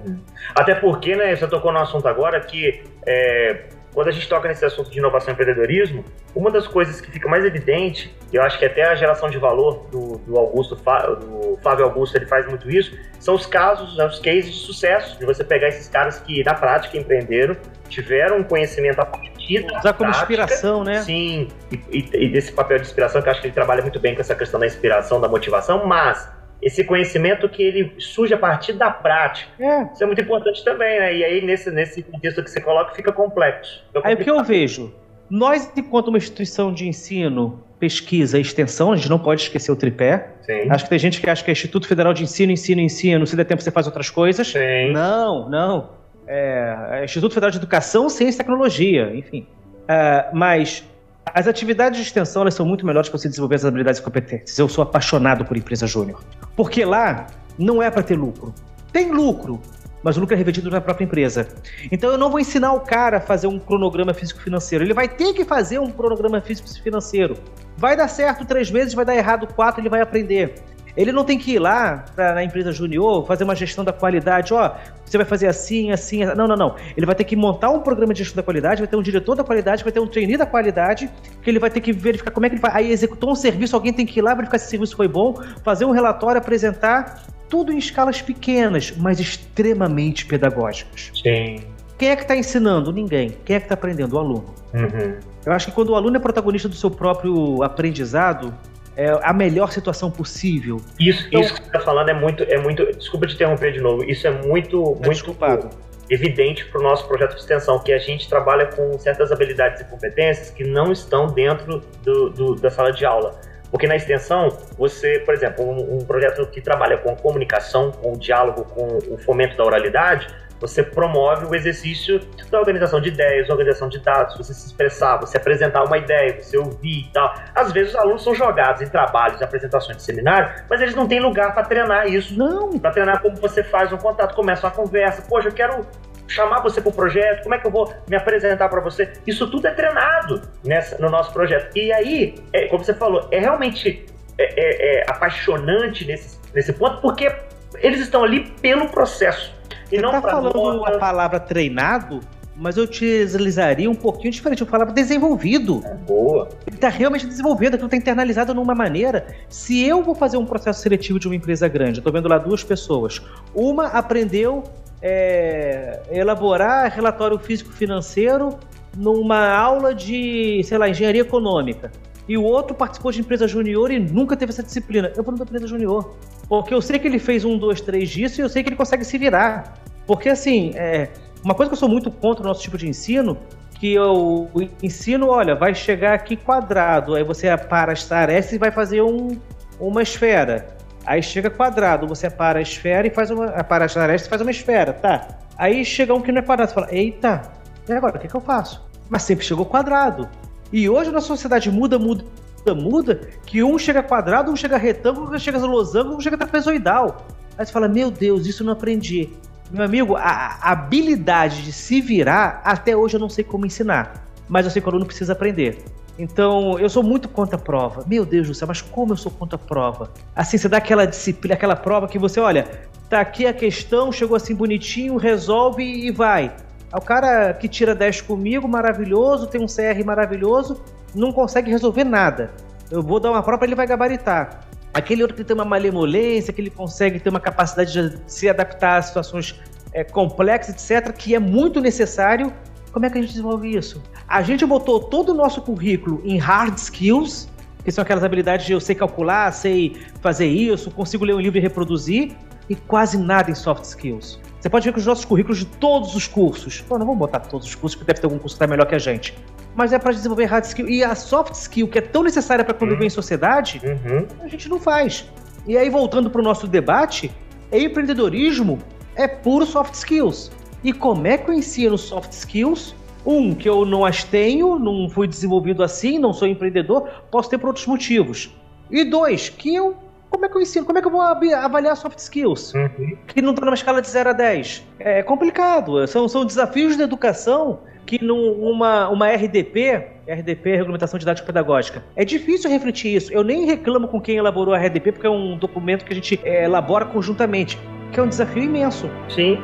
Até 0.55 0.75
porque, 0.75 1.15
né, 1.15 1.35
você 1.35 1.47
tocou 1.47 1.71
no 1.71 1.79
assunto 1.79 2.07
agora 2.07 2.39
que 2.41 2.83
é, 3.05 3.65
quando 3.97 4.09
a 4.09 4.11
gente 4.11 4.29
toca 4.29 4.47
nesse 4.47 4.63
assunto 4.63 4.91
de 4.91 4.99
inovação 4.99 5.31
e 5.31 5.33
empreendedorismo, 5.33 6.05
uma 6.35 6.51
das 6.51 6.67
coisas 6.67 7.01
que 7.01 7.09
fica 7.09 7.27
mais 7.27 7.43
evidente, 7.43 8.15
eu 8.31 8.43
acho 8.43 8.59
que 8.59 8.65
até 8.65 8.83
a 8.83 8.93
geração 8.93 9.27
de 9.27 9.39
valor 9.39 9.87
do, 9.89 10.19
do 10.19 10.37
Augusto, 10.37 10.75
do 10.75 11.57
Flávio 11.63 11.85
Augusto, 11.85 12.15
ele 12.15 12.27
faz 12.27 12.45
muito 12.47 12.69
isso, 12.69 12.95
são 13.19 13.33
os 13.33 13.47
casos, 13.47 13.97
né, 13.97 14.05
os 14.05 14.19
cases 14.19 14.53
de 14.53 14.59
sucesso, 14.59 15.17
de 15.17 15.25
você 15.25 15.43
pegar 15.43 15.69
esses 15.69 15.87
caras 15.87 16.19
que 16.19 16.43
na 16.43 16.53
prática 16.53 16.95
empreenderam, 16.95 17.57
tiveram 17.89 18.37
um 18.37 18.43
conhecimento 18.43 18.99
a 18.99 19.05
partir 19.05 19.65
da 19.65 19.79
Usar 19.79 19.93
como 19.93 20.11
inspiração, 20.11 20.83
né? 20.83 21.01
Sim, 21.01 21.47
e, 21.71 21.81
e, 21.89 22.25
e 22.25 22.29
desse 22.29 22.51
papel 22.51 22.77
de 22.77 22.83
inspiração, 22.83 23.19
que 23.19 23.29
eu 23.29 23.31
acho 23.31 23.41
que 23.41 23.47
ele 23.47 23.55
trabalha 23.55 23.81
muito 23.81 23.99
bem 23.99 24.13
com 24.13 24.21
essa 24.21 24.35
questão 24.35 24.59
da 24.59 24.67
inspiração, 24.67 25.19
da 25.19 25.27
motivação, 25.27 25.87
mas 25.87 26.29
esse 26.61 26.83
conhecimento 26.83 27.47
que 27.47 27.61
ele 27.61 27.93
surge 27.99 28.33
a 28.33 28.37
partir 28.37 28.73
da 28.73 28.89
prática. 28.89 29.51
É. 29.59 29.83
Isso 29.93 30.03
é 30.03 30.05
muito 30.07 30.21
importante 30.21 30.63
também, 30.63 30.99
né? 30.99 31.15
E 31.15 31.23
aí, 31.23 31.45
nesse, 31.45 31.69
nesse 31.71 32.01
contexto 32.03 32.43
que 32.43 32.49
você 32.49 32.61
coloca, 32.61 32.93
fica 32.95 33.11
complexo. 33.11 33.83
Fica 33.93 34.07
aí 34.07 34.15
o 34.15 34.17
que 34.17 34.29
eu 34.29 34.43
vejo? 34.43 34.93
Nós, 35.29 35.71
enquanto 35.75 36.07
uma 36.07 36.17
instituição 36.17 36.73
de 36.73 36.87
ensino, 36.87 37.61
pesquisa 37.79 38.37
e 38.37 38.41
extensão, 38.41 38.91
a 38.91 38.95
gente 38.95 39.09
não 39.09 39.19
pode 39.19 39.41
esquecer 39.41 39.71
o 39.71 39.75
tripé. 39.75 40.29
Sim. 40.41 40.69
Acho 40.69 40.85
que 40.85 40.89
tem 40.89 40.99
gente 40.99 41.21
que 41.21 41.29
acha 41.29 41.43
que 41.43 41.51
é 41.51 41.53
Instituto 41.53 41.87
Federal 41.87 42.13
de 42.13 42.23
Ensino, 42.23 42.51
Ensino, 42.51 42.81
Ensino, 42.81 43.27
se 43.27 43.35
der 43.35 43.43
tempo 43.43 43.61
você 43.61 43.71
faz 43.71 43.85
outras 43.85 44.09
coisas. 44.09 44.47
Sim. 44.47 44.91
Não, 44.93 45.49
não. 45.49 45.89
É, 46.25 46.99
é 47.01 47.05
Instituto 47.05 47.33
Federal 47.33 47.51
de 47.51 47.57
Educação, 47.57 48.09
Ciência 48.09 48.37
e 48.37 48.39
Tecnologia, 48.39 49.11
enfim. 49.13 49.45
É, 49.87 50.27
mas 50.33 50.83
as 51.33 51.47
atividades 51.47 51.99
de 51.99 52.05
extensão 52.05 52.41
elas 52.43 52.53
são 52.53 52.65
muito 52.65 52.85
melhores 52.85 53.09
para 53.09 53.17
você 53.17 53.27
desenvolver 53.27 53.55
as 53.55 53.65
habilidades 53.65 53.99
e 53.99 54.03
competências. 54.03 54.57
Eu 54.57 54.69
sou 54.69 54.81
apaixonado 54.81 55.45
por 55.45 55.57
empresa 55.57 55.87
júnior. 55.87 56.23
Porque 56.55 56.83
lá 56.85 57.27
não 57.57 57.81
é 57.81 57.89
para 57.89 58.03
ter 58.03 58.15
lucro. 58.15 58.53
Tem 58.91 59.11
lucro, 59.11 59.61
mas 60.03 60.17
o 60.17 60.19
lucro 60.19 60.35
é 60.35 60.37
revertido 60.37 60.69
na 60.69 60.79
própria 60.79 61.05
empresa. 61.05 61.47
Então 61.91 62.11
eu 62.11 62.17
não 62.17 62.29
vou 62.29 62.39
ensinar 62.39 62.73
o 62.73 62.79
cara 62.81 63.17
a 63.17 63.21
fazer 63.21 63.47
um 63.47 63.59
cronograma 63.59 64.13
físico-financeiro. 64.13 64.83
Ele 64.83 64.93
vai 64.93 65.07
ter 65.07 65.33
que 65.33 65.43
fazer 65.43 65.79
um 65.79 65.89
cronograma 65.89 66.39
físico-financeiro. 66.41 67.35
Vai 67.75 67.95
dar 67.95 68.07
certo 68.07 68.45
três 68.45 68.71
meses, 68.71 68.93
vai 68.93 69.05
dar 69.05 69.15
errado 69.15 69.47
quatro, 69.53 69.81
ele 69.81 69.89
vai 69.89 70.01
aprender. 70.01 70.55
Ele 70.97 71.11
não 71.11 71.23
tem 71.23 71.37
que 71.37 71.51
ir 71.53 71.59
lá 71.59 72.03
pra, 72.15 72.33
na 72.33 72.43
empresa 72.43 72.71
junior 72.71 73.25
fazer 73.27 73.43
uma 73.43 73.55
gestão 73.55 73.85
da 73.85 73.93
qualidade, 73.93 74.51
ó, 74.51 74.73
você 75.05 75.15
vai 75.15 75.25
fazer 75.25 75.47
assim, 75.47 75.91
assim, 75.91 76.23
assim. 76.23 76.35
Não, 76.35 76.47
não, 76.47 76.55
não. 76.55 76.75
Ele 76.97 77.05
vai 77.05 77.13
ter 77.13 77.23
que 77.23 77.35
montar 77.35 77.69
um 77.69 77.79
programa 77.79 78.13
de 78.13 78.23
gestão 78.23 78.37
da 78.37 78.43
qualidade, 78.43 78.81
vai 78.81 78.87
ter 78.87 78.97
um 78.97 79.01
diretor 79.03 79.35
da 79.35 79.43
qualidade, 79.43 79.83
vai 79.83 79.93
ter 79.93 79.99
um 79.99 80.07
trainee 80.07 80.35
da 80.35 80.45
qualidade, 80.47 81.09
que 81.41 81.49
ele 81.49 81.59
vai 81.59 81.69
ter 81.69 81.81
que 81.81 81.93
verificar 81.93 82.31
como 82.31 82.47
é 82.47 82.49
que 82.49 82.55
ele 82.55 82.61
vai. 82.61 82.71
Aí 82.73 82.91
executou 82.91 83.31
um 83.31 83.35
serviço, 83.35 83.75
alguém 83.75 83.93
tem 83.93 84.05
que 84.05 84.19
ir 84.19 84.23
lá 84.23 84.33
verificar 84.33 84.57
se 84.57 84.65
o 84.65 84.69
serviço 84.69 84.95
foi 84.95 85.07
bom, 85.07 85.35
fazer 85.63 85.85
um 85.85 85.91
relatório, 85.91 86.39
apresentar. 86.39 87.23
Tudo 87.47 87.71
em 87.71 87.77
escalas 87.77 88.21
pequenas, 88.21 88.91
mas 88.97 89.21
extremamente 89.21 90.25
pedagógicas. 90.25 91.11
Sim. 91.23 91.59
Quem 91.97 92.09
é 92.09 92.15
que 92.15 92.23
está 92.23 92.35
ensinando? 92.35 92.91
Ninguém. 92.91 93.37
Quem 93.45 93.55
é 93.55 93.59
que 93.59 93.65
está 93.65 93.75
aprendendo? 93.75 94.15
O 94.15 94.19
aluno. 94.19 94.45
Uhum. 94.73 95.15
Eu 95.45 95.53
acho 95.53 95.67
que 95.67 95.71
quando 95.71 95.89
o 95.91 95.95
aluno 95.95 96.17
é 96.17 96.19
protagonista 96.19 96.67
do 96.67 96.75
seu 96.75 96.91
próprio 96.91 97.63
aprendizado, 97.63 98.53
é 98.97 99.17
a 99.21 99.31
melhor 99.31 99.71
situação 99.71 100.09
possível. 100.09 100.81
Isso, 100.99 101.27
então, 101.27 101.39
isso 101.39 101.53
que 101.53 101.61
você 101.61 101.67
está 101.67 101.79
falando 101.79 102.09
é 102.09 102.13
muito, 102.13 102.43
é 102.43 102.57
muito. 102.57 102.83
Desculpa 102.97 103.27
te 103.27 103.35
interromper 103.35 103.71
de 103.71 103.79
novo. 103.79 104.03
Isso 104.03 104.25
é 104.25 104.31
muito, 104.31 104.95
tá 104.95 105.07
muito 105.07 105.69
evidente 106.09 106.65
para 106.65 106.79
o 106.79 106.83
nosso 106.83 107.07
projeto 107.07 107.35
de 107.35 107.41
extensão, 107.41 107.79
que 107.79 107.93
a 107.93 107.99
gente 107.99 108.27
trabalha 108.27 108.65
com 108.65 108.97
certas 108.97 109.31
habilidades 109.31 109.81
e 109.81 109.85
competências 109.85 110.49
que 110.49 110.63
não 110.63 110.91
estão 110.91 111.27
dentro 111.27 111.83
do, 112.03 112.29
do, 112.29 112.55
da 112.55 112.71
sala 112.71 112.91
de 112.91 113.05
aula. 113.05 113.39
Porque 113.69 113.85
na 113.85 113.95
extensão, 113.95 114.57
você, 114.77 115.19
por 115.19 115.33
exemplo, 115.33 115.63
um, 115.63 115.97
um 115.97 116.05
projeto 116.05 116.45
que 116.47 116.61
trabalha 116.61 116.97
com 116.97 117.15
comunicação, 117.15 117.91
com 117.91 118.13
o 118.13 118.17
diálogo, 118.17 118.63
com 118.63 118.97
o 119.13 119.17
fomento 119.17 119.57
da 119.57 119.65
oralidade, 119.65 120.27
você 120.59 120.83
promove 120.83 121.45
o 121.45 121.55
exercício 121.55 122.19
da 122.49 122.59
organização 122.59 122.99
de 122.99 123.09
ideias, 123.09 123.49
organização 123.49 123.89
de 123.89 123.99
dados, 123.99 124.37
você 124.37 124.53
se 124.53 124.67
expressar, 124.67 125.17
você 125.17 125.37
apresentar 125.37 125.83
uma 125.83 125.97
ideia, 125.97 126.41
você 126.41 126.57
ouvir 126.57 127.07
e 127.07 127.11
tal. 127.13 127.33
Às 127.53 127.71
vezes 127.71 127.93
os 127.93 127.99
alunos 127.99 128.23
são 128.23 128.33
jogados 128.33 128.81
em 128.81 128.87
trabalhos, 128.87 129.41
apresentações 129.41 129.97
de 129.97 130.03
seminário, 130.03 130.63
mas 130.69 130.81
eles 130.81 130.95
não 130.95 131.07
têm 131.07 131.19
lugar 131.19 131.53
para 131.53 131.63
treinar 131.63 132.07
isso. 132.07 132.37
Não. 132.37 132.79
Para 132.79 132.91
treinar 132.91 133.21
como 133.21 133.35
você 133.35 133.63
faz 133.63 133.91
um 133.91 133.97
contato, 133.97 134.35
começa 134.35 134.67
uma 134.67 134.73
conversa. 134.73 135.21
Poxa, 135.21 135.49
eu 135.49 135.53
quero 135.53 135.85
chamar 136.27 136.61
você 136.61 136.81
para 136.81 136.89
o 136.89 136.93
projeto, 136.93 137.43
como 137.43 137.55
é 137.55 137.57
que 137.57 137.65
eu 137.65 137.71
vou 137.71 137.93
me 138.07 138.15
apresentar 138.15 138.67
para 138.69 138.81
você? 138.81 139.13
Isso 139.25 139.49
tudo 139.49 139.67
é 139.67 139.71
treinado 139.71 140.41
nessa, 140.63 140.97
no 140.97 141.09
nosso 141.09 141.31
projeto. 141.31 141.75
E 141.75 141.91
aí, 141.93 142.35
é, 142.51 142.67
como 142.67 142.83
você 142.83 142.93
falou, 142.93 143.27
é 143.31 143.39
realmente 143.39 144.05
é, 144.37 144.43
é, 144.43 145.01
é 145.01 145.05
apaixonante 145.09 146.05
nesse, 146.05 146.37
nesse 146.53 146.73
ponto, 146.73 147.01
porque 147.01 147.33
eles 147.79 147.99
estão 148.01 148.23
ali 148.23 148.51
pelo 148.61 148.89
processo. 148.89 149.55
Você 149.89 150.01
não 150.01 150.11
tá 150.11 150.21
falando 150.21 150.85
a 150.85 150.97
palavra 150.97 151.39
treinado, 151.39 152.19
mas 152.55 152.75
eu 152.75 152.83
utilizaria 152.83 153.89
um 153.89 153.95
pouquinho 153.95 154.31
diferente. 154.31 154.61
Eu 154.61 154.67
falava 154.67 154.91
desenvolvido. 154.91 155.81
É 155.85 155.93
boa. 155.93 156.49
Ele 156.65 156.75
está 156.75 156.89
realmente 156.89 157.25
desenvolvido, 157.25 157.75
aquilo 157.75 157.87
está 157.87 157.97
internalizado 157.97 158.53
numa 158.53 158.75
maneira. 158.75 159.27
Se 159.47 159.81
eu 159.83 160.03
vou 160.03 160.15
fazer 160.15 160.37
um 160.37 160.45
processo 160.45 160.81
seletivo 160.81 161.19
de 161.19 161.27
uma 161.27 161.35
empresa 161.35 161.67
grande, 161.67 161.99
eu 161.99 162.01
estou 162.01 162.11
vendo 162.11 162.27
lá 162.27 162.37
duas 162.37 162.63
pessoas. 162.63 163.21
Uma 163.53 163.87
aprendeu 163.87 164.63
é, 165.01 166.01
elaborar 166.11 166.91
relatório 166.91 167.37
físico-financeiro 167.37 168.57
numa 168.95 169.49
aula 169.49 169.93
de, 169.93 170.61
sei 170.63 170.77
lá, 170.77 170.89
engenharia 170.89 171.21
econômica. 171.21 171.91
E 172.27 172.37
o 172.37 172.43
outro 172.43 172.75
participou 172.75 173.11
de 173.11 173.21
empresa 173.21 173.47
junior 173.47 173.89
e 173.91 173.99
nunca 173.99 174.35
teve 174.35 174.51
essa 174.51 174.63
disciplina. 174.63 175.13
Eu 175.15 175.23
vou 175.23 175.33
da 175.33 175.43
empresa 175.43 175.67
junior. 175.67 176.17
Porque 176.47 176.73
eu 176.73 176.81
sei 176.81 176.97
que 176.99 177.07
ele 177.07 177.19
fez 177.19 177.43
um, 177.43 177.57
dois, 177.57 177.81
três 177.81 178.09
disso 178.09 178.39
e 178.39 178.43
eu 178.43 178.49
sei 178.49 178.63
que 178.63 178.69
ele 178.69 178.75
consegue 178.75 179.03
se 179.03 179.17
virar. 179.17 179.73
Porque, 180.05 180.29
assim, 180.29 180.71
é, 180.75 181.09
uma 181.43 181.53
coisa 181.53 181.69
que 181.69 181.73
eu 181.73 181.79
sou 181.79 181.89
muito 181.89 182.09
contra 182.09 182.43
o 182.43 182.47
nosso 182.47 182.61
tipo 182.61 182.77
de 182.77 182.87
ensino, 182.87 183.37
que 183.79 183.93
eu 183.93 184.49
ensino, 184.81 185.27
olha, 185.27 185.55
vai 185.55 185.75
chegar 185.75 186.13
aqui 186.13 186.35
quadrado, 186.35 187.15
aí 187.15 187.23
você 187.23 187.55
para 187.57 187.91
as 187.91 188.11
arestas 188.11 188.53
e 188.53 188.57
vai 188.57 188.71
fazer 188.71 189.01
um, 189.01 189.37
uma 189.79 190.01
esfera. 190.01 190.75
Aí 191.05 191.21
chega 191.21 191.49
quadrado, 191.49 192.07
você 192.07 192.29
para 192.29 192.59
a 192.59 192.61
esfera 192.61 193.07
e 193.07 193.09
faz 193.09 193.31
uma. 193.31 193.63
Para 193.63 193.85
as 193.85 193.95
arestas 193.95 194.27
e 194.27 194.29
faz 194.29 194.41
uma 194.41 194.51
esfera, 194.51 194.93
tá? 194.93 195.27
Aí 195.57 195.85
chega 195.85 196.13
um 196.13 196.21
que 196.21 196.31
não 196.31 196.39
é 196.39 196.41
quadrado, 196.41 196.69
você 196.69 196.75
fala, 196.75 196.87
eita, 196.91 197.41
e 197.87 197.93
agora, 197.93 198.17
o 198.17 198.19
que, 198.19 198.27
que 198.27 198.35
eu 198.35 198.41
faço? 198.41 198.85
Mas 199.09 199.23
sempre 199.23 199.45
chegou 199.45 199.65
quadrado. 199.65 200.27
E 200.71 200.89
hoje 200.89 201.11
na 201.11 201.21
sociedade 201.21 201.71
muda, 201.71 201.97
muda, 201.97 202.25
muda, 202.73 203.21
que 203.45 203.63
um 203.63 203.77
chega 203.77 204.03
quadrado, 204.03 204.51
um 204.51 204.55
chega 204.55 204.77
retângulo, 204.77 205.33
um 205.33 205.39
chega 205.39 205.57
losango, 205.59 206.15
um 206.15 206.21
chega 206.21 206.37
trapezoidal. 206.37 207.27
Aí 207.57 207.65
você 207.65 207.71
fala, 207.71 207.87
meu 207.87 208.11
Deus, 208.11 208.45
isso 208.45 208.63
eu 208.63 208.65
não 208.65 208.73
aprendi. 208.73 209.29
Meu 209.71 209.83
amigo, 209.83 210.15
a, 210.15 210.57
a 210.61 210.71
habilidade 210.71 211.63
de 211.63 211.71
se 211.71 211.99
virar, 211.99 212.61
até 212.63 212.95
hoje 212.95 213.15
eu 213.15 213.19
não 213.19 213.29
sei 213.29 213.43
como 213.43 213.65
ensinar. 213.65 214.25
Mas 214.47 214.65
eu 214.65 214.71
sei 214.71 214.81
que 214.81 214.87
o 214.87 214.91
aluno 214.91 215.05
precisa 215.05 215.33
aprender. 215.33 215.83
Então, 216.17 216.79
eu 216.79 216.89
sou 216.89 217.03
muito 217.03 217.29
contra 217.29 217.57
a 217.57 217.59
prova. 217.59 218.03
Meu 218.07 218.25
Deus 218.25 218.47
do 218.47 218.53
céu, 218.53 218.67
mas 218.67 218.81
como 218.81 219.13
eu 219.13 219.17
sou 219.17 219.31
contra 219.31 219.55
a 219.55 219.59
prova? 219.59 220.11
Assim, 220.35 220.57
você 220.57 220.67
dá 220.67 220.77
aquela 220.77 221.05
disciplina, 221.05 221.53
aquela 221.53 221.75
prova 221.75 222.07
que 222.07 222.17
você, 222.17 222.39
olha, 222.39 222.67
tá 223.09 223.19
aqui 223.19 223.45
a 223.45 223.53
questão, 223.53 224.11
chegou 224.11 224.35
assim 224.35 224.55
bonitinho, 224.55 225.17
resolve 225.17 225.83
e 225.83 226.11
vai. 226.11 226.55
O 226.93 227.01
cara 227.01 227.53
que 227.53 227.67
tira 227.67 227.93
10 227.93 228.21
comigo, 228.21 228.67
maravilhoso, 228.67 229.47
tem 229.47 229.61
um 229.61 229.67
CR 229.67 230.03
maravilhoso, 230.05 230.81
não 231.13 231.31
consegue 231.31 231.69
resolver 231.69 232.03
nada. 232.03 232.51
Eu 232.89 233.01
vou 233.01 233.19
dar 233.19 233.31
uma 233.31 233.43
prova, 233.43 233.65
ele 233.65 233.75
vai 233.75 233.85
gabaritar. 233.85 234.61
Aquele 234.93 235.21
outro 235.21 235.37
que 235.37 235.43
tem 235.43 235.53
uma 235.53 235.65
malemolência, 235.65 236.53
que 236.53 236.61
ele 236.61 236.69
consegue 236.69 237.19
ter 237.19 237.29
uma 237.29 237.39
capacidade 237.39 237.91
de 237.91 238.19
se 238.25 238.49
adaptar 238.49 238.97
a 238.97 239.01
situações 239.01 239.59
é, 239.93 240.03
complexas, 240.03 240.75
etc., 240.75 241.13
que 241.13 241.35
é 241.35 241.39
muito 241.39 241.81
necessário. 241.81 242.51
Como 242.91 243.05
é 243.05 243.09
que 243.09 243.17
a 243.17 243.21
gente 243.21 243.31
desenvolve 243.31 243.75
isso? 243.75 244.01
A 244.27 244.41
gente 244.41 244.65
botou 244.65 244.99
todo 244.99 245.29
o 245.29 245.33
nosso 245.33 245.61
currículo 245.61 246.21
em 246.23 246.37
hard 246.37 246.77
skills, 246.77 247.47
que 247.83 247.91
são 247.91 248.01
aquelas 248.01 248.23
habilidades 248.23 248.65
de 248.65 248.73
eu 248.73 248.79
sei 248.79 248.95
calcular, 248.95 249.51
sei 249.51 249.95
fazer 250.21 250.47
isso, 250.47 250.89
consigo 250.91 251.23
ler 251.23 251.35
um 251.35 251.39
livro 251.39 251.59
e 251.59 251.61
reproduzir, 251.61 252.35
e 252.69 252.75
quase 252.75 253.17
nada 253.17 253.51
em 253.51 253.55
soft 253.55 253.83
skills. 253.83 254.39
Você 254.59 254.69
pode 254.69 254.85
ver 254.85 254.93
que 254.93 254.99
os 254.99 255.05
nossos 255.05 255.23
currículos 255.23 255.59
de 255.59 255.65
todos 255.65 256.15
os 256.15 256.27
cursos, 256.27 256.83
não 256.89 256.99
vamos 256.99 257.17
botar 257.17 257.39
todos 257.41 257.67
os 257.67 257.75
cursos, 257.75 257.95
porque 257.95 258.11
deve 258.11 258.19
ter 258.19 258.25
algum 258.25 258.39
curso 258.39 258.55
que 258.55 258.63
está 258.63 258.67
melhor 258.67 258.85
que 258.85 258.95
a 258.95 258.99
gente, 258.99 259.33
mas 259.77 259.93
é 259.93 259.99
para 259.99 260.11
desenvolver 260.11 260.45
hard 260.45 260.65
skill. 260.65 260.89
E 260.89 261.03
a 261.03 261.13
soft 261.13 261.53
skill, 261.53 261.87
que 261.87 261.99
é 261.99 262.01
tão 262.01 262.23
necessária 262.23 262.65
para 262.65 262.73
conviver 262.73 263.01
uhum. 263.01 263.05
em 263.05 263.11
sociedade, 263.11 263.79
uhum. 263.83 264.25
a 264.43 264.47
gente 264.47 264.67
não 264.67 264.79
faz. 264.79 265.29
E 265.67 265.77
aí, 265.77 265.87
voltando 265.87 266.31
para 266.31 266.41
o 266.41 266.43
nosso 266.43 266.67
debate, 266.67 267.31
empreendedorismo 267.71 268.79
é 269.15 269.27
puro 269.27 269.67
soft 269.67 269.93
skills. 269.93 270.51
E 270.83 270.91
como 270.91 271.27
é 271.27 271.37
que 271.37 271.51
eu 271.51 271.53
ensino 271.53 271.95
soft 271.95 272.31
skills? 272.31 272.95
Um, 273.23 273.53
que 273.53 273.69
eu 273.69 273.85
não 273.85 274.03
as 274.03 274.23
tenho, 274.23 274.79
não 274.79 275.09
fui 275.09 275.27
desenvolvido 275.27 275.83
assim, 275.83 276.17
não 276.17 276.33
sou 276.33 276.47
empreendedor, 276.47 277.07
posso 277.29 277.49
ter 277.49 277.57
por 277.57 277.67
outros 277.67 277.85
motivos. 277.85 278.55
E 278.89 279.03
dois, 279.03 279.49
que 279.49 279.75
eu 279.75 279.95
como 280.29 280.45
é 280.45 280.49
que 280.49 280.57
eu 280.57 280.61
ensino? 280.61 280.85
Como 280.85 280.97
é 280.97 281.01
que 281.01 281.07
eu 281.07 281.11
vou 281.11 281.21
avaliar 281.21 281.95
soft 281.95 282.19
skills? 282.19 282.73
Uhum. 282.73 283.17
Que 283.27 283.41
não 283.41 283.51
está 283.51 283.65
numa 283.65 283.75
escala 283.75 284.01
de 284.01 284.09
0 284.09 284.29
a 284.29 284.33
10. 284.33 284.85
É 284.99 285.23
complicado. 285.23 286.05
São, 286.07 286.27
são 286.27 286.45
desafios 286.45 286.97
da 286.97 287.05
educação 287.05 287.79
que 288.07 288.23
numa 288.23 289.09
uma 289.09 289.27
RDP, 289.27 290.07
RDP 290.27 290.69
é 290.69 290.75
Regulamentação 290.77 291.19
Didática 291.19 291.45
Pedagógica, 291.45 292.03
é 292.15 292.23
difícil 292.23 292.69
refletir 292.71 293.13
isso. 293.13 293.31
Eu 293.33 293.43
nem 293.43 293.65
reclamo 293.65 294.07
com 294.07 294.19
quem 294.19 294.37
elaborou 294.37 294.73
a 294.73 294.77
RDP, 294.79 295.11
porque 295.11 295.27
é 295.27 295.29
um 295.29 295.57
documento 295.57 296.05
que 296.05 296.13
a 296.13 296.15
gente 296.15 296.39
é, 296.43 296.63
elabora 296.63 297.05
conjuntamente, 297.05 297.77
que 298.11 298.19
é 298.19 298.23
um 298.23 298.29
desafio 298.29 298.63
imenso. 298.63 299.09
Sim. 299.27 299.59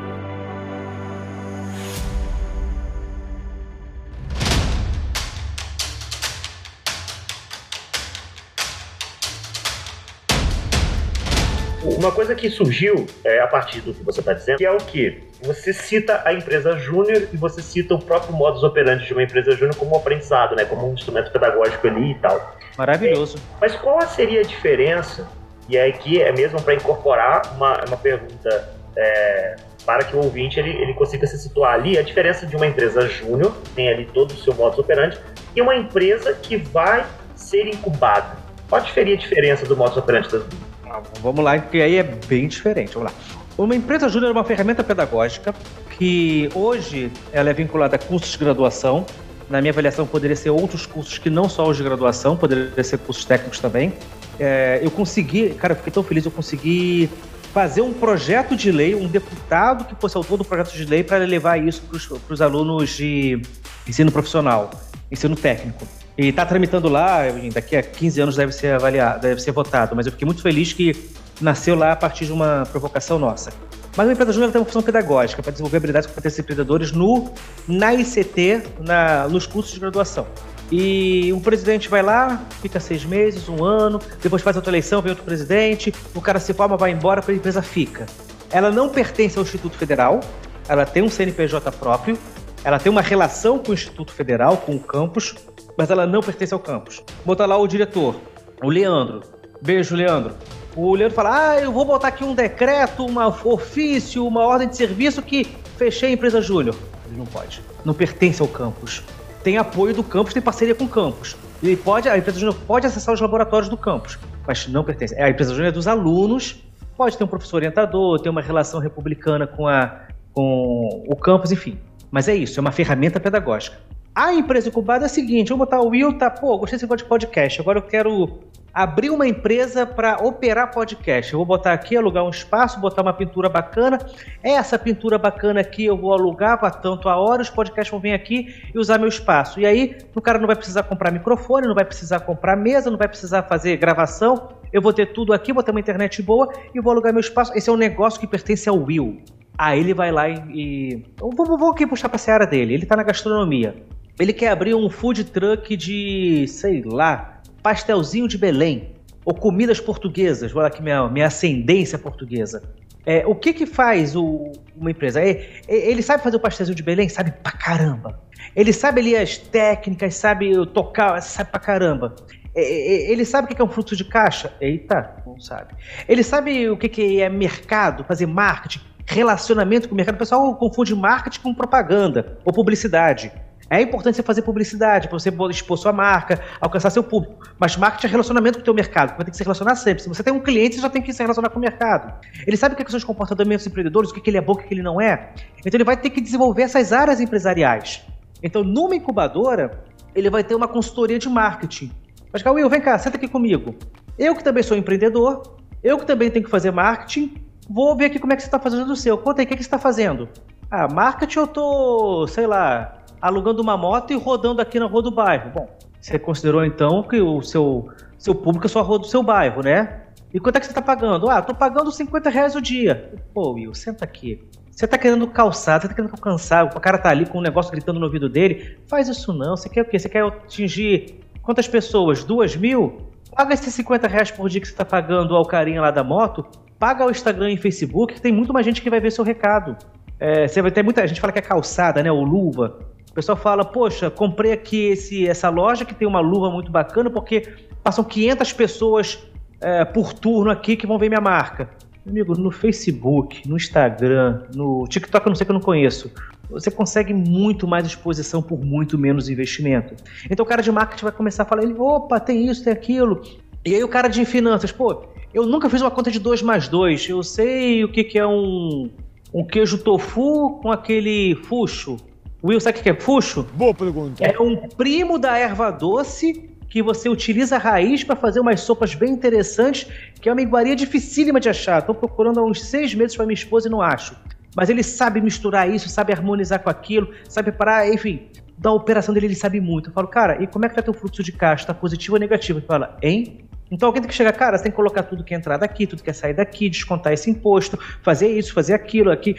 Uma 11.84 12.10
coisa 12.10 12.34
que 12.34 12.48
surgiu 12.48 13.06
é, 13.22 13.40
a 13.40 13.46
partir 13.46 13.80
do 13.80 13.92
que 13.92 14.02
você 14.02 14.20
está 14.20 14.32
dizendo, 14.32 14.56
que 14.56 14.64
é 14.64 14.70
o 14.70 14.78
que? 14.78 15.22
Você 15.42 15.72
cita 15.72 16.22
a 16.24 16.32
empresa 16.32 16.78
júnior 16.78 17.28
e 17.30 17.36
você 17.36 17.60
cita 17.60 17.94
o 17.94 17.98
próprio 17.98 18.32
modus 18.32 18.62
operandi 18.62 19.04
de 19.04 19.12
uma 19.12 19.22
empresa 19.22 19.52
júnior 19.52 19.76
como 19.76 19.94
um 19.94 19.98
aprendizado, 19.98 20.56
né? 20.56 20.64
Como 20.64 20.88
um 20.88 20.94
instrumento 20.94 21.30
pedagógico 21.30 21.86
ali 21.86 22.12
e 22.12 22.14
tal. 22.14 22.56
Maravilhoso. 22.78 23.36
É, 23.36 23.40
mas 23.60 23.76
qual 23.76 24.00
seria 24.08 24.40
a 24.40 24.44
diferença? 24.44 25.28
E 25.68 25.78
aqui 25.78 26.20
é 26.20 26.32
mesmo 26.32 26.60
para 26.62 26.74
incorporar 26.74 27.54
uma, 27.54 27.84
uma 27.86 27.96
pergunta 27.96 28.70
é, 28.96 29.56
para 29.84 30.04
que 30.04 30.16
o 30.16 30.20
ouvinte 30.20 30.58
ele, 30.58 30.70
ele 30.70 30.94
consiga 30.94 31.26
se 31.26 31.38
situar 31.38 31.74
ali, 31.74 31.98
a 31.98 32.02
diferença 32.02 32.46
de 32.46 32.56
uma 32.56 32.66
empresa 32.66 33.06
júnior, 33.08 33.54
tem 33.74 33.88
ali 33.88 34.06
todo 34.06 34.30
o 34.30 34.36
seu 34.36 34.54
modus 34.54 34.78
operandi, 34.78 35.18
e 35.54 35.60
uma 35.60 35.76
empresa 35.76 36.32
que 36.34 36.56
vai 36.56 37.04
ser 37.34 37.66
incubada. 37.66 38.36
Qual 38.68 38.84
seria 38.86 39.14
a 39.14 39.18
diferença 39.18 39.66
do 39.66 39.76
modus 39.76 39.96
operandi 39.96 40.28
das 40.30 40.42
duas? 40.42 40.73
Vamos 41.22 41.44
lá, 41.44 41.58
porque 41.58 41.78
aí 41.78 41.96
é 41.96 42.02
bem 42.02 42.48
diferente. 42.48 42.94
Vamos 42.94 43.12
lá. 43.12 43.18
Uma 43.56 43.74
empresa 43.74 44.08
júnior 44.08 44.30
é 44.30 44.32
uma 44.32 44.44
ferramenta 44.44 44.82
pedagógica 44.82 45.54
que 45.96 46.48
hoje 46.54 47.10
ela 47.32 47.50
é 47.50 47.52
vinculada 47.52 47.96
a 47.96 47.98
cursos 47.98 48.32
de 48.32 48.38
graduação. 48.38 49.06
Na 49.48 49.60
minha 49.60 49.72
avaliação, 49.72 50.06
poderia 50.06 50.34
ser 50.34 50.50
outros 50.50 50.86
cursos 50.86 51.18
que 51.18 51.30
não 51.30 51.48
só 51.48 51.68
os 51.68 51.76
de 51.76 51.84
graduação, 51.84 52.36
poderia 52.36 52.82
ser 52.82 52.98
cursos 52.98 53.24
técnicos 53.24 53.60
também. 53.60 53.92
É, 54.40 54.80
eu 54.82 54.90
consegui, 54.90 55.50
cara, 55.50 55.74
eu 55.74 55.76
fiquei 55.76 55.92
tão 55.92 56.02
feliz, 56.02 56.24
eu 56.24 56.30
consegui 56.30 57.08
fazer 57.52 57.82
um 57.82 57.92
projeto 57.92 58.56
de 58.56 58.72
lei, 58.72 58.96
um 58.96 59.06
deputado 59.06 59.84
que 59.84 59.94
fosse 59.94 60.16
autor 60.16 60.38
do 60.38 60.44
projeto 60.44 60.72
de 60.72 60.84
lei 60.84 61.04
para 61.04 61.18
levar 61.18 61.56
isso 61.56 61.82
para 62.26 62.34
os 62.34 62.42
alunos 62.42 62.90
de 62.96 63.40
ensino 63.86 64.10
profissional, 64.10 64.70
ensino 65.12 65.36
técnico. 65.36 65.86
E 66.16 66.28
está 66.28 66.46
tramitando 66.46 66.88
lá, 66.88 67.22
daqui 67.52 67.76
a 67.76 67.82
15 67.82 68.20
anos 68.20 68.36
deve 68.36 68.52
ser 68.52 68.74
avaliado, 68.74 69.20
deve 69.20 69.40
ser 69.40 69.50
votado. 69.50 69.96
Mas 69.96 70.06
eu 70.06 70.12
fiquei 70.12 70.26
muito 70.26 70.42
feliz 70.42 70.72
que 70.72 71.10
nasceu 71.40 71.74
lá 71.74 71.92
a 71.92 71.96
partir 71.96 72.26
de 72.26 72.32
uma 72.32 72.64
provocação 72.70 73.18
nossa. 73.18 73.52
Mas 73.96 74.08
a 74.08 74.12
empresa 74.12 74.32
júnior 74.32 74.50
tem 74.50 74.60
uma 74.60 74.66
função 74.66 74.82
pedagógica 74.82 75.42
para 75.42 75.52
desenvolver 75.52 75.76
habilidades 75.76 76.06
e 76.06 76.08
competências 76.08 76.40
empreendedores 76.40 76.92
no, 76.92 77.30
na 77.66 77.94
ICT, 77.94 78.62
na, 78.80 79.28
nos 79.28 79.46
cursos 79.46 79.72
de 79.72 79.80
graduação. 79.80 80.26
E 80.70 81.32
o 81.32 81.40
presidente 81.40 81.88
vai 81.88 82.02
lá, 82.02 82.42
fica 82.60 82.80
seis 82.80 83.04
meses, 83.04 83.48
um 83.48 83.62
ano, 83.62 84.00
depois 84.20 84.42
faz 84.42 84.56
outra 84.56 84.70
eleição, 84.70 85.00
vem 85.00 85.10
outro 85.10 85.24
presidente, 85.24 85.94
o 86.14 86.20
cara 86.20 86.40
se 86.40 86.52
forma, 86.52 86.76
vai 86.76 86.90
embora, 86.90 87.22
a 87.26 87.32
empresa 87.32 87.62
fica. 87.62 88.06
Ela 88.50 88.70
não 88.70 88.88
pertence 88.88 89.38
ao 89.38 89.44
Instituto 89.44 89.76
Federal, 89.76 90.20
ela 90.68 90.84
tem 90.86 91.02
um 91.02 91.10
CNPJ 91.10 91.70
próprio, 91.72 92.18
ela 92.64 92.78
tem 92.78 92.90
uma 92.90 93.02
relação 93.02 93.58
com 93.58 93.70
o 93.70 93.74
Instituto 93.74 94.12
Federal, 94.12 94.56
com 94.56 94.74
o 94.74 94.80
campus, 94.80 95.34
mas 95.76 95.90
ela 95.90 96.06
não 96.06 96.20
pertence 96.20 96.54
ao 96.54 96.60
campus. 96.60 97.02
Botar 97.24 97.46
lá 97.46 97.56
o 97.56 97.66
diretor, 97.66 98.16
o 98.62 98.68
Leandro. 98.68 99.22
Beijo, 99.60 99.96
Leandro. 99.96 100.34
O 100.76 100.94
Leandro 100.94 101.14
fala: 101.14 101.50
Ah, 101.50 101.60
eu 101.60 101.72
vou 101.72 101.84
botar 101.84 102.08
aqui 102.08 102.24
um 102.24 102.34
decreto, 102.34 103.06
um 103.06 103.48
ofício, 103.48 104.26
uma 104.26 104.42
ordem 104.42 104.68
de 104.68 104.76
serviço 104.76 105.22
que 105.22 105.44
fechei 105.76 106.10
a 106.10 106.12
empresa 106.12 106.40
Júnior. 106.40 106.74
Ele 107.06 107.16
não 107.18 107.26
pode. 107.26 107.62
Não 107.84 107.94
pertence 107.94 108.42
ao 108.42 108.48
campus. 108.48 109.02
Tem 109.42 109.58
apoio 109.58 109.94
do 109.94 110.02
campus, 110.02 110.32
tem 110.32 110.42
parceria 110.42 110.74
com 110.74 110.84
o 110.84 110.88
campus. 110.88 111.36
Ele 111.62 111.76
pode, 111.76 112.08
a 112.08 112.18
empresa 112.18 112.38
Júnior 112.38 112.56
pode 112.66 112.86
acessar 112.86 113.14
os 113.14 113.20
laboratórios 113.20 113.68
do 113.68 113.76
campus, 113.76 114.18
mas 114.46 114.66
não 114.68 114.82
pertence. 114.84 115.14
É, 115.14 115.24
a 115.24 115.30
empresa 115.30 115.52
Júnior 115.52 115.68
é 115.68 115.72
dos 115.72 115.86
alunos, 115.86 116.62
pode 116.96 117.16
ter 117.16 117.24
um 117.24 117.26
professor 117.26 117.56
orientador, 117.56 118.20
ter 118.20 118.28
uma 118.28 118.42
relação 118.42 118.80
republicana 118.80 119.46
com, 119.46 119.66
a, 119.66 120.00
com 120.32 121.04
o 121.08 121.16
campus, 121.16 121.52
enfim. 121.52 121.78
Mas 122.10 122.28
é 122.28 122.34
isso, 122.34 122.58
é 122.58 122.60
uma 122.60 122.72
ferramenta 122.72 123.18
pedagógica. 123.18 123.78
A 124.14 124.32
empresa 124.32 124.68
incubada 124.68 125.04
é 125.04 125.06
a 125.06 125.08
seguinte: 125.08 125.48
vamos 125.48 125.66
botar 125.66 125.80
o 125.80 125.88
Will, 125.88 126.16
tá, 126.16 126.30
pô, 126.30 126.56
gostei 126.56 126.78
desse 126.78 126.96
de 126.96 127.04
podcast, 127.04 127.60
agora 127.60 127.78
eu 127.78 127.82
quero 127.82 128.38
abrir 128.72 129.10
uma 129.10 129.26
empresa 129.26 129.84
para 129.84 130.18
operar 130.18 130.72
podcast. 130.72 131.32
Eu 131.32 131.38
vou 131.40 131.46
botar 131.46 131.72
aqui, 131.72 131.96
alugar 131.96 132.24
um 132.24 132.30
espaço, 132.30 132.78
botar 132.78 133.02
uma 133.02 133.12
pintura 133.12 133.48
bacana. 133.48 133.98
Essa 134.40 134.78
pintura 134.78 135.18
bacana 135.18 135.60
aqui 135.60 135.84
eu 135.84 135.96
vou 135.96 136.12
alugar 136.12 136.58
para 136.58 136.70
tanto 136.70 137.08
a 137.08 137.16
hora, 137.16 137.42
os 137.42 137.50
podcasts 137.50 137.90
vão 137.90 137.98
vir 137.98 138.12
aqui 138.12 138.54
e 138.72 138.78
usar 138.78 138.98
meu 138.98 139.08
espaço. 139.08 139.58
E 139.58 139.66
aí 139.66 139.96
o 140.14 140.20
cara 140.20 140.38
não 140.38 140.46
vai 140.46 140.56
precisar 140.56 140.84
comprar 140.84 141.10
microfone, 141.10 141.66
não 141.66 141.74
vai 141.74 141.84
precisar 141.84 142.20
comprar 142.20 142.56
mesa, 142.56 142.90
não 142.90 142.98
vai 142.98 143.08
precisar 143.08 143.42
fazer 143.44 143.76
gravação. 143.76 144.48
Eu 144.72 144.80
vou 144.80 144.92
ter 144.92 145.12
tudo 145.12 145.32
aqui, 145.32 145.52
vou 145.52 145.62
ter 145.62 145.72
uma 145.72 145.80
internet 145.80 146.22
boa 146.22 146.52
e 146.72 146.80
vou 146.80 146.92
alugar 146.92 147.12
meu 147.12 147.20
espaço. 147.20 147.52
Esse 147.56 147.68
é 147.68 147.72
um 147.72 147.76
negócio 147.76 148.20
que 148.20 148.28
pertence 148.28 148.68
ao 148.68 148.76
Will. 148.76 149.22
Aí 149.58 149.80
ele 149.80 149.94
vai 149.94 150.10
lá 150.10 150.28
e. 150.28 150.34
e... 150.52 151.04
Vou, 151.16 151.58
vou 151.58 151.70
aqui 151.70 151.84
puxar 151.84 152.08
para 152.08 152.16
a 152.16 152.18
seara 152.18 152.46
dele. 152.46 152.74
Ele 152.74 152.82
está 152.84 152.96
na 152.96 153.04
gastronomia. 153.04 153.74
Ele 154.18 154.32
quer 154.32 154.48
abrir 154.48 154.74
um 154.74 154.88
food 154.88 155.24
truck 155.24 155.76
de, 155.76 156.46
sei 156.48 156.82
lá, 156.84 157.40
pastelzinho 157.62 158.28
de 158.28 158.38
Belém. 158.38 158.94
Ou 159.24 159.34
comidas 159.34 159.80
portuguesas. 159.80 160.54
Olha 160.54 160.66
aqui 160.66 160.82
minha, 160.82 161.08
minha 161.08 161.26
ascendência 161.26 161.98
portuguesa. 161.98 162.62
É, 163.06 163.26
o 163.26 163.34
que 163.34 163.52
que 163.52 163.66
faz 163.66 164.16
o, 164.16 164.52
uma 164.76 164.90
empresa? 164.90 165.20
É, 165.20 165.30
é, 165.68 165.90
ele 165.90 166.02
sabe 166.02 166.22
fazer 166.22 166.36
o 166.36 166.40
pastelzinho 166.40 166.76
de 166.76 166.82
Belém? 166.82 167.08
Sabe 167.08 167.32
pra 167.42 167.52
caramba. 167.52 168.20
Ele 168.54 168.72
sabe 168.72 169.00
ali 169.00 169.16
as 169.16 169.36
técnicas, 169.36 170.14
sabe 170.14 170.52
tocar, 170.68 171.20
sabe 171.20 171.50
pra 171.50 171.60
caramba. 171.60 172.14
É, 172.54 173.10
ele 173.10 173.24
sabe 173.24 173.52
o 173.52 173.54
que 173.54 173.60
é 173.60 173.64
um 173.64 173.68
fluxo 173.68 173.96
de 173.96 174.04
caixa? 174.04 174.52
Eita, 174.60 175.22
não 175.26 175.38
sabe. 175.40 175.74
Ele 176.08 176.22
sabe 176.22 176.70
o 176.70 176.76
que 176.76 177.20
é 177.20 177.28
mercado, 177.28 178.04
fazer 178.04 178.26
marketing, 178.26 178.80
relacionamento 179.06 179.88
com 179.88 179.94
o 179.94 179.96
mercado. 179.96 180.14
O 180.14 180.18
pessoal 180.18 180.54
confunde 180.56 180.94
marketing 180.94 181.40
com 181.40 181.54
propaganda 181.54 182.38
ou 182.44 182.52
publicidade. 182.52 183.32
É 183.70 183.80
importante 183.80 184.16
você 184.16 184.22
fazer 184.22 184.42
publicidade 184.42 185.08
para 185.08 185.18
você 185.18 185.32
expor 185.50 185.78
sua 185.78 185.92
marca, 185.92 186.40
alcançar 186.60 186.90
seu 186.90 187.02
público. 187.02 187.48
Mas 187.58 187.76
marketing 187.76 188.06
é 188.06 188.10
relacionamento 188.10 188.58
com 188.58 188.62
o 188.62 188.64
teu 188.64 188.74
mercado, 188.74 189.16
vai 189.16 189.24
ter 189.24 189.30
que 189.30 189.36
se 189.36 189.42
relacionar 189.42 189.74
sempre. 189.76 190.02
Se 190.02 190.08
você 190.08 190.22
tem 190.22 190.32
um 190.32 190.40
cliente, 190.40 190.76
você 190.76 190.82
já 190.82 190.90
tem 190.90 191.00
que 191.00 191.12
se 191.12 191.22
relacionar 191.22 191.48
com 191.48 191.58
o 191.58 191.60
mercado. 191.60 192.12
Ele 192.46 192.56
sabe 192.56 192.74
o 192.74 192.76
que, 192.76 192.90
são 192.90 192.98
os 192.98 193.04
comportamentos 193.04 193.64
dos 193.64 193.70
empreendedores, 193.70 194.10
o 194.10 194.14
que, 194.14 194.28
ele 194.28 194.36
é 194.36 194.40
bom, 194.40 194.52
o 194.52 194.56
que, 194.56 194.72
ele 194.72 194.82
não 194.82 195.00
é. 195.00 195.32
Então 195.60 195.76
ele 195.76 195.84
vai 195.84 195.96
ter 195.96 196.10
que 196.10 196.20
desenvolver 196.20 196.62
essas 196.62 196.92
áreas 196.92 197.20
empresariais. 197.20 198.04
Então, 198.42 198.62
numa 198.62 198.94
incubadora, 198.94 199.82
ele 200.14 200.28
vai 200.28 200.44
ter 200.44 200.54
uma 200.54 200.68
consultoria 200.68 201.18
de 201.18 201.28
marketing. 201.28 201.90
Mas, 202.30 202.44
Will, 202.44 202.68
vem 202.68 202.80
cá, 202.80 202.98
senta 202.98 203.16
aqui 203.16 203.28
comigo. 203.28 203.74
Eu 204.18 204.34
que 204.34 204.44
também 204.44 204.62
sou 204.62 204.76
empreendedor, 204.76 205.56
eu 205.82 205.98
que 205.98 206.06
também 206.06 206.30
tenho 206.30 206.44
que 206.44 206.50
fazer 206.50 206.70
marketing, 206.70 207.34
vou 207.68 207.96
ver 207.96 208.06
aqui 208.06 208.18
como 208.18 208.32
é 208.32 208.36
que 208.36 208.42
você 208.42 208.48
está 208.48 208.58
fazendo 208.58 208.92
o 208.92 208.96
seu. 208.96 209.16
Conta 209.16 209.40
aí, 209.40 209.46
o 209.46 209.48
que, 209.48 209.56
que 209.56 209.62
você 209.62 209.66
está 209.66 209.78
fazendo? 209.78 210.28
Ah, 210.70 210.86
marketing 210.92 211.38
eu 211.38 211.46
tô, 211.46 212.26
sei 212.26 212.46
lá, 212.46 213.03
alugando 213.24 213.62
uma 213.62 213.74
moto 213.74 214.12
e 214.12 214.16
rodando 214.16 214.60
aqui 214.60 214.78
na 214.78 214.84
rua 214.84 215.00
do 215.00 215.10
bairro. 215.10 215.50
Bom, 215.50 215.66
você 215.98 216.18
considerou 216.18 216.62
então 216.62 217.02
que 217.02 217.18
o 217.22 217.40
seu, 217.40 217.88
seu 218.18 218.34
público 218.34 218.66
é 218.66 218.68
só 218.68 218.80
a 218.80 218.82
rua 218.82 218.98
do 218.98 219.06
seu 219.06 219.22
bairro, 219.22 219.62
né? 219.62 220.02
E 220.32 220.38
quanto 220.38 220.56
é 220.56 220.60
que 220.60 220.66
você 220.66 220.72
está 220.72 220.82
pagando? 220.82 221.30
Ah, 221.30 221.40
tô 221.40 221.54
pagando 221.54 221.90
50 221.90 222.28
reais 222.28 222.54
o 222.54 222.60
dia. 222.60 223.14
Pô, 223.32 223.52
Will, 223.52 223.72
senta 223.72 224.04
aqui. 224.04 224.46
Você 224.70 224.86
tá 224.86 224.98
querendo 224.98 225.26
calçar, 225.26 225.80
você 225.80 225.88
tá 225.88 225.94
querendo 225.94 226.10
alcançar, 226.10 226.64
o 226.66 226.80
cara 226.80 226.98
tá 226.98 227.08
ali 227.08 227.24
com 227.24 227.38
um 227.38 227.40
negócio 227.40 227.72
gritando 227.72 227.98
no 227.98 228.04
ouvido 228.04 228.28
dele. 228.28 228.78
Faz 228.86 229.08
isso 229.08 229.32
não. 229.32 229.56
Você 229.56 229.70
quer 229.70 229.82
o 229.82 229.84
quê? 229.86 229.98
Você 229.98 230.08
quer 230.10 230.22
atingir 230.22 231.20
quantas 231.40 231.66
pessoas? 231.66 232.24
Duas 232.24 232.54
mil? 232.54 233.08
Paga 233.34 233.54
esses 233.54 233.72
50 233.72 234.06
reais 234.06 234.30
por 234.30 234.50
dia 234.50 234.60
que 234.60 234.68
você 234.68 234.74
tá 234.74 234.84
pagando 234.84 235.34
ao 235.34 235.46
carinha 235.46 235.80
lá 235.80 235.90
da 235.90 236.04
moto. 236.04 236.44
Paga 236.78 237.06
o 237.06 237.10
Instagram 237.10 237.52
e 237.52 237.56
Facebook, 237.56 238.12
que 238.12 238.20
tem 238.20 238.32
muito 238.32 238.52
mais 238.52 238.66
gente 238.66 238.82
que 238.82 238.90
vai 238.90 239.00
ver 239.00 239.10
seu 239.10 239.24
recado. 239.24 239.78
É, 240.20 240.46
você 240.46 240.60
vai 240.60 240.70
ter 240.70 240.82
muita 240.82 241.06
gente 241.06 241.20
fala 241.20 241.32
que 241.32 241.38
é 241.38 241.42
calçada, 241.42 242.02
né? 242.02 242.12
Ou 242.12 242.22
luva. 242.22 242.92
O 243.14 243.22
pessoal 243.22 243.36
fala, 243.36 243.64
poxa, 243.64 244.10
comprei 244.10 244.50
aqui 244.50 244.88
esse, 244.88 245.24
essa 245.24 245.48
loja 245.48 245.84
que 245.84 245.94
tem 245.94 246.06
uma 246.08 246.18
luva 246.18 246.50
muito 246.50 246.72
bacana 246.72 247.08
porque 247.08 247.42
passam 247.80 248.02
500 248.02 248.52
pessoas 248.54 249.24
é, 249.60 249.84
por 249.84 250.12
turno 250.12 250.50
aqui 250.50 250.76
que 250.76 250.84
vão 250.84 250.98
ver 250.98 251.08
minha 251.08 251.20
marca. 251.20 251.70
Amigo, 252.04 252.36
no 252.36 252.50
Facebook, 252.50 253.48
no 253.48 253.54
Instagram, 253.54 254.42
no 254.52 254.84
TikTok, 254.88 255.24
eu 255.24 255.30
não 255.30 255.36
sei 255.36 255.44
que 255.44 255.52
eu 255.52 255.54
não 255.54 255.60
conheço. 255.60 256.10
Você 256.50 256.72
consegue 256.72 257.14
muito 257.14 257.68
mais 257.68 257.86
exposição 257.86 258.42
por 258.42 258.58
muito 258.64 258.98
menos 258.98 259.28
investimento. 259.28 259.94
Então 260.28 260.44
o 260.44 260.48
cara 260.48 260.60
de 260.60 260.72
marketing 260.72 261.04
vai 261.04 261.12
começar 261.12 261.44
a 261.44 261.46
falar, 261.46 261.62
ele, 261.62 261.74
opa, 261.78 262.18
tem 262.18 262.48
isso, 262.48 262.64
tem 262.64 262.72
aquilo. 262.72 263.22
E 263.64 263.76
aí 263.76 263.84
o 263.84 263.88
cara 263.88 264.08
de 264.08 264.24
finanças, 264.24 264.72
pô, 264.72 265.04
eu 265.32 265.46
nunca 265.46 265.70
fiz 265.70 265.80
uma 265.80 265.90
conta 265.92 266.10
de 266.10 266.18
2 266.18 266.42
mais 266.42 266.66
2. 266.66 267.10
Eu 267.10 267.22
sei 267.22 267.84
o 267.84 267.88
que, 267.88 268.02
que 268.02 268.18
é 268.18 268.26
um, 268.26 268.90
um 269.32 269.44
queijo 269.44 269.78
tofu 269.78 270.58
com 270.60 270.72
aquele 270.72 271.36
fuxo. 271.44 271.96
Will, 272.44 272.60
sabe 272.60 272.78
o 272.78 272.82
que 272.82 272.90
é 272.90 272.94
fuxo? 272.94 273.42
Boa 273.54 273.72
pergunta. 273.72 274.22
É 274.22 274.38
um 274.38 274.68
primo 274.68 275.18
da 275.18 275.38
erva 275.38 275.70
doce 275.70 276.50
que 276.68 276.82
você 276.82 277.08
utiliza 277.08 277.56
a 277.56 277.58
raiz 277.58 278.04
para 278.04 278.14
fazer 278.14 278.38
umas 278.38 278.60
sopas 278.60 278.94
bem 278.94 279.12
interessantes, 279.12 279.90
que 280.20 280.28
é 280.28 280.32
uma 280.32 280.42
iguaria 280.42 280.76
dificílima 280.76 281.40
de 281.40 281.48
achar. 281.48 281.78
Estou 281.78 281.94
procurando 281.94 282.40
há 282.40 282.44
uns 282.44 282.62
seis 282.62 282.94
meses 282.94 283.16
para 283.16 283.24
minha 283.24 283.32
esposa 283.32 283.68
e 283.68 283.70
não 283.70 283.80
acho. 283.80 284.14
Mas 284.54 284.68
ele 284.68 284.82
sabe 284.82 285.22
misturar 285.22 285.70
isso, 285.70 285.88
sabe 285.88 286.12
harmonizar 286.12 286.62
com 286.62 286.68
aquilo, 286.68 287.08
sabe 287.26 287.50
parar, 287.50 287.90
enfim. 287.90 288.28
Da 288.58 288.70
operação 288.70 289.14
dele 289.14 289.28
ele 289.28 289.34
sabe 289.34 289.58
muito. 289.58 289.88
Eu 289.88 289.94
falo, 289.94 290.08
cara, 290.08 290.42
e 290.42 290.46
como 290.46 290.66
é 290.66 290.68
que 290.68 290.74
tá 290.74 290.82
teu 290.82 290.92
fluxo 290.92 291.22
de 291.22 291.32
caixa? 291.32 291.66
Tá 291.66 291.72
positivo 291.72 292.16
ou 292.16 292.20
negativo? 292.20 292.58
Ele 292.58 292.66
fala, 292.66 292.98
hein? 293.02 293.43
Então 293.70 293.88
alguém 293.88 294.02
tem 294.02 294.08
que 294.08 294.14
chegar, 294.14 294.32
cara, 294.32 294.56
você 294.56 294.64
tem 294.64 294.72
que 294.72 294.76
colocar 294.76 295.02
tudo 295.02 295.24
que 295.24 295.34
é 295.34 295.36
entrar 295.36 295.56
daqui, 295.56 295.86
tudo 295.86 296.02
que 296.02 296.10
é 296.10 296.12
sair 296.12 296.34
daqui, 296.34 296.68
descontar 296.68 297.12
esse 297.12 297.30
imposto, 297.30 297.78
fazer 298.02 298.28
isso, 298.28 298.52
fazer 298.52 298.74
aquilo 298.74 299.10
aqui. 299.10 299.34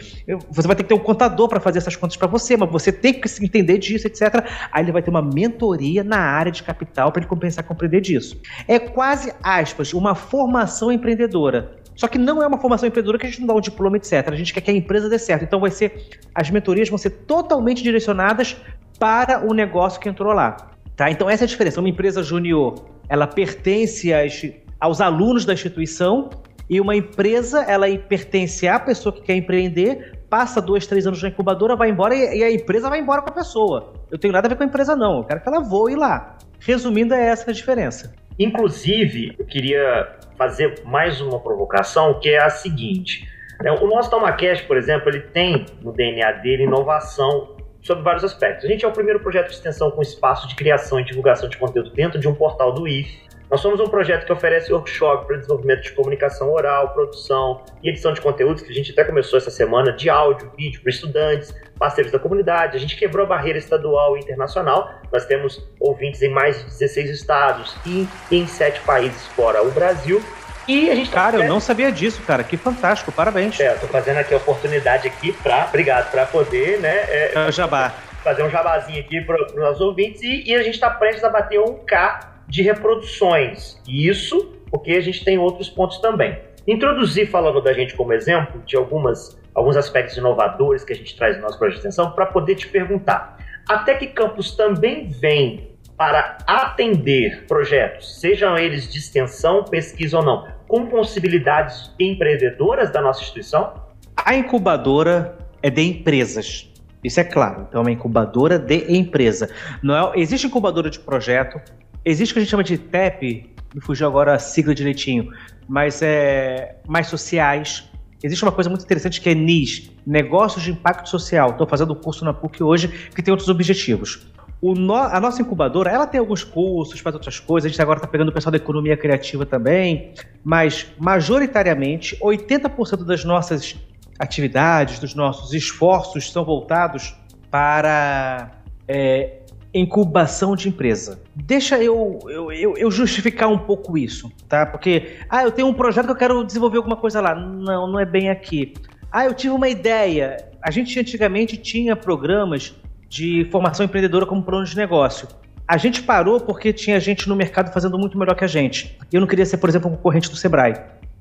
Você 0.49 0.67
vai 0.67 0.75
ter 0.75 0.83
que 0.83 0.89
ter 0.89 0.95
um 0.95 0.99
contador 0.99 1.47
para 1.47 1.59
fazer 1.59 1.77
essas 1.77 1.95
contas 1.95 2.17
para 2.17 2.27
você, 2.27 2.57
mas 2.57 2.69
você 2.69 2.91
tem 2.91 3.13
que 3.13 3.27
entender 3.43 3.77
disso, 3.77 4.07
etc. 4.07 4.43
Aí 4.71 4.83
ele 4.83 4.91
vai 4.91 5.01
ter 5.01 5.09
uma 5.09 5.21
mentoria 5.21 6.03
na 6.03 6.19
área 6.19 6.51
de 6.51 6.63
capital 6.63 7.11
para 7.11 7.21
ele 7.21 7.29
compensar 7.29 7.63
compreender 7.63 8.01
disso. 8.01 8.39
É 8.67 8.79
quase, 8.79 9.33
aspas, 9.43 9.93
uma 9.93 10.15
formação 10.15 10.91
empreendedora. 10.91 11.77
Só 11.95 12.07
que 12.07 12.17
não 12.17 12.43
é 12.43 12.47
uma 12.47 12.57
formação 12.57 12.87
empreendedora 12.87 13.17
que 13.17 13.25
a 13.25 13.29
gente 13.29 13.39
não 13.39 13.47
dá 13.47 13.53
um 13.53 13.61
diploma, 13.61 13.95
etc. 13.97 14.27
A 14.27 14.35
gente 14.35 14.53
quer 14.53 14.61
que 14.61 14.69
a 14.69 14.73
empresa 14.73 15.07
dê 15.07 15.17
certo. 15.17 15.43
Então 15.43 15.59
vai 15.59 15.71
ser, 15.71 16.09
as 16.33 16.49
mentorias 16.49 16.89
vão 16.89 16.97
ser 16.97 17.11
totalmente 17.11 17.81
direcionadas 17.81 18.57
para 18.99 19.45
o 19.45 19.53
negócio 19.53 19.99
que 19.99 20.09
entrou 20.09 20.33
lá. 20.33 20.57
Tá? 20.95 21.09
Então 21.09 21.29
essa 21.29 21.43
é 21.43 21.45
a 21.45 21.47
diferença. 21.47 21.79
Uma 21.79 21.89
empresa 21.89 22.21
júnior 22.21 22.75
ela 23.09 23.27
pertence 23.27 24.13
às, 24.13 24.41
aos 24.79 25.01
alunos 25.01 25.45
da 25.45 25.53
instituição 25.53 26.29
e 26.69 26.81
uma 26.81 26.95
empresa, 26.95 27.61
ela 27.63 27.85
pertence 27.97 28.67
à 28.67 28.79
pessoa 28.79 29.13
que 29.13 29.21
quer 29.21 29.35
empreender, 29.35 30.19
passa 30.29 30.61
dois, 30.61 30.87
três 30.87 31.05
anos 31.05 31.21
na 31.21 31.29
incubadora, 31.29 31.75
vai 31.75 31.89
embora 31.89 32.15
e, 32.15 32.39
e 32.39 32.43
a 32.43 32.51
empresa 32.51 32.89
vai 32.89 32.99
embora 32.99 33.21
com 33.21 33.29
a 33.29 33.33
pessoa. 33.33 33.93
Eu 34.11 34.17
tenho 34.17 34.33
nada 34.33 34.47
a 34.47 34.49
ver 34.49 34.55
com 34.55 34.63
a 34.63 34.65
empresa, 34.65 34.95
não. 34.95 35.19
Eu 35.19 35.23
quero 35.23 35.41
que 35.41 35.47
ela 35.47 35.59
voe 35.59 35.95
lá. 35.95 36.37
Resumindo, 36.59 37.13
é 37.13 37.27
essa 37.27 37.51
a 37.51 37.53
diferença. 37.53 38.13
Inclusive, 38.37 39.35
eu 39.37 39.45
queria 39.45 40.17
fazer 40.37 40.81
mais 40.83 41.21
uma 41.21 41.39
provocação, 41.39 42.19
que 42.19 42.29
é 42.29 42.43
a 42.43 42.49
seguinte. 42.49 43.27
Né, 43.61 43.71
o 43.71 43.87
nosso 43.87 44.09
TomaCast, 44.09 44.65
por 44.65 44.77
exemplo, 44.77 45.09
ele 45.09 45.21
tem 45.21 45.65
no 45.81 45.93
DNA 45.93 46.31
dele 46.33 46.63
inovação 46.63 47.54
sobre 47.85 48.03
vários 48.03 48.23
aspectos. 48.23 48.65
A 48.65 48.67
gente 48.67 48.83
é 48.83 48.87
o 48.87 48.91
primeiro 48.91 49.19
projeto 49.19 49.47
de 49.47 49.53
extensão 49.53 49.91
com 49.91 50.01
espaço 50.01 50.47
de 50.47 50.55
criação 50.55 50.99
e 50.99 51.05
divulgação 51.05 51.47
de 51.47 51.55
conteúdo 51.55 51.91
dentro 51.91 52.19
de 52.19 52.27
um 52.27 52.33
portal 52.33 52.73
do 52.73 52.87
IF. 52.87 53.23
Nós 53.49 53.61
somos 53.61 53.79
um 53.79 53.87
projeto 53.87 54.25
que 54.25 54.33
oferece 54.33 54.73
workshop 54.73 55.27
para 55.27 55.37
desenvolvimento 55.37 55.83
de 55.83 55.91
comunicação 55.91 56.51
oral, 56.51 56.89
produção 56.95 57.61
e 57.83 57.89
edição 57.89 58.11
de 58.11 58.19
conteúdos, 58.19 58.63
que 58.63 58.71
a 58.71 58.73
gente 58.73 58.91
até 58.91 59.03
começou 59.03 59.37
essa 59.37 59.51
semana, 59.51 59.93
de 59.93 60.09
áudio, 60.09 60.51
vídeo 60.57 60.81
para 60.81 60.89
estudantes, 60.89 61.53
parceiros 61.77 62.11
da 62.11 62.17
comunidade. 62.17 62.75
A 62.75 62.79
gente 62.79 62.97
quebrou 62.97 63.23
a 63.23 63.29
barreira 63.29 63.59
estadual 63.59 64.17
e 64.17 64.19
internacional. 64.21 64.89
Nós 65.13 65.27
temos 65.27 65.63
ouvintes 65.79 66.23
em 66.23 66.29
mais 66.29 66.57
de 66.57 66.65
16 66.65 67.11
estados 67.11 67.75
e 67.85 68.07
em 68.31 68.47
7 68.47 68.81
países 68.81 69.27
fora 69.27 69.61
o 69.61 69.69
Brasil. 69.69 70.23
E 70.67 70.89
a 70.89 70.95
gente 70.95 71.09
tá 71.09 71.15
Cara, 71.15 71.37
eu 71.37 71.49
não 71.49 71.59
sabia 71.59 71.91
disso, 71.91 72.21
cara. 72.23 72.43
Que 72.43 72.57
fantástico, 72.57 73.11
parabéns. 73.11 73.59
É, 73.59 73.73
eu 73.73 73.79
tô 73.79 73.87
fazendo 73.87 74.17
aqui 74.17 74.33
a 74.33 74.37
oportunidade 74.37 75.07
aqui 75.07 75.31
pra. 75.31 75.65
Obrigado, 75.69 76.11
pra 76.11 76.25
poder, 76.25 76.79
né? 76.79 76.95
É, 77.07 77.31
é 77.35 77.47
o 77.47 77.51
jabá. 77.51 77.93
Fazer 78.23 78.43
um 78.43 78.49
jabazinho 78.49 78.99
aqui 78.99 79.21
para 79.21 79.45
os 79.45 79.55
nossos 79.55 79.81
ouvintes. 79.81 80.21
E, 80.21 80.49
e 80.49 80.55
a 80.55 80.63
gente 80.63 80.79
tá 80.79 80.89
prestes 80.89 81.23
a 81.23 81.29
bater 81.29 81.59
um 81.59 81.75
K 81.85 82.35
de 82.47 82.61
reproduções. 82.61 83.79
E 83.87 84.07
isso 84.07 84.55
porque 84.69 84.91
a 84.91 85.01
gente 85.01 85.23
tem 85.23 85.37
outros 85.37 85.69
pontos 85.69 85.99
também. 85.99 86.37
Introduzir 86.67 87.29
falando 87.29 87.61
da 87.61 87.71
gente 87.73 87.95
como 87.95 88.11
exemplo 88.11 88.61
de 88.65 88.75
algumas, 88.75 89.39
alguns 89.53 89.77
aspectos 89.77 90.17
inovadores 90.17 90.83
que 90.83 90.93
a 90.93 90.95
gente 90.95 91.15
traz 91.15 91.37
no 91.37 91.43
nosso 91.43 91.57
projeto 91.57 91.81
de 91.81 91.87
extensão 91.87 92.11
para 92.11 92.25
poder 92.25 92.55
te 92.55 92.67
perguntar. 92.67 93.37
Até 93.69 93.95
que 93.95 94.07
Campus 94.07 94.55
também 94.55 95.07
vem 95.07 95.75
para 95.97 96.37
atender 96.45 97.45
projetos, 97.47 98.19
sejam 98.19 98.57
eles 98.57 98.91
de 98.91 98.99
extensão, 98.99 99.63
pesquisa 99.63 100.17
ou 100.17 100.25
não, 100.25 100.45
com 100.67 100.87
possibilidades 100.87 101.91
empreendedoras 101.99 102.91
da 102.91 103.01
nossa 103.01 103.21
instituição? 103.21 103.73
A 104.15 104.35
incubadora 104.35 105.37
é 105.61 105.69
de 105.69 105.81
empresas. 105.81 106.71
Isso 107.03 107.19
é 107.19 107.23
claro. 107.23 107.67
Então, 107.69 107.81
é 107.81 107.83
uma 107.83 107.91
incubadora 107.91 108.57
de 108.57 108.91
empresa. 108.91 109.49
Não 109.83 110.13
é, 110.13 110.19
existe 110.19 110.47
incubadora 110.47 110.89
de 110.89 110.99
projeto, 110.99 111.61
existe 112.03 112.31
o 112.31 112.33
que 112.33 112.39
a 112.39 112.41
gente 112.41 112.49
chama 112.49 112.63
de 112.63 112.77
TEP, 112.77 113.53
me 113.73 113.81
fugiu 113.81 114.07
agora 114.07 114.33
a 114.33 114.39
sigla 114.39 114.73
direitinho, 114.73 115.31
mas 115.67 116.01
é 116.01 116.77
mais 116.87 117.07
sociais. 117.07 117.89
Existe 118.23 118.43
uma 118.43 118.51
coisa 118.51 118.69
muito 118.69 118.83
interessante 118.83 119.21
que 119.21 119.29
é 119.29 119.35
NIS, 119.35 119.91
Negócios 120.07 120.63
de 120.63 120.71
Impacto 120.71 121.09
Social. 121.09 121.51
Estou 121.51 121.67
fazendo 121.67 121.93
um 121.93 121.95
curso 121.95 122.25
na 122.25 122.33
PUC 122.33 122.63
hoje 122.63 122.87
que 123.13 123.21
tem 123.21 123.31
outros 123.31 123.49
objetivos. 123.49 124.27
No, 124.61 124.95
a 124.95 125.19
nossa 125.19 125.41
incubadora, 125.41 125.91
ela 125.91 126.07
tem 126.07 126.19
alguns 126.19 126.43
cursos, 126.43 126.99
faz 126.99 127.13
outras 127.13 127.39
coisas. 127.39 127.67
A 127.67 127.69
gente 127.69 127.81
agora 127.81 127.99
está 127.99 128.07
pegando 128.07 128.29
o 128.29 128.31
pessoal 128.31 128.51
da 128.51 128.57
economia 128.57 128.97
criativa 128.97 129.45
também, 129.45 130.13
mas 130.43 130.87
majoritariamente 130.97 132.17
80% 132.17 133.03
das 133.03 133.23
nossas 133.23 133.75
atividades, 134.17 134.99
dos 134.99 135.13
nossos 135.13 135.53
esforços 135.53 136.31
são 136.31 136.43
voltados 136.43 137.15
para 137.51 138.51
é, 138.87 139.39
incubação 139.73 140.55
de 140.55 140.69
empresa. 140.69 141.21
Deixa 141.35 141.81
eu, 141.83 142.19
eu, 142.27 142.51
eu, 142.51 142.77
eu, 142.77 142.89
justificar 142.89 143.49
um 143.49 143.57
pouco 143.57 143.97
isso, 143.97 144.31
tá? 144.47 144.65
Porque, 144.65 145.17
ah, 145.29 145.43
eu 145.43 145.51
tenho 145.51 145.67
um 145.67 145.73
projeto 145.73 146.05
que 146.05 146.11
eu 146.11 146.15
quero 146.15 146.43
desenvolver 146.43 146.77
alguma 146.77 146.95
coisa 146.95 147.19
lá. 147.19 147.35
Não, 147.35 147.87
não 147.87 147.99
é 147.99 148.05
bem 148.05 148.29
aqui. 148.29 148.73
Ah, 149.11 149.25
eu 149.25 149.33
tive 149.33 149.53
uma 149.53 149.67
ideia. 149.67 150.37
A 150.61 150.71
gente 150.71 150.97
antigamente 150.99 151.57
tinha 151.57 151.95
programas 151.95 152.75
de 153.15 153.47
formação 153.49 153.85
empreendedora 153.85 154.25
como 154.25 154.43
plano 154.43 154.65
de 154.65 154.75
negócio. 154.75 155.25
A 155.65 155.77
gente 155.77 156.03
parou 156.03 156.37
porque 156.41 156.73
tinha 156.73 156.99
gente 156.99 157.29
no 157.29 157.35
mercado 157.35 157.71
fazendo 157.71 157.97
muito 157.97 158.17
melhor 158.17 158.35
que 158.35 158.43
a 158.43 158.47
gente. 158.47 158.97
Eu 159.09 159.21
não 159.21 159.27
queria 159.27 159.45
ser, 159.45 159.55
por 159.55 159.69
exemplo, 159.69 159.89
um 159.89 159.95
concorrente 159.95 160.29
do 160.29 160.35
Sebrae. 160.35 160.73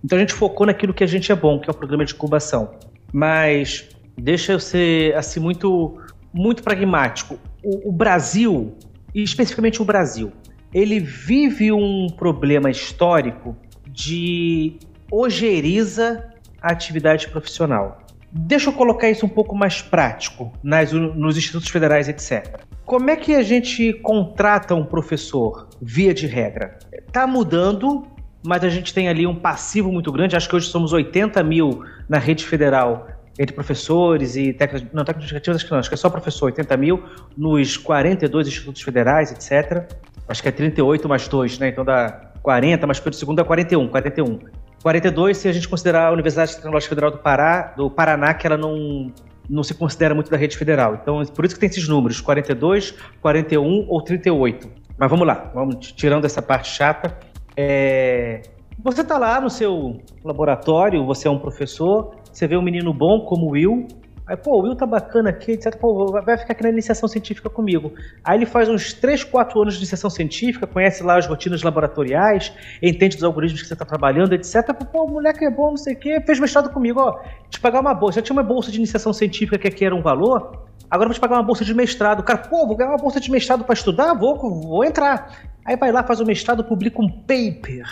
Então 0.04 0.18
a 0.18 0.20
gente 0.20 0.34
focou 0.34 0.66
naquilo 0.66 0.92
que 0.92 1.04
a 1.04 1.06
gente 1.06 1.30
é 1.30 1.36
bom, 1.36 1.60
que 1.60 1.70
é 1.70 1.72
o 1.72 1.76
programa 1.76 2.04
de 2.04 2.12
incubação. 2.12 2.74
Mas 3.12 3.88
deixa 4.18 4.50
eu 4.50 4.58
ser 4.58 5.14
assim 5.14 5.38
muito 5.38 5.96
muito 6.32 6.64
pragmático 6.64 7.38
o, 7.62 7.90
o 7.90 7.92
Brasil, 7.92 8.76
e 9.14 9.22
especificamente 9.22 9.80
o 9.80 9.84
Brasil, 9.84 10.32
ele 10.72 10.98
vive 10.98 11.70
um 11.70 12.08
problema 12.08 12.68
histórico 12.72 13.56
de 13.86 14.80
ojeriza 15.12 16.28
a 16.60 16.72
atividade 16.72 17.28
profissional. 17.28 18.03
Deixa 18.36 18.68
eu 18.68 18.72
colocar 18.72 19.08
isso 19.08 19.24
um 19.24 19.28
pouco 19.28 19.54
mais 19.54 19.80
prático 19.80 20.52
nas, 20.60 20.90
nos 20.90 21.36
institutos 21.36 21.68
federais, 21.68 22.08
etc. 22.08 22.58
Como 22.84 23.08
é 23.08 23.14
que 23.14 23.32
a 23.32 23.42
gente 23.44 23.92
contrata 23.92 24.74
um 24.74 24.84
professor, 24.84 25.68
via 25.80 26.12
de 26.12 26.26
regra? 26.26 26.76
Está 26.92 27.28
mudando, 27.28 28.04
mas 28.44 28.64
a 28.64 28.68
gente 28.68 28.92
tem 28.92 29.08
ali 29.08 29.24
um 29.24 29.36
passivo 29.36 29.92
muito 29.92 30.10
grande. 30.10 30.34
Acho 30.34 30.48
que 30.48 30.56
hoje 30.56 30.66
somos 30.66 30.92
80 30.92 31.40
mil 31.44 31.84
na 32.08 32.18
rede 32.18 32.44
federal 32.44 33.06
entre 33.38 33.54
professores 33.54 34.34
e 34.34 34.52
técnicos, 34.52 34.92
não, 34.92 35.04
técnicos 35.04 35.30
educativos 35.30 35.56
acho 35.56 35.66
que 35.66 35.70
não, 35.70 35.78
acho 35.78 35.88
que 35.88 35.94
é 35.94 35.96
só 35.96 36.10
professor, 36.10 36.46
80 36.46 36.76
mil, 36.76 37.04
nos 37.36 37.76
42 37.76 38.48
institutos 38.48 38.82
federais, 38.82 39.30
etc. 39.30 39.88
Acho 40.28 40.42
que 40.42 40.48
é 40.48 40.52
38 40.52 41.08
mais 41.08 41.28
2, 41.28 41.60
né? 41.60 41.68
Então 41.68 41.84
dá 41.84 42.32
40, 42.42 42.84
mas 42.84 42.98
pelo 42.98 43.14
segundo 43.14 43.36
dá 43.36 43.44
41, 43.44 43.88
41. 43.88 44.40
42 44.84 45.38
se 45.38 45.48
a 45.48 45.52
gente 45.52 45.66
considerar 45.66 46.08
a 46.08 46.12
Universidade 46.12 46.56
Tecnológica 46.56 46.90
Federal 46.90 47.10
do 47.10 47.16
Pará, 47.16 47.72
do 47.74 47.90
Paraná, 47.90 48.34
que 48.34 48.46
ela 48.46 48.58
não, 48.58 49.10
não 49.48 49.62
se 49.62 49.72
considera 49.72 50.14
muito 50.14 50.30
da 50.30 50.36
rede 50.36 50.58
federal. 50.58 50.98
Então, 51.00 51.24
por 51.34 51.42
isso 51.46 51.54
que 51.54 51.60
tem 51.60 51.70
esses 51.70 51.88
números, 51.88 52.20
42, 52.20 52.94
41 53.22 53.86
ou 53.88 54.02
38. 54.02 54.68
Mas 54.98 55.10
vamos 55.10 55.26
lá, 55.26 55.50
vamos 55.54 55.90
tirando 55.92 56.26
essa 56.26 56.42
parte 56.42 56.68
chata. 56.68 57.18
É... 57.56 58.42
Você 58.82 59.00
está 59.00 59.16
lá 59.16 59.40
no 59.40 59.48
seu 59.48 60.02
laboratório, 60.22 61.06
você 61.06 61.28
é 61.28 61.30
um 61.30 61.38
professor, 61.38 62.16
você 62.30 62.46
vê 62.46 62.54
um 62.54 62.62
menino 62.62 62.92
bom 62.92 63.20
como 63.20 63.46
o 63.46 63.50
Will, 63.52 63.88
aí, 64.26 64.36
pô, 64.36 64.58
o 64.58 64.62
Will 64.62 64.74
tá 64.74 64.86
bacana 64.86 65.30
aqui, 65.30 65.52
etc. 65.52 65.76
Pô, 65.76 66.10
vai 66.10 66.36
ficar 66.38 66.52
aqui 66.52 66.62
na 66.62 66.70
iniciação 66.70 67.08
científica 67.08 67.50
comigo. 67.50 67.92
Aí 68.22 68.38
ele 68.38 68.46
faz 68.46 68.68
uns 68.68 68.92
3, 68.92 69.24
4 69.24 69.60
anos 69.62 69.74
de 69.74 69.80
iniciação 69.80 70.08
científica, 70.10 70.66
conhece 70.66 71.02
lá 71.02 71.18
as 71.18 71.26
rotinas 71.26 71.62
laboratoriais, 71.62 72.52
entende 72.82 73.16
dos 73.16 73.24
algoritmos 73.24 73.62
que 73.62 73.68
você 73.68 73.74
está 73.74 73.84
trabalhando, 73.84 74.32
etc. 74.32 74.72
Pô, 74.90 75.04
o 75.04 75.08
moleque 75.08 75.44
é 75.44 75.50
bom, 75.50 75.70
não 75.70 75.76
sei 75.76 75.94
o 75.94 75.98
quê, 75.98 76.20
fez 76.24 76.40
mestrado 76.40 76.70
comigo, 76.70 77.00
ó, 77.00 77.20
te 77.50 77.60
pagar 77.60 77.80
uma 77.80 77.94
bolsa. 77.94 78.20
Já 78.20 78.22
tinha 78.22 78.36
uma 78.36 78.42
bolsa 78.42 78.70
de 78.70 78.78
iniciação 78.78 79.12
científica 79.12 79.58
que 79.58 79.68
aqui 79.68 79.84
era 79.84 79.94
um 79.94 80.02
valor, 80.02 80.64
agora 80.90 81.08
vou 81.08 81.14
te 81.14 81.20
pagar 81.20 81.36
uma 81.36 81.42
bolsa 81.42 81.64
de 81.64 81.74
mestrado. 81.74 82.22
Cara, 82.22 82.38
pô, 82.38 82.66
vou 82.66 82.76
ganhar 82.76 82.90
uma 82.90 82.98
bolsa 82.98 83.20
de 83.20 83.30
mestrado 83.30 83.64
para 83.64 83.74
estudar? 83.74 84.14
Vou, 84.14 84.38
vou 84.38 84.84
entrar. 84.84 85.52
Aí 85.64 85.76
vai 85.76 85.90
lá, 85.90 86.02
faz 86.02 86.20
o 86.20 86.24
mestrado, 86.24 86.62
publica 86.64 87.00
um 87.00 87.08
paper. 87.08 87.84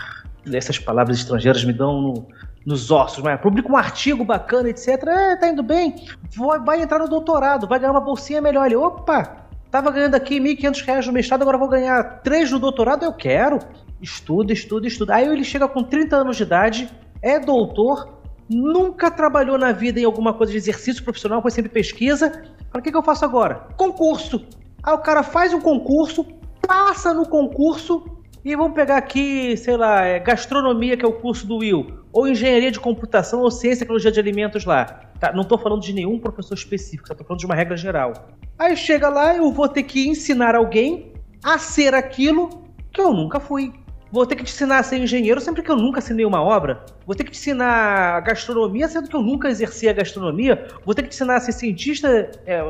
Essas 0.53 0.79
palavras 0.79 1.19
estrangeiras 1.19 1.65
me 1.65 1.73
dão 1.73 2.27
nos 2.67 2.91
ossos, 2.91 3.23
mas 3.23 3.41
publica 3.41 3.71
um 3.71 3.77
artigo 3.77 4.25
bacana, 4.25 4.69
etc. 4.69 4.89
É, 5.07 5.37
tá 5.37 5.49
indo 5.49 5.63
bem, 5.63 6.07
vai, 6.37 6.59
vai 6.61 6.83
entrar 6.83 6.99
no 6.99 7.09
doutorado, 7.09 7.67
vai 7.67 7.79
ganhar 7.79 7.93
uma 7.93 8.01
bolsinha 8.01 8.41
melhor. 8.41 8.67
Ele, 8.67 8.77
opa, 8.77 9.49
tava 9.71 9.91
ganhando 9.91 10.15
aqui 10.15 10.39
R$ 10.39 10.57
1.500 10.57 11.07
no 11.07 11.13
mestrado, 11.13 11.43
agora 11.43 11.59
vou 11.59 11.69
ganhar 11.69 12.21
3 12.23 12.53
no 12.53 12.59
doutorado, 12.59 13.05
eu 13.05 13.13
quero. 13.13 13.59
Estuda, 14.01 14.53
estuda, 14.53 14.87
estuda. 14.87 15.15
Aí 15.15 15.27
ele 15.27 15.45
chega 15.45 15.69
com 15.69 15.83
30 15.83 16.17
anos 16.17 16.37
de 16.37 16.43
idade, 16.43 16.91
é 17.21 17.39
doutor, 17.39 18.19
nunca 18.49 19.11
trabalhou 19.11 19.57
na 19.57 19.73
vida 19.73 20.01
em 20.01 20.05
alguma 20.05 20.33
coisa 20.35 20.53
de 20.53 20.59
exercício 20.59 21.03
profissional, 21.03 21.41
foi 21.41 21.51
sempre 21.51 21.71
pesquisa. 21.71 22.31
Para 22.71 22.81
o 22.81 22.83
que, 22.83 22.91
que 22.91 22.97
eu 22.97 23.03
faço 23.03 23.25
agora? 23.25 23.67
Concurso. 23.77 24.45
Aí 24.83 24.95
o 24.95 24.99
cara 24.99 25.23
faz 25.23 25.55
um 25.55 25.61
concurso, 25.61 26.27
passa 26.67 27.15
no 27.15 27.27
concurso, 27.29 28.05
e 28.45 28.57
vamos 28.57 28.75
pegar 28.75 28.97
aqui, 28.97 29.57
sei 29.57 29.77
lá, 29.77 30.05
é 30.05 30.19
gastronomia, 30.19 30.97
que 30.97 31.05
é 31.05 31.09
o 31.09 31.13
curso 31.13 31.47
do 31.47 31.59
Will, 31.59 32.01
ou 32.13 32.27
engenharia 32.27 32.73
de 32.73 32.81
computação, 32.81 33.41
ou 33.41 33.51
ciência 33.51 33.77
e 33.77 33.79
tecnologia 33.81 34.11
de 34.11 34.19
alimentos 34.19 34.65
lá. 34.65 34.85
Tá, 35.21 35.33
não 35.33 35.43
estou 35.43 35.57
falando 35.57 35.81
de 35.81 35.93
nenhum 35.93 36.19
professor 36.19 36.55
específico, 36.55 37.13
estou 37.13 37.25
falando 37.25 37.39
de 37.39 37.47
uma 37.47 37.55
regra 37.55 37.77
geral. 37.77 38.13
Aí 38.59 38.77
chega 38.77 39.09
lá, 39.09 39.37
eu 39.37 39.53
vou 39.53 39.69
ter 39.69 39.85
que 39.85 40.09
ensinar 40.09 40.57
alguém 40.57 41.13
a 41.45 41.59
ser 41.59 41.95
aquilo 41.95 42.51
que 42.93 43.01
eu 43.01 43.13
nunca 43.13 43.39
fui. 43.39 43.73
Vou 44.13 44.27
ter 44.27 44.37
que 44.37 44.45
te 44.45 44.53
ensinar 44.53 44.79
a 44.79 44.83
ser 44.83 44.99
engenheiro 44.99 45.41
sempre 45.41 45.63
que 45.63 45.71
eu 45.71 45.77
nunca 45.77 45.99
assinei 45.99 46.27
uma 46.27 46.43
obra. 46.43 46.85
Vou 47.07 47.17
ter 47.17 47.25
que 47.25 47.31
te 47.31 47.39
ensinar 47.39 48.21
gastronomia 48.21 48.87
sendo 48.87 49.09
que 49.09 49.17
eu 49.17 49.23
nunca 49.23 49.49
exerci 49.49 49.89
a 49.89 49.93
gastronomia. 49.95 50.69
Vou 50.85 50.95
ter 50.95 51.05
que 51.05 51.09
te 51.09 51.15
ensinar 51.15 51.37
a 51.37 51.41
ser 51.41 51.53
cientista, 51.53 52.31
é, 52.45 52.61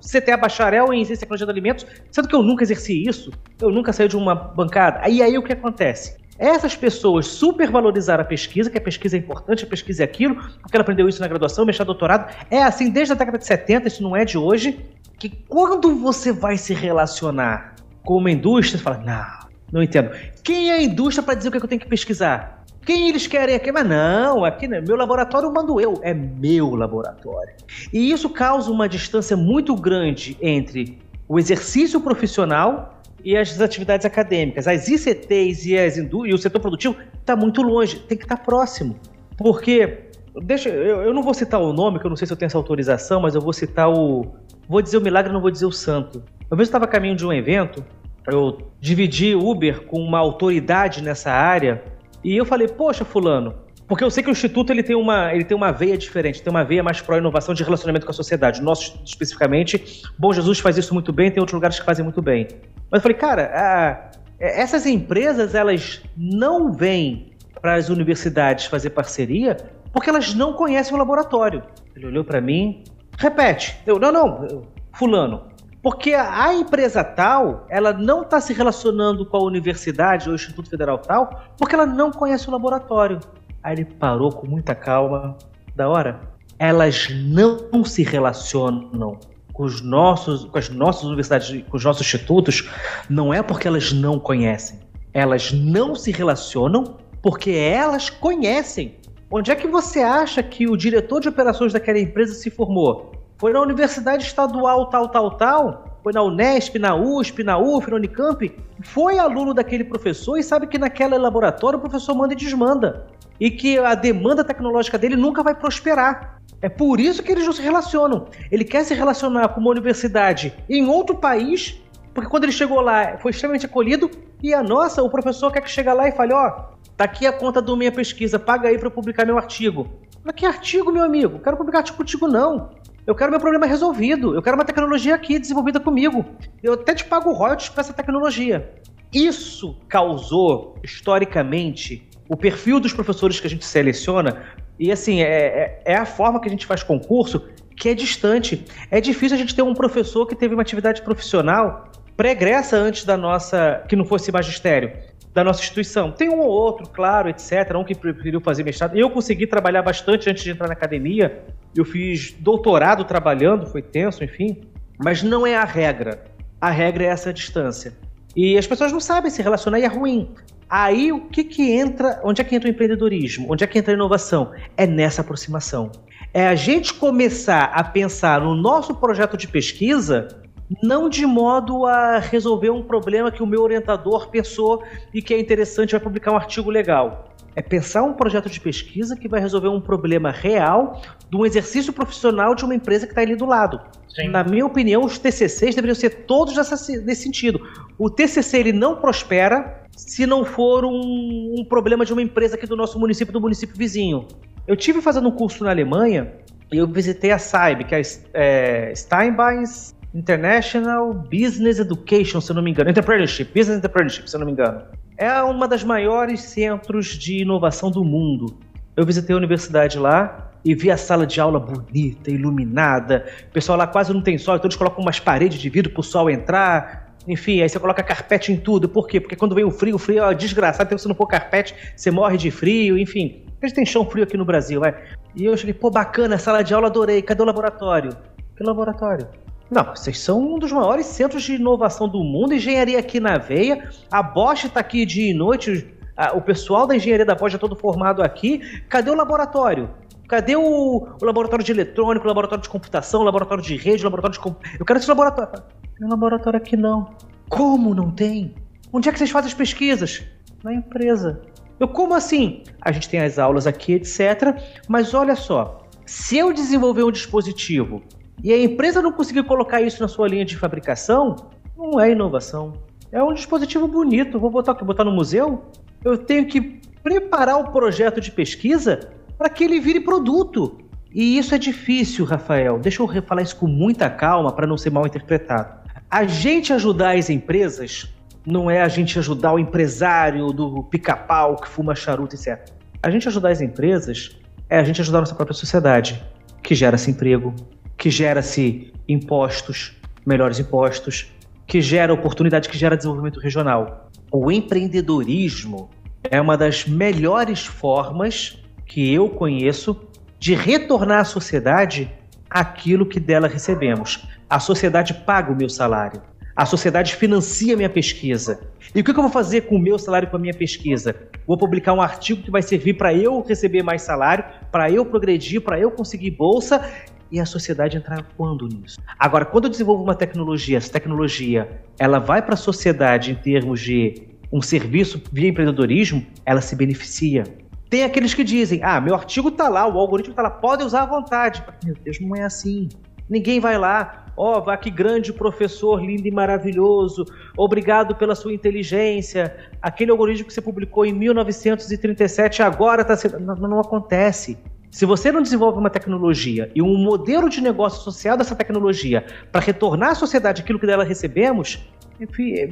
CTA 0.00 0.36
bacharel 0.36 0.92
em 0.94 1.04
ciência 1.04 1.26
e 1.28 1.36
de 1.36 1.42
alimentos, 1.42 1.84
sendo 2.08 2.28
que 2.28 2.36
eu 2.36 2.42
nunca 2.42 2.62
exerci 2.62 3.02
isso. 3.04 3.32
Eu 3.60 3.70
nunca 3.70 3.92
saí 3.92 4.06
de 4.06 4.16
uma 4.16 4.32
bancada. 4.32 5.00
Aí 5.02 5.20
aí 5.20 5.36
o 5.36 5.42
que 5.42 5.52
acontece? 5.52 6.16
Essas 6.38 6.76
pessoas 6.76 7.26
supervalorizaram 7.26 8.22
a 8.22 8.24
pesquisa, 8.24 8.70
que 8.70 8.78
a 8.78 8.80
pesquisa 8.80 9.16
é 9.16 9.18
importante, 9.18 9.64
a 9.64 9.66
pesquisa 9.66 10.04
é 10.04 10.04
aquilo, 10.04 10.36
porque 10.36 10.76
ela 10.76 10.82
aprendeu 10.82 11.08
isso 11.08 11.20
na 11.20 11.26
graduação, 11.26 11.66
mestrado, 11.66 11.88
doutorado. 11.88 12.32
É 12.48 12.62
assim 12.62 12.90
desde 12.90 13.12
a 13.12 13.16
década 13.16 13.38
de 13.38 13.46
70, 13.46 13.88
isso 13.88 14.04
não 14.04 14.16
é 14.16 14.24
de 14.24 14.38
hoje, 14.38 14.78
que 15.18 15.28
quando 15.48 15.96
você 15.96 16.32
vai 16.32 16.56
se 16.56 16.72
relacionar 16.72 17.74
com 18.04 18.18
uma 18.18 18.30
indústria, 18.30 18.78
você 18.78 18.84
fala, 18.84 18.98
não, 18.98 19.41
não 19.72 19.82
entendo. 19.82 20.10
Quem 20.44 20.70
é 20.70 20.74
a 20.74 20.82
indústria 20.82 21.24
para 21.24 21.34
dizer 21.34 21.48
o 21.48 21.50
que, 21.50 21.56
é 21.56 21.60
que 21.60 21.64
eu 21.64 21.68
tenho 21.68 21.80
que 21.80 21.88
pesquisar? 21.88 22.62
Quem 22.84 23.08
eles 23.08 23.26
querem 23.26 23.54
aqui? 23.54 23.72
Mas 23.72 23.88
não, 23.88 24.44
aqui 24.44 24.68
não 24.68 24.76
é 24.76 24.80
meu 24.80 24.96
laboratório, 24.96 25.52
mando 25.52 25.80
eu. 25.80 25.98
É 26.02 26.12
meu 26.12 26.74
laboratório. 26.74 27.54
E 27.92 28.10
isso 28.10 28.28
causa 28.28 28.70
uma 28.70 28.88
distância 28.88 29.36
muito 29.36 29.74
grande 29.74 30.36
entre 30.42 30.98
o 31.28 31.38
exercício 31.38 32.00
profissional 32.00 33.00
e 33.24 33.36
as 33.36 33.60
atividades 33.60 34.04
acadêmicas. 34.04 34.66
As 34.66 34.88
ICTs 34.88 35.64
e, 35.66 35.78
as 35.78 35.96
e 35.96 36.34
o 36.34 36.38
setor 36.38 36.60
produtivo 36.60 36.96
está 37.18 37.36
muito 37.36 37.62
longe, 37.62 38.00
tem 38.00 38.18
que 38.18 38.24
estar 38.24 38.36
tá 38.36 38.42
próximo. 38.42 38.96
Porque, 39.38 40.00
deixa, 40.42 40.68
eu, 40.68 41.02
eu 41.02 41.14
não 41.14 41.22
vou 41.22 41.32
citar 41.32 41.60
o 41.60 41.72
nome, 41.72 42.00
que 42.00 42.04
eu 42.04 42.10
não 42.10 42.16
sei 42.16 42.26
se 42.26 42.32
eu 42.32 42.36
tenho 42.36 42.48
essa 42.48 42.58
autorização, 42.58 43.20
mas 43.20 43.34
eu 43.34 43.40
vou 43.40 43.52
citar 43.52 43.88
o. 43.88 44.26
Vou 44.68 44.82
dizer 44.82 44.98
o 44.98 45.00
milagre, 45.00 45.32
não 45.32 45.40
vou 45.40 45.50
dizer 45.50 45.66
o 45.66 45.72
santo. 45.72 46.22
Uma 46.50 46.56
vez 46.56 46.68
eu 46.68 46.70
estava 46.70 46.84
a 46.84 46.88
caminho 46.88 47.14
de 47.14 47.24
um 47.24 47.32
evento 47.32 47.84
eu 48.26 48.58
dividi 48.80 49.34
Uber 49.34 49.82
com 49.86 50.00
uma 50.00 50.18
autoridade 50.18 51.02
nessa 51.02 51.30
área 51.30 51.82
e 52.22 52.36
eu 52.36 52.44
falei, 52.44 52.68
poxa, 52.68 53.04
fulano, 53.04 53.54
porque 53.88 54.04
eu 54.04 54.10
sei 54.10 54.22
que 54.22 54.30
o 54.30 54.32
Instituto 54.32 54.72
ele 54.72 54.82
tem 54.82 54.96
uma, 54.96 55.34
ele 55.34 55.44
tem 55.44 55.56
uma 55.56 55.70
veia 55.70 55.98
diferente, 55.98 56.42
tem 56.42 56.50
uma 56.50 56.64
veia 56.64 56.82
mais 56.82 57.00
pró-inovação 57.00 57.54
de 57.54 57.62
relacionamento 57.62 58.06
com 58.06 58.12
a 58.12 58.14
sociedade. 58.14 58.60
O 58.60 58.64
nosso, 58.64 58.98
especificamente, 59.04 60.02
Bom 60.18 60.32
Jesus 60.32 60.60
faz 60.60 60.78
isso 60.78 60.94
muito 60.94 61.12
bem, 61.12 61.30
tem 61.30 61.40
outros 61.40 61.54
lugares 61.54 61.78
que 61.78 61.84
fazem 61.84 62.04
muito 62.04 62.22
bem. 62.22 62.48
Mas 62.90 62.98
eu 62.98 63.00
falei, 63.02 63.16
cara, 63.16 63.50
a, 63.54 64.10
essas 64.38 64.86
empresas, 64.86 65.54
elas 65.54 66.00
não 66.16 66.72
veem 66.72 67.32
para 67.60 67.74
as 67.74 67.88
universidades 67.88 68.64
fazer 68.66 68.90
parceria 68.90 69.56
porque 69.92 70.08
elas 70.08 70.34
não 70.34 70.54
conhecem 70.54 70.94
o 70.94 70.96
laboratório. 70.96 71.62
Ele 71.94 72.06
olhou 72.06 72.24
para 72.24 72.40
mim, 72.40 72.82
repete. 73.18 73.78
Eu, 73.86 73.98
não, 73.98 74.10
não, 74.10 74.62
fulano. 74.94 75.51
Porque 75.82 76.14
a 76.14 76.54
empresa 76.54 77.02
tal, 77.02 77.66
ela 77.68 77.92
não 77.92 78.22
está 78.22 78.40
se 78.40 78.52
relacionando 78.52 79.26
com 79.26 79.36
a 79.36 79.42
universidade 79.42 80.28
ou 80.28 80.34
Instituto 80.34 80.70
Federal 80.70 80.98
tal, 80.98 81.42
porque 81.58 81.74
ela 81.74 81.86
não 81.86 82.12
conhece 82.12 82.48
o 82.48 82.52
laboratório. 82.52 83.18
Aí 83.62 83.74
ele 83.74 83.84
parou 83.84 84.30
com 84.30 84.46
muita 84.46 84.74
calma. 84.76 85.36
Da 85.74 85.88
hora, 85.88 86.20
elas 86.58 87.08
não 87.10 87.84
se 87.84 88.04
relacionam 88.04 89.18
com 89.52 89.64
os 89.64 89.80
nossos, 89.80 90.44
com 90.44 90.58
as 90.58 90.68
nossas 90.68 91.04
universidades, 91.04 91.64
com 91.68 91.76
os 91.76 91.84
nossos 91.84 92.06
institutos, 92.06 92.68
não 93.08 93.34
é 93.34 93.42
porque 93.42 93.66
elas 93.66 93.92
não 93.92 94.20
conhecem. 94.20 94.78
Elas 95.12 95.52
não 95.52 95.94
se 95.94 96.12
relacionam 96.12 96.96
porque 97.20 97.50
elas 97.50 98.08
conhecem. 98.08 98.96
Onde 99.30 99.50
é 99.50 99.56
que 99.56 99.66
você 99.66 100.00
acha 100.00 100.42
que 100.42 100.68
o 100.68 100.76
diretor 100.76 101.20
de 101.20 101.28
operações 101.28 101.72
daquela 101.72 101.98
empresa 101.98 102.34
se 102.34 102.50
formou? 102.50 103.11
Foi 103.42 103.52
na 103.52 103.60
universidade 103.60 104.22
estadual 104.22 104.86
tal, 104.86 105.08
tal, 105.08 105.32
tal? 105.32 105.98
Foi 106.00 106.12
na 106.12 106.22
Unesp, 106.22 106.76
na 106.78 106.94
USP, 106.94 107.42
na 107.42 107.58
UF, 107.58 107.90
na 107.90 107.96
Unicamp? 107.96 108.56
Foi 108.84 109.18
aluno 109.18 109.52
daquele 109.52 109.82
professor 109.82 110.38
e 110.38 110.44
sabe 110.44 110.68
que 110.68 110.78
naquele 110.78 111.18
laboratório 111.18 111.76
o 111.76 111.82
professor 111.82 112.14
manda 112.14 112.34
e 112.34 112.36
desmanda. 112.36 113.04
E 113.40 113.50
que 113.50 113.80
a 113.80 113.96
demanda 113.96 114.44
tecnológica 114.44 114.96
dele 114.96 115.16
nunca 115.16 115.42
vai 115.42 115.56
prosperar. 115.56 116.40
É 116.60 116.68
por 116.68 117.00
isso 117.00 117.20
que 117.20 117.32
eles 117.32 117.44
não 117.44 117.52
se 117.52 117.60
relacionam. 117.60 118.28
Ele 118.48 118.62
quer 118.62 118.84
se 118.84 118.94
relacionar 118.94 119.48
com 119.48 119.60
uma 119.60 119.72
universidade 119.72 120.54
em 120.70 120.86
outro 120.86 121.16
país, 121.16 121.82
porque 122.14 122.30
quando 122.30 122.44
ele 122.44 122.52
chegou 122.52 122.80
lá 122.80 123.18
foi 123.18 123.32
extremamente 123.32 123.66
acolhido, 123.66 124.08
e 124.40 124.54
a 124.54 124.62
nossa, 124.62 125.02
o 125.02 125.10
professor 125.10 125.50
quer 125.50 125.62
que 125.62 125.68
chegue 125.68 125.92
lá 125.92 126.06
e 126.06 126.12
fale: 126.12 126.32
ó, 126.32 126.46
oh, 126.46 126.76
tá 126.96 127.06
aqui 127.06 127.26
a 127.26 127.32
conta 127.32 127.60
da 127.60 127.74
minha 127.74 127.90
pesquisa, 127.90 128.38
paga 128.38 128.68
aí 128.68 128.78
para 128.78 128.86
eu 128.86 128.92
publicar 128.92 129.26
meu 129.26 129.36
artigo. 129.36 129.88
Mas 130.22 130.36
que 130.36 130.46
artigo, 130.46 130.92
meu 130.92 131.02
amigo? 131.02 131.40
Quero 131.40 131.56
publicar 131.56 131.78
artigo 131.78 131.98
contigo, 131.98 132.28
não. 132.28 132.70
Eu 133.06 133.14
quero 133.14 133.30
meu 133.30 133.40
problema 133.40 133.66
resolvido. 133.66 134.34
Eu 134.34 134.42
quero 134.42 134.56
uma 134.56 134.64
tecnologia 134.64 135.14
aqui 135.14 135.38
desenvolvida 135.38 135.80
comigo. 135.80 136.24
Eu 136.62 136.74
até 136.74 136.94
te 136.94 137.04
pago 137.04 137.32
royalties 137.32 137.68
para 137.68 137.80
essa 137.80 137.92
tecnologia. 137.92 138.72
Isso 139.12 139.76
causou, 139.88 140.76
historicamente, 140.82 142.08
o 142.28 142.36
perfil 142.36 142.78
dos 142.78 142.92
professores 142.92 143.40
que 143.40 143.46
a 143.46 143.50
gente 143.50 143.64
seleciona 143.64 144.42
e 144.78 144.90
assim, 144.90 145.20
é, 145.20 145.26
é, 145.26 145.82
é 145.84 145.96
a 145.96 146.06
forma 146.06 146.40
que 146.40 146.48
a 146.48 146.50
gente 146.50 146.66
faz 146.66 146.82
concurso 146.82 147.46
que 147.76 147.88
é 147.88 147.94
distante. 147.94 148.64
É 148.90 149.00
difícil 149.00 149.36
a 149.36 149.38
gente 149.38 149.54
ter 149.54 149.62
um 149.62 149.74
professor 149.74 150.26
que 150.26 150.34
teve 150.34 150.54
uma 150.54 150.62
atividade 150.62 151.02
profissional 151.02 151.90
pregressa 152.16 152.76
antes 152.76 153.04
da 153.04 153.16
nossa, 153.16 153.84
que 153.88 153.96
não 153.96 154.04
fosse 154.04 154.30
magistério, 154.30 154.92
da 155.34 155.42
nossa 155.42 155.60
instituição. 155.60 156.12
Tem 156.12 156.28
um 156.28 156.40
ou 156.40 156.48
outro, 156.48 156.88
claro, 156.88 157.28
etc., 157.28 157.74
um 157.76 157.84
que 157.84 157.94
preferiu 157.94 158.40
fazer 158.40 158.62
mestrado. 158.64 158.96
Eu 158.96 159.10
consegui 159.10 159.46
trabalhar 159.46 159.82
bastante 159.82 160.28
antes 160.28 160.44
de 160.44 160.50
entrar 160.50 160.66
na 160.66 160.74
academia. 160.74 161.44
Eu 161.74 161.84
fiz 161.84 162.32
doutorado 162.38 163.04
trabalhando, 163.04 163.66
foi 163.66 163.82
tenso, 163.82 164.22
enfim. 164.22 164.60
Mas 165.02 165.22
não 165.22 165.46
é 165.46 165.56
a 165.56 165.64
regra. 165.64 166.22
A 166.60 166.70
regra 166.70 167.04
é 167.04 167.06
essa 167.06 167.32
distância. 167.32 167.94
E 168.36 168.56
as 168.56 168.66
pessoas 168.66 168.92
não 168.92 169.00
sabem 169.00 169.30
se 169.30 169.42
relacionar 169.42 169.78
e 169.78 169.84
é 169.84 169.88
ruim. 169.88 170.28
Aí 170.68 171.12
o 171.12 171.20
que 171.28 171.44
que 171.44 171.70
entra, 171.70 172.20
onde 172.24 172.40
é 172.40 172.44
que 172.44 172.54
entra 172.54 172.68
o 172.68 172.72
empreendedorismo? 172.72 173.52
Onde 173.52 173.64
é 173.64 173.66
que 173.66 173.78
entra 173.78 173.92
a 173.92 173.94
inovação? 173.94 174.52
É 174.76 174.86
nessa 174.86 175.20
aproximação. 175.20 175.90
É 176.32 176.46
a 176.46 176.54
gente 176.54 176.94
começar 176.94 177.64
a 177.64 177.84
pensar 177.84 178.40
no 178.40 178.54
nosso 178.54 178.94
projeto 178.94 179.36
de 179.36 179.46
pesquisa 179.46 180.41
não 180.82 181.08
de 181.08 181.26
modo 181.26 181.86
a 181.86 182.18
resolver 182.18 182.70
um 182.70 182.82
problema 182.82 183.30
que 183.30 183.42
o 183.42 183.46
meu 183.46 183.62
orientador 183.62 184.28
pensou 184.28 184.82
e 185.12 185.20
que 185.20 185.34
é 185.34 185.40
interessante 185.40 185.92
vai 185.92 186.00
publicar 186.00 186.32
um 186.32 186.36
artigo 186.36 186.70
legal. 186.70 187.28
É 187.54 187.60
pensar 187.60 188.02
um 188.02 188.14
projeto 188.14 188.48
de 188.48 188.58
pesquisa 188.58 189.14
que 189.14 189.28
vai 189.28 189.40
resolver 189.40 189.68
um 189.68 189.80
problema 189.80 190.30
real 190.30 191.02
de 191.28 191.36
um 191.36 191.44
exercício 191.44 191.92
profissional 191.92 192.54
de 192.54 192.64
uma 192.64 192.74
empresa 192.74 193.06
que 193.06 193.12
está 193.12 193.20
ali 193.20 193.36
do 193.36 193.44
lado. 193.44 193.78
Sim. 194.08 194.28
Na 194.28 194.42
minha 194.42 194.64
opinião, 194.64 195.04
os 195.04 195.18
TCCs 195.18 195.74
deveriam 195.74 195.94
ser 195.94 196.24
todos 196.24 196.54
nesse 196.56 197.22
sentido. 197.22 197.60
O 197.98 198.08
TCC 198.08 198.58
ele 198.58 198.72
não 198.72 198.96
prospera 198.96 199.82
se 199.94 200.26
não 200.26 200.44
for 200.44 200.84
um, 200.84 201.54
um, 201.58 201.64
problema 201.64 202.06
de 202.06 202.12
uma 202.12 202.22
empresa 202.22 202.54
aqui 202.54 202.66
do 202.66 202.76
nosso 202.76 202.98
município, 202.98 203.32
do 203.32 203.40
município 203.40 203.76
vizinho. 203.76 204.26
Eu 204.66 204.76
tive 204.76 205.02
fazendo 205.02 205.28
um 205.28 205.32
curso 205.32 205.64
na 205.64 205.70
Alemanha 205.70 206.32
e 206.72 206.78
eu 206.78 206.86
visitei 206.86 207.30
a 207.30 207.38
SAIB, 207.38 207.84
que 207.84 207.94
é, 207.94 208.02
é 208.32 208.94
Steinbeins 208.94 209.94
International 210.14 211.12
Business 211.14 211.78
Education, 211.78 212.40
se 212.40 212.50
eu 212.50 212.56
não 212.56 212.62
me 212.62 212.70
engano. 212.70 212.90
Entrepreneurship, 212.90 213.46
Business 213.46 213.78
Entrepreneurship, 213.78 214.28
se 214.28 214.36
eu 214.36 214.40
não 214.40 214.46
me 214.46 214.52
engano. 214.52 214.82
É 215.16 215.42
uma 215.42 215.66
das 215.66 215.82
maiores 215.82 216.40
centros 216.40 217.18
de 217.18 217.42
inovação 217.42 217.90
do 217.90 218.04
mundo. 218.04 218.58
Eu 218.96 219.06
visitei 219.06 219.34
a 219.34 219.38
universidade 219.38 219.98
lá 219.98 220.50
e 220.64 220.74
vi 220.74 220.90
a 220.90 220.96
sala 220.96 221.26
de 221.26 221.40
aula 221.40 221.58
bonita, 221.58 222.30
iluminada. 222.30 223.26
O 223.48 223.52
pessoal 223.52 223.78
lá 223.78 223.86
quase 223.86 224.12
não 224.12 224.20
tem 224.20 224.36
sol, 224.36 224.56
então 224.56 224.66
eles 224.66 224.76
colocam 224.76 225.02
umas 225.02 225.18
paredes 225.18 225.58
de 225.58 225.68
vidro 225.70 225.90
para 225.90 226.00
o 226.00 226.04
sol 226.04 226.30
entrar. 226.30 227.14
Enfim, 227.26 227.62
aí 227.62 227.68
você 227.68 227.78
coloca 227.78 228.02
carpete 228.02 228.52
em 228.52 228.56
tudo. 228.56 228.88
Por 228.88 229.06
quê? 229.06 229.20
Porque 229.20 229.36
quando 229.36 229.54
vem 229.54 229.64
o 229.64 229.70
frio, 229.70 229.96
o 229.96 229.98
frio 229.98 230.24
é 230.24 230.34
desgraçado. 230.34 230.88
Então, 230.88 230.98
se 230.98 231.08
não 231.08 231.14
pôr 231.14 231.26
carpete, 231.26 231.74
você 231.96 232.10
morre 232.10 232.36
de 232.36 232.50
frio. 232.50 232.98
Enfim, 232.98 233.44
a 233.62 233.66
gente 233.66 233.76
tem 233.76 233.86
chão 233.86 234.04
frio 234.04 234.24
aqui 234.24 234.36
no 234.36 234.44
Brasil, 234.44 234.84
é. 234.84 235.02
E 235.34 235.44
eu 235.44 235.56
cheguei, 235.56 235.72
pô, 235.72 235.90
bacana, 235.90 236.36
sala 236.36 236.62
de 236.62 236.74
aula, 236.74 236.88
adorei. 236.88 237.22
Cadê 237.22 237.42
o 237.42 237.46
laboratório? 237.46 238.10
Que 238.56 238.62
laboratório? 238.62 239.28
Não, 239.72 239.84
vocês 239.84 240.18
são 240.18 240.38
um 240.38 240.58
dos 240.58 240.70
maiores 240.70 241.06
centros 241.06 241.42
de 241.44 241.54
inovação 241.54 242.06
do 242.06 242.22
mundo, 242.22 242.52
engenharia 242.52 242.98
aqui 242.98 243.18
na 243.18 243.38
veia. 243.38 243.88
A 244.10 244.22
Bosch 244.22 244.64
está 244.66 244.80
aqui 244.80 245.06
dia 245.06 245.30
e 245.30 245.34
noite, 245.34 245.90
o 246.34 246.42
pessoal 246.42 246.86
da 246.86 246.94
engenharia 246.94 247.24
da 247.24 247.34
Bosch 247.34 247.54
é 247.54 247.58
todo 247.58 247.74
formado 247.74 248.22
aqui. 248.22 248.60
Cadê 248.86 249.10
o 249.10 249.14
laboratório? 249.14 249.88
Cadê 250.28 250.54
o, 250.56 251.08
o, 251.18 251.24
laboratório 251.24 251.64
de 251.64 251.72
eletrônico, 251.72 252.26
o 252.26 252.28
laboratório 252.28 252.62
de 252.62 252.68
computação, 252.68 253.22
o 253.22 253.24
laboratório 253.24 253.64
de 253.64 253.74
rede, 253.78 254.02
o 254.02 254.04
laboratório 254.04 254.38
de. 254.38 254.78
Eu 254.78 254.84
quero 254.84 254.98
esse 254.98 255.08
laboratório. 255.08 255.62
Tem 255.98 256.06
laboratório 256.06 256.58
aqui 256.58 256.76
não. 256.76 257.08
Como 257.48 257.94
não 257.94 258.10
tem? 258.10 258.54
Onde 258.92 259.08
é 259.08 259.12
que 259.12 259.16
vocês 259.16 259.30
fazem 259.30 259.48
as 259.48 259.54
pesquisas? 259.54 260.22
Na 260.62 260.74
empresa. 260.74 261.40
Eu, 261.80 261.88
como 261.88 262.12
assim? 262.12 262.62
A 262.78 262.92
gente 262.92 263.08
tem 263.08 263.20
as 263.20 263.38
aulas 263.38 263.66
aqui, 263.66 263.94
etc. 263.94 264.54
Mas 264.86 265.14
olha 265.14 265.34
só, 265.34 265.86
se 266.04 266.36
eu 266.36 266.52
desenvolver 266.52 267.04
um 267.04 267.10
dispositivo 267.10 268.02
e 268.42 268.52
a 268.52 268.62
empresa 268.62 269.02
não 269.02 269.12
conseguir 269.12 269.42
colocar 269.44 269.80
isso 269.80 270.00
na 270.00 270.08
sua 270.08 270.28
linha 270.28 270.44
de 270.44 270.56
fabricação, 270.56 271.36
não 271.76 272.00
é 272.00 272.10
inovação. 272.12 272.74
É 273.10 273.22
um 273.22 273.34
dispositivo 273.34 273.86
bonito. 273.86 274.38
Vou 274.38 274.50
botar, 274.50 274.74
botar 274.74 275.04
no 275.04 275.12
museu? 275.12 275.64
Eu 276.04 276.16
tenho 276.16 276.46
que 276.46 276.80
preparar 277.02 277.58
o 277.58 277.70
projeto 277.70 278.20
de 278.20 278.30
pesquisa 278.30 279.10
para 279.36 279.48
que 279.48 279.64
ele 279.64 279.80
vire 279.80 280.00
produto. 280.00 280.78
E 281.12 281.36
isso 281.36 281.54
é 281.54 281.58
difícil, 281.58 282.24
Rafael. 282.24 282.78
Deixa 282.78 283.02
eu 283.02 283.22
falar 283.22 283.42
isso 283.42 283.56
com 283.56 283.66
muita 283.66 284.08
calma 284.08 284.52
para 284.52 284.66
não 284.66 284.78
ser 284.78 284.90
mal 284.90 285.06
interpretado. 285.06 285.82
A 286.10 286.24
gente 286.24 286.72
ajudar 286.72 287.16
as 287.16 287.28
empresas 287.28 288.12
não 288.46 288.70
é 288.70 288.80
a 288.80 288.88
gente 288.88 289.18
ajudar 289.18 289.52
o 289.52 289.58
empresário 289.58 290.52
do 290.52 290.82
pica-pau 290.84 291.56
que 291.56 291.68
fuma 291.68 291.94
charuto, 291.94 292.34
etc. 292.34 292.70
A 293.02 293.10
gente 293.10 293.28
ajudar 293.28 293.50
as 293.50 293.60
empresas 293.60 294.36
é 294.68 294.78
a 294.78 294.84
gente 294.84 295.00
ajudar 295.00 295.18
a 295.18 295.20
nossa 295.22 295.34
própria 295.34 295.54
sociedade, 295.54 296.22
que 296.62 296.74
gera-se 296.74 297.10
emprego, 297.10 297.54
que 297.96 298.10
gera-se 298.10 298.92
impostos, 299.08 299.96
melhores 300.26 300.58
impostos, 300.58 301.32
que 301.66 301.80
gera 301.80 302.12
oportunidade, 302.12 302.68
que 302.68 302.76
gera 302.76 302.96
desenvolvimento 302.96 303.40
regional. 303.40 304.10
O 304.30 304.50
empreendedorismo 304.50 305.90
é 306.22 306.40
uma 306.40 306.56
das 306.56 306.86
melhores 306.86 307.66
formas 307.66 308.58
que 308.86 309.12
eu 309.12 309.28
conheço 309.28 310.00
de 310.38 310.54
retornar 310.54 311.20
à 311.20 311.24
sociedade 311.24 312.10
aquilo 312.50 313.06
que 313.06 313.18
dela 313.18 313.48
recebemos. 313.48 314.26
A 314.48 314.60
sociedade 314.60 315.14
paga 315.14 315.52
o 315.52 315.56
meu 315.56 315.68
salário. 315.68 316.20
A 316.54 316.66
sociedade 316.66 317.16
financia 317.16 317.76
minha 317.76 317.88
pesquisa. 317.88 318.60
E 318.94 319.00
o 319.00 319.04
que 319.04 319.10
eu 319.10 319.14
vou 319.14 319.30
fazer 319.30 319.62
com 319.62 319.76
o 319.76 319.78
meu 319.78 319.98
salário 319.98 320.28
com 320.28 320.36
a 320.36 320.38
minha 320.38 320.52
pesquisa? 320.52 321.16
Vou 321.46 321.56
publicar 321.56 321.94
um 321.94 322.02
artigo 322.02 322.42
que 322.42 322.50
vai 322.50 322.60
servir 322.60 322.94
para 322.94 323.14
eu 323.14 323.40
receber 323.40 323.82
mais 323.82 324.02
salário, 324.02 324.44
para 324.70 324.90
eu 324.90 325.06
progredir, 325.06 325.62
para 325.62 325.80
eu 325.80 325.90
conseguir 325.90 326.32
bolsa 326.32 326.84
e 327.32 327.40
a 327.40 327.46
sociedade 327.46 327.96
entrar 327.96 328.22
quando 328.36 328.68
nisso? 328.68 329.00
Agora, 329.18 329.44
quando 329.44 329.64
eu 329.64 329.70
desenvolvo 329.70 330.02
uma 330.04 330.14
tecnologia, 330.14 330.76
essa 330.76 330.92
tecnologia 330.92 331.80
ela 331.98 332.18
vai 332.18 332.42
para 332.42 332.54
a 332.54 332.56
sociedade 332.56 333.32
em 333.32 333.34
termos 333.34 333.80
de 333.80 334.22
um 334.52 334.60
serviço 334.60 335.20
via 335.32 335.48
empreendedorismo, 335.48 336.24
ela 336.44 336.60
se 336.60 336.76
beneficia. 336.76 337.44
Tem 337.88 338.04
aqueles 338.04 338.34
que 338.34 338.44
dizem: 338.44 338.82
ah, 338.82 339.00
meu 339.00 339.14
artigo 339.14 339.48
está 339.48 339.68
lá, 339.68 339.86
o 339.86 339.98
algoritmo 339.98 340.32
está 340.32 340.42
lá, 340.42 340.50
pode 340.50 340.84
usar 340.84 341.02
à 341.02 341.06
vontade. 341.06 341.64
Meu 341.84 341.94
Deus, 341.94 342.20
não 342.20 342.36
é 342.36 342.42
assim. 342.42 342.88
Ninguém 343.28 343.60
vai 343.60 343.78
lá, 343.78 344.26
ó, 344.36 344.58
oh, 344.58 344.78
que 344.78 344.90
grande 344.90 345.32
professor, 345.32 346.04
lindo 346.04 346.26
e 346.26 346.30
maravilhoso, 346.30 347.24
obrigado 347.56 348.14
pela 348.14 348.34
sua 348.34 348.52
inteligência. 348.52 349.56
Aquele 349.80 350.10
algoritmo 350.10 350.48
que 350.48 350.52
você 350.52 350.60
publicou 350.60 351.06
em 351.06 351.12
1937 351.12 352.62
agora 352.62 353.02
está 353.02 353.16
sendo. 353.16 353.40
Não, 353.40 353.54
não 353.54 353.80
acontece. 353.80 354.58
Se 354.92 355.06
você 355.06 355.32
não 355.32 355.40
desenvolve 355.40 355.78
uma 355.78 355.88
tecnologia 355.88 356.70
e 356.74 356.82
um 356.82 356.98
modelo 356.98 357.48
de 357.48 357.62
negócio 357.62 357.98
associado 357.98 358.42
a 358.42 358.44
essa 358.44 358.54
tecnologia 358.54 359.24
para 359.50 359.62
retornar 359.62 360.10
à 360.10 360.14
sociedade 360.14 360.60
aquilo 360.60 360.78
que 360.78 360.86
dela 360.86 361.02
recebemos, 361.02 361.82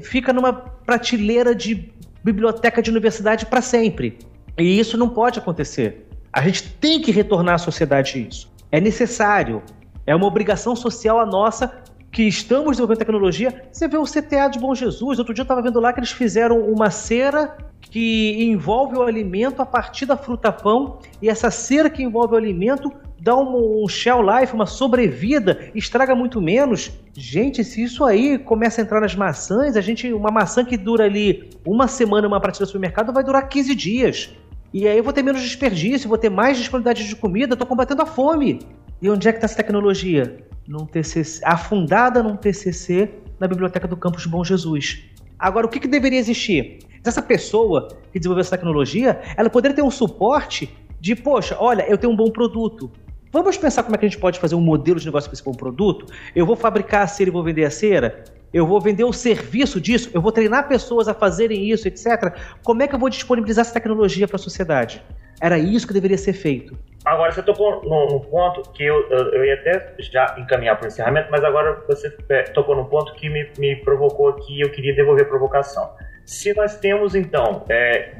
fica 0.02 0.30
numa 0.30 0.52
prateleira 0.52 1.54
de 1.54 1.90
biblioteca 2.22 2.82
de 2.82 2.90
universidade 2.90 3.46
para 3.46 3.62
sempre. 3.62 4.18
E 4.58 4.78
isso 4.78 4.98
não 4.98 5.08
pode 5.08 5.38
acontecer. 5.38 6.06
A 6.30 6.42
gente 6.42 6.74
tem 6.74 7.00
que 7.00 7.10
retornar 7.10 7.54
à 7.54 7.58
sociedade 7.58 8.28
isso. 8.28 8.52
É 8.70 8.78
necessário. 8.82 9.62
É 10.06 10.14
uma 10.14 10.26
obrigação 10.26 10.76
social 10.76 11.18
a 11.18 11.24
nossa 11.24 11.72
que 12.12 12.24
estamos 12.24 12.72
desenvolvendo 12.72 12.98
tecnologia. 12.98 13.64
Você 13.72 13.88
vê 13.88 13.96
o 13.96 14.04
CTA 14.04 14.48
de 14.48 14.58
Bom 14.58 14.74
Jesus. 14.74 15.18
Outro 15.18 15.32
dia 15.32 15.40
eu 15.40 15.44
estava 15.44 15.62
vendo 15.62 15.80
lá 15.80 15.90
que 15.90 16.00
eles 16.00 16.12
fizeram 16.12 16.60
uma 16.60 16.90
cera 16.90 17.56
que 17.90 18.44
envolve 18.44 18.96
o 18.96 19.02
alimento 19.02 19.60
a 19.60 19.66
partir 19.66 20.06
da 20.06 20.16
fruta-pão. 20.16 21.00
E 21.20 21.28
essa 21.28 21.50
cera 21.50 21.90
que 21.90 22.02
envolve 22.02 22.34
o 22.34 22.36
alimento 22.36 22.90
dá 23.20 23.36
um, 23.36 23.84
um 23.84 23.88
shell 23.88 24.22
life, 24.22 24.54
uma 24.54 24.64
sobrevida, 24.64 25.70
estraga 25.74 26.14
muito 26.14 26.40
menos. 26.40 26.90
Gente, 27.12 27.62
se 27.62 27.82
isso 27.82 28.04
aí 28.04 28.38
começa 28.38 28.80
a 28.80 28.84
entrar 28.84 29.00
nas 29.00 29.14
maçãs, 29.14 29.76
a 29.76 29.80
gente 29.80 30.10
uma 30.12 30.30
maçã 30.30 30.64
que 30.64 30.76
dura 30.76 31.04
ali 31.04 31.50
uma 31.66 31.86
semana 31.86 32.26
uma 32.26 32.40
prateleira 32.40 32.66
do 32.66 32.72
supermercado 32.72 33.12
vai 33.12 33.22
durar 33.22 33.48
15 33.48 33.74
dias. 33.74 34.30
E 34.72 34.86
aí 34.86 34.96
eu 34.96 35.04
vou 35.04 35.12
ter 35.12 35.22
menos 35.22 35.42
desperdício, 35.42 36.08
vou 36.08 36.16
ter 36.16 36.30
mais 36.30 36.56
disponibilidade 36.56 37.06
de 37.06 37.16
comida, 37.16 37.54
estou 37.54 37.66
combatendo 37.66 38.02
a 38.02 38.06
fome. 38.06 38.60
E 39.02 39.10
onde 39.10 39.28
é 39.28 39.32
que 39.32 39.38
está 39.38 39.46
essa 39.46 39.56
tecnologia? 39.56 40.44
Num 40.66 40.86
TCC, 40.86 41.42
afundada 41.44 42.22
num 42.22 42.36
TCC 42.36 43.10
na 43.40 43.48
biblioteca 43.48 43.88
do 43.88 43.96
campus 43.96 44.26
Bom 44.26 44.44
Jesus. 44.44 45.02
Agora, 45.38 45.66
o 45.66 45.70
que, 45.70 45.80
que 45.80 45.88
deveria 45.88 46.18
existir? 46.18 46.78
Essa 47.04 47.22
pessoa 47.22 47.88
que 48.12 48.18
desenvolveu 48.18 48.40
essa 48.40 48.56
tecnologia, 48.56 49.20
ela 49.36 49.48
poderia 49.48 49.74
ter 49.74 49.82
um 49.82 49.90
suporte 49.90 50.74
de, 51.00 51.16
poxa, 51.16 51.56
olha, 51.58 51.82
eu 51.88 51.96
tenho 51.96 52.12
um 52.12 52.16
bom 52.16 52.30
produto, 52.30 52.90
Vamos 53.32 53.56
pensar 53.56 53.84
como 53.84 53.94
é 53.94 53.98
que 53.98 54.06
a 54.06 54.08
gente 54.08 54.18
pode 54.18 54.40
fazer 54.40 54.56
um 54.56 54.60
modelo 54.60 54.98
de 54.98 55.06
negócio 55.06 55.30
para 55.30 55.34
esse 55.34 55.44
bom 55.44 55.52
produto? 55.52 56.12
Eu 56.34 56.44
vou 56.44 56.56
fabricar 56.56 57.02
a 57.02 57.06
cera 57.06 57.30
e 57.30 57.32
vou 57.32 57.44
vender 57.44 57.64
a 57.64 57.70
cera? 57.70 58.24
Eu 58.52 58.66
vou 58.66 58.80
vender 58.80 59.04
o 59.04 59.12
serviço 59.12 59.80
disso? 59.80 60.10
Eu 60.12 60.20
vou 60.20 60.32
treinar 60.32 60.66
pessoas 60.66 61.06
a 61.06 61.14
fazerem 61.14 61.70
isso, 61.70 61.86
etc. 61.86 62.34
Como 62.64 62.82
é 62.82 62.88
que 62.88 62.94
eu 62.96 62.98
vou 62.98 63.08
disponibilizar 63.08 63.62
essa 63.62 63.72
tecnologia 63.72 64.26
para 64.26 64.34
a 64.34 64.38
sociedade? 64.38 65.00
Era 65.40 65.56
isso 65.56 65.86
que 65.86 65.92
deveria 65.92 66.18
ser 66.18 66.32
feito. 66.32 66.76
Agora, 67.04 67.30
você 67.30 67.40
tocou 67.40 67.80
num, 67.84 68.18
ponto 68.18 68.68
que 68.72 68.82
eu, 68.82 69.08
eu, 69.08 69.32
eu, 69.32 69.44
ia 69.44 69.54
até 69.54 69.94
já 70.00 70.34
encaminhar 70.36 70.76
para 70.76 70.86
o 70.86 70.88
encerramento, 70.88 71.28
mas 71.30 71.44
agora 71.44 71.84
você 71.86 72.12
é, 72.28 72.42
tocou 72.42 72.74
num 72.74 72.86
ponto 72.86 73.14
que 73.14 73.30
me, 73.30 73.48
me 73.58 73.76
provocou 73.76 74.30
aqui 74.30 74.58
e 74.58 74.60
eu 74.60 74.70
queria 74.70 74.94
devolver 74.94 75.24
a 75.24 75.28
provocação. 75.28 75.88
Se 76.30 76.54
nós 76.54 76.76
temos, 76.76 77.16
então, 77.16 77.64
é, 77.68 78.14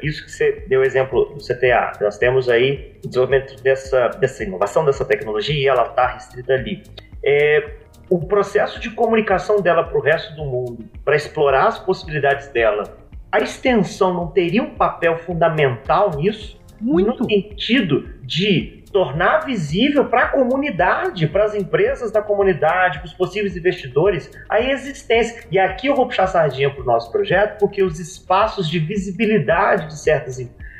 isso 0.00 0.24
que 0.24 0.30
você 0.30 0.64
deu 0.68 0.84
exemplo 0.84 1.24
do 1.34 1.44
CTA, 1.44 1.90
nós 2.00 2.16
temos 2.16 2.48
aí 2.48 2.96
o 3.04 3.08
desenvolvimento 3.08 3.60
dessa, 3.60 4.10
dessa 4.10 4.44
inovação, 4.44 4.84
dessa 4.84 5.04
tecnologia, 5.04 5.56
e 5.56 5.66
ela 5.66 5.82
está 5.86 6.06
restrita 6.06 6.52
ali. 6.52 6.84
É, 7.20 7.68
o 8.08 8.24
processo 8.24 8.78
de 8.78 8.90
comunicação 8.90 9.60
dela 9.60 9.82
para 9.82 9.98
o 9.98 10.00
resto 10.00 10.36
do 10.36 10.44
mundo, 10.44 10.88
para 11.04 11.16
explorar 11.16 11.66
as 11.66 11.80
possibilidades 11.80 12.46
dela, 12.46 12.96
a 13.32 13.40
extensão 13.40 14.14
não 14.14 14.28
teria 14.28 14.62
um 14.62 14.76
papel 14.76 15.18
fundamental 15.18 16.12
nisso? 16.14 16.60
Muito. 16.80 17.24
No 17.24 17.28
sentido 17.28 18.08
de 18.22 18.77
tornar 18.90 19.40
visível 19.40 20.06
para 20.06 20.24
a 20.24 20.28
comunidade, 20.28 21.26
para 21.26 21.44
as 21.44 21.54
empresas 21.54 22.10
da 22.10 22.22
comunidade, 22.22 22.98
para 22.98 23.06
os 23.06 23.12
possíveis 23.12 23.56
investidores, 23.56 24.30
a 24.48 24.60
existência. 24.60 25.44
E 25.50 25.58
aqui 25.58 25.86
eu 25.86 25.94
vou 25.94 26.06
puxar 26.06 26.26
sardinha 26.26 26.70
para 26.70 26.82
o 26.82 26.86
nosso 26.86 27.10
projeto, 27.12 27.58
porque 27.58 27.82
os 27.82 27.98
espaços 27.98 28.68
de 28.68 28.78
visibilidade 28.78 29.88
de 29.88 29.98
certas 29.98 30.38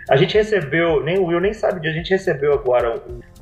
a 0.09 0.17
gente 0.17 0.35
recebeu, 0.35 1.03
nem 1.03 1.19
o 1.19 1.27
Will 1.27 1.41
nem 1.41 1.53
sabe 1.53 1.81
disso, 1.81 1.93
a 1.93 1.99
gente 1.99 2.11
recebeu 2.11 2.55
agora 2.55 2.95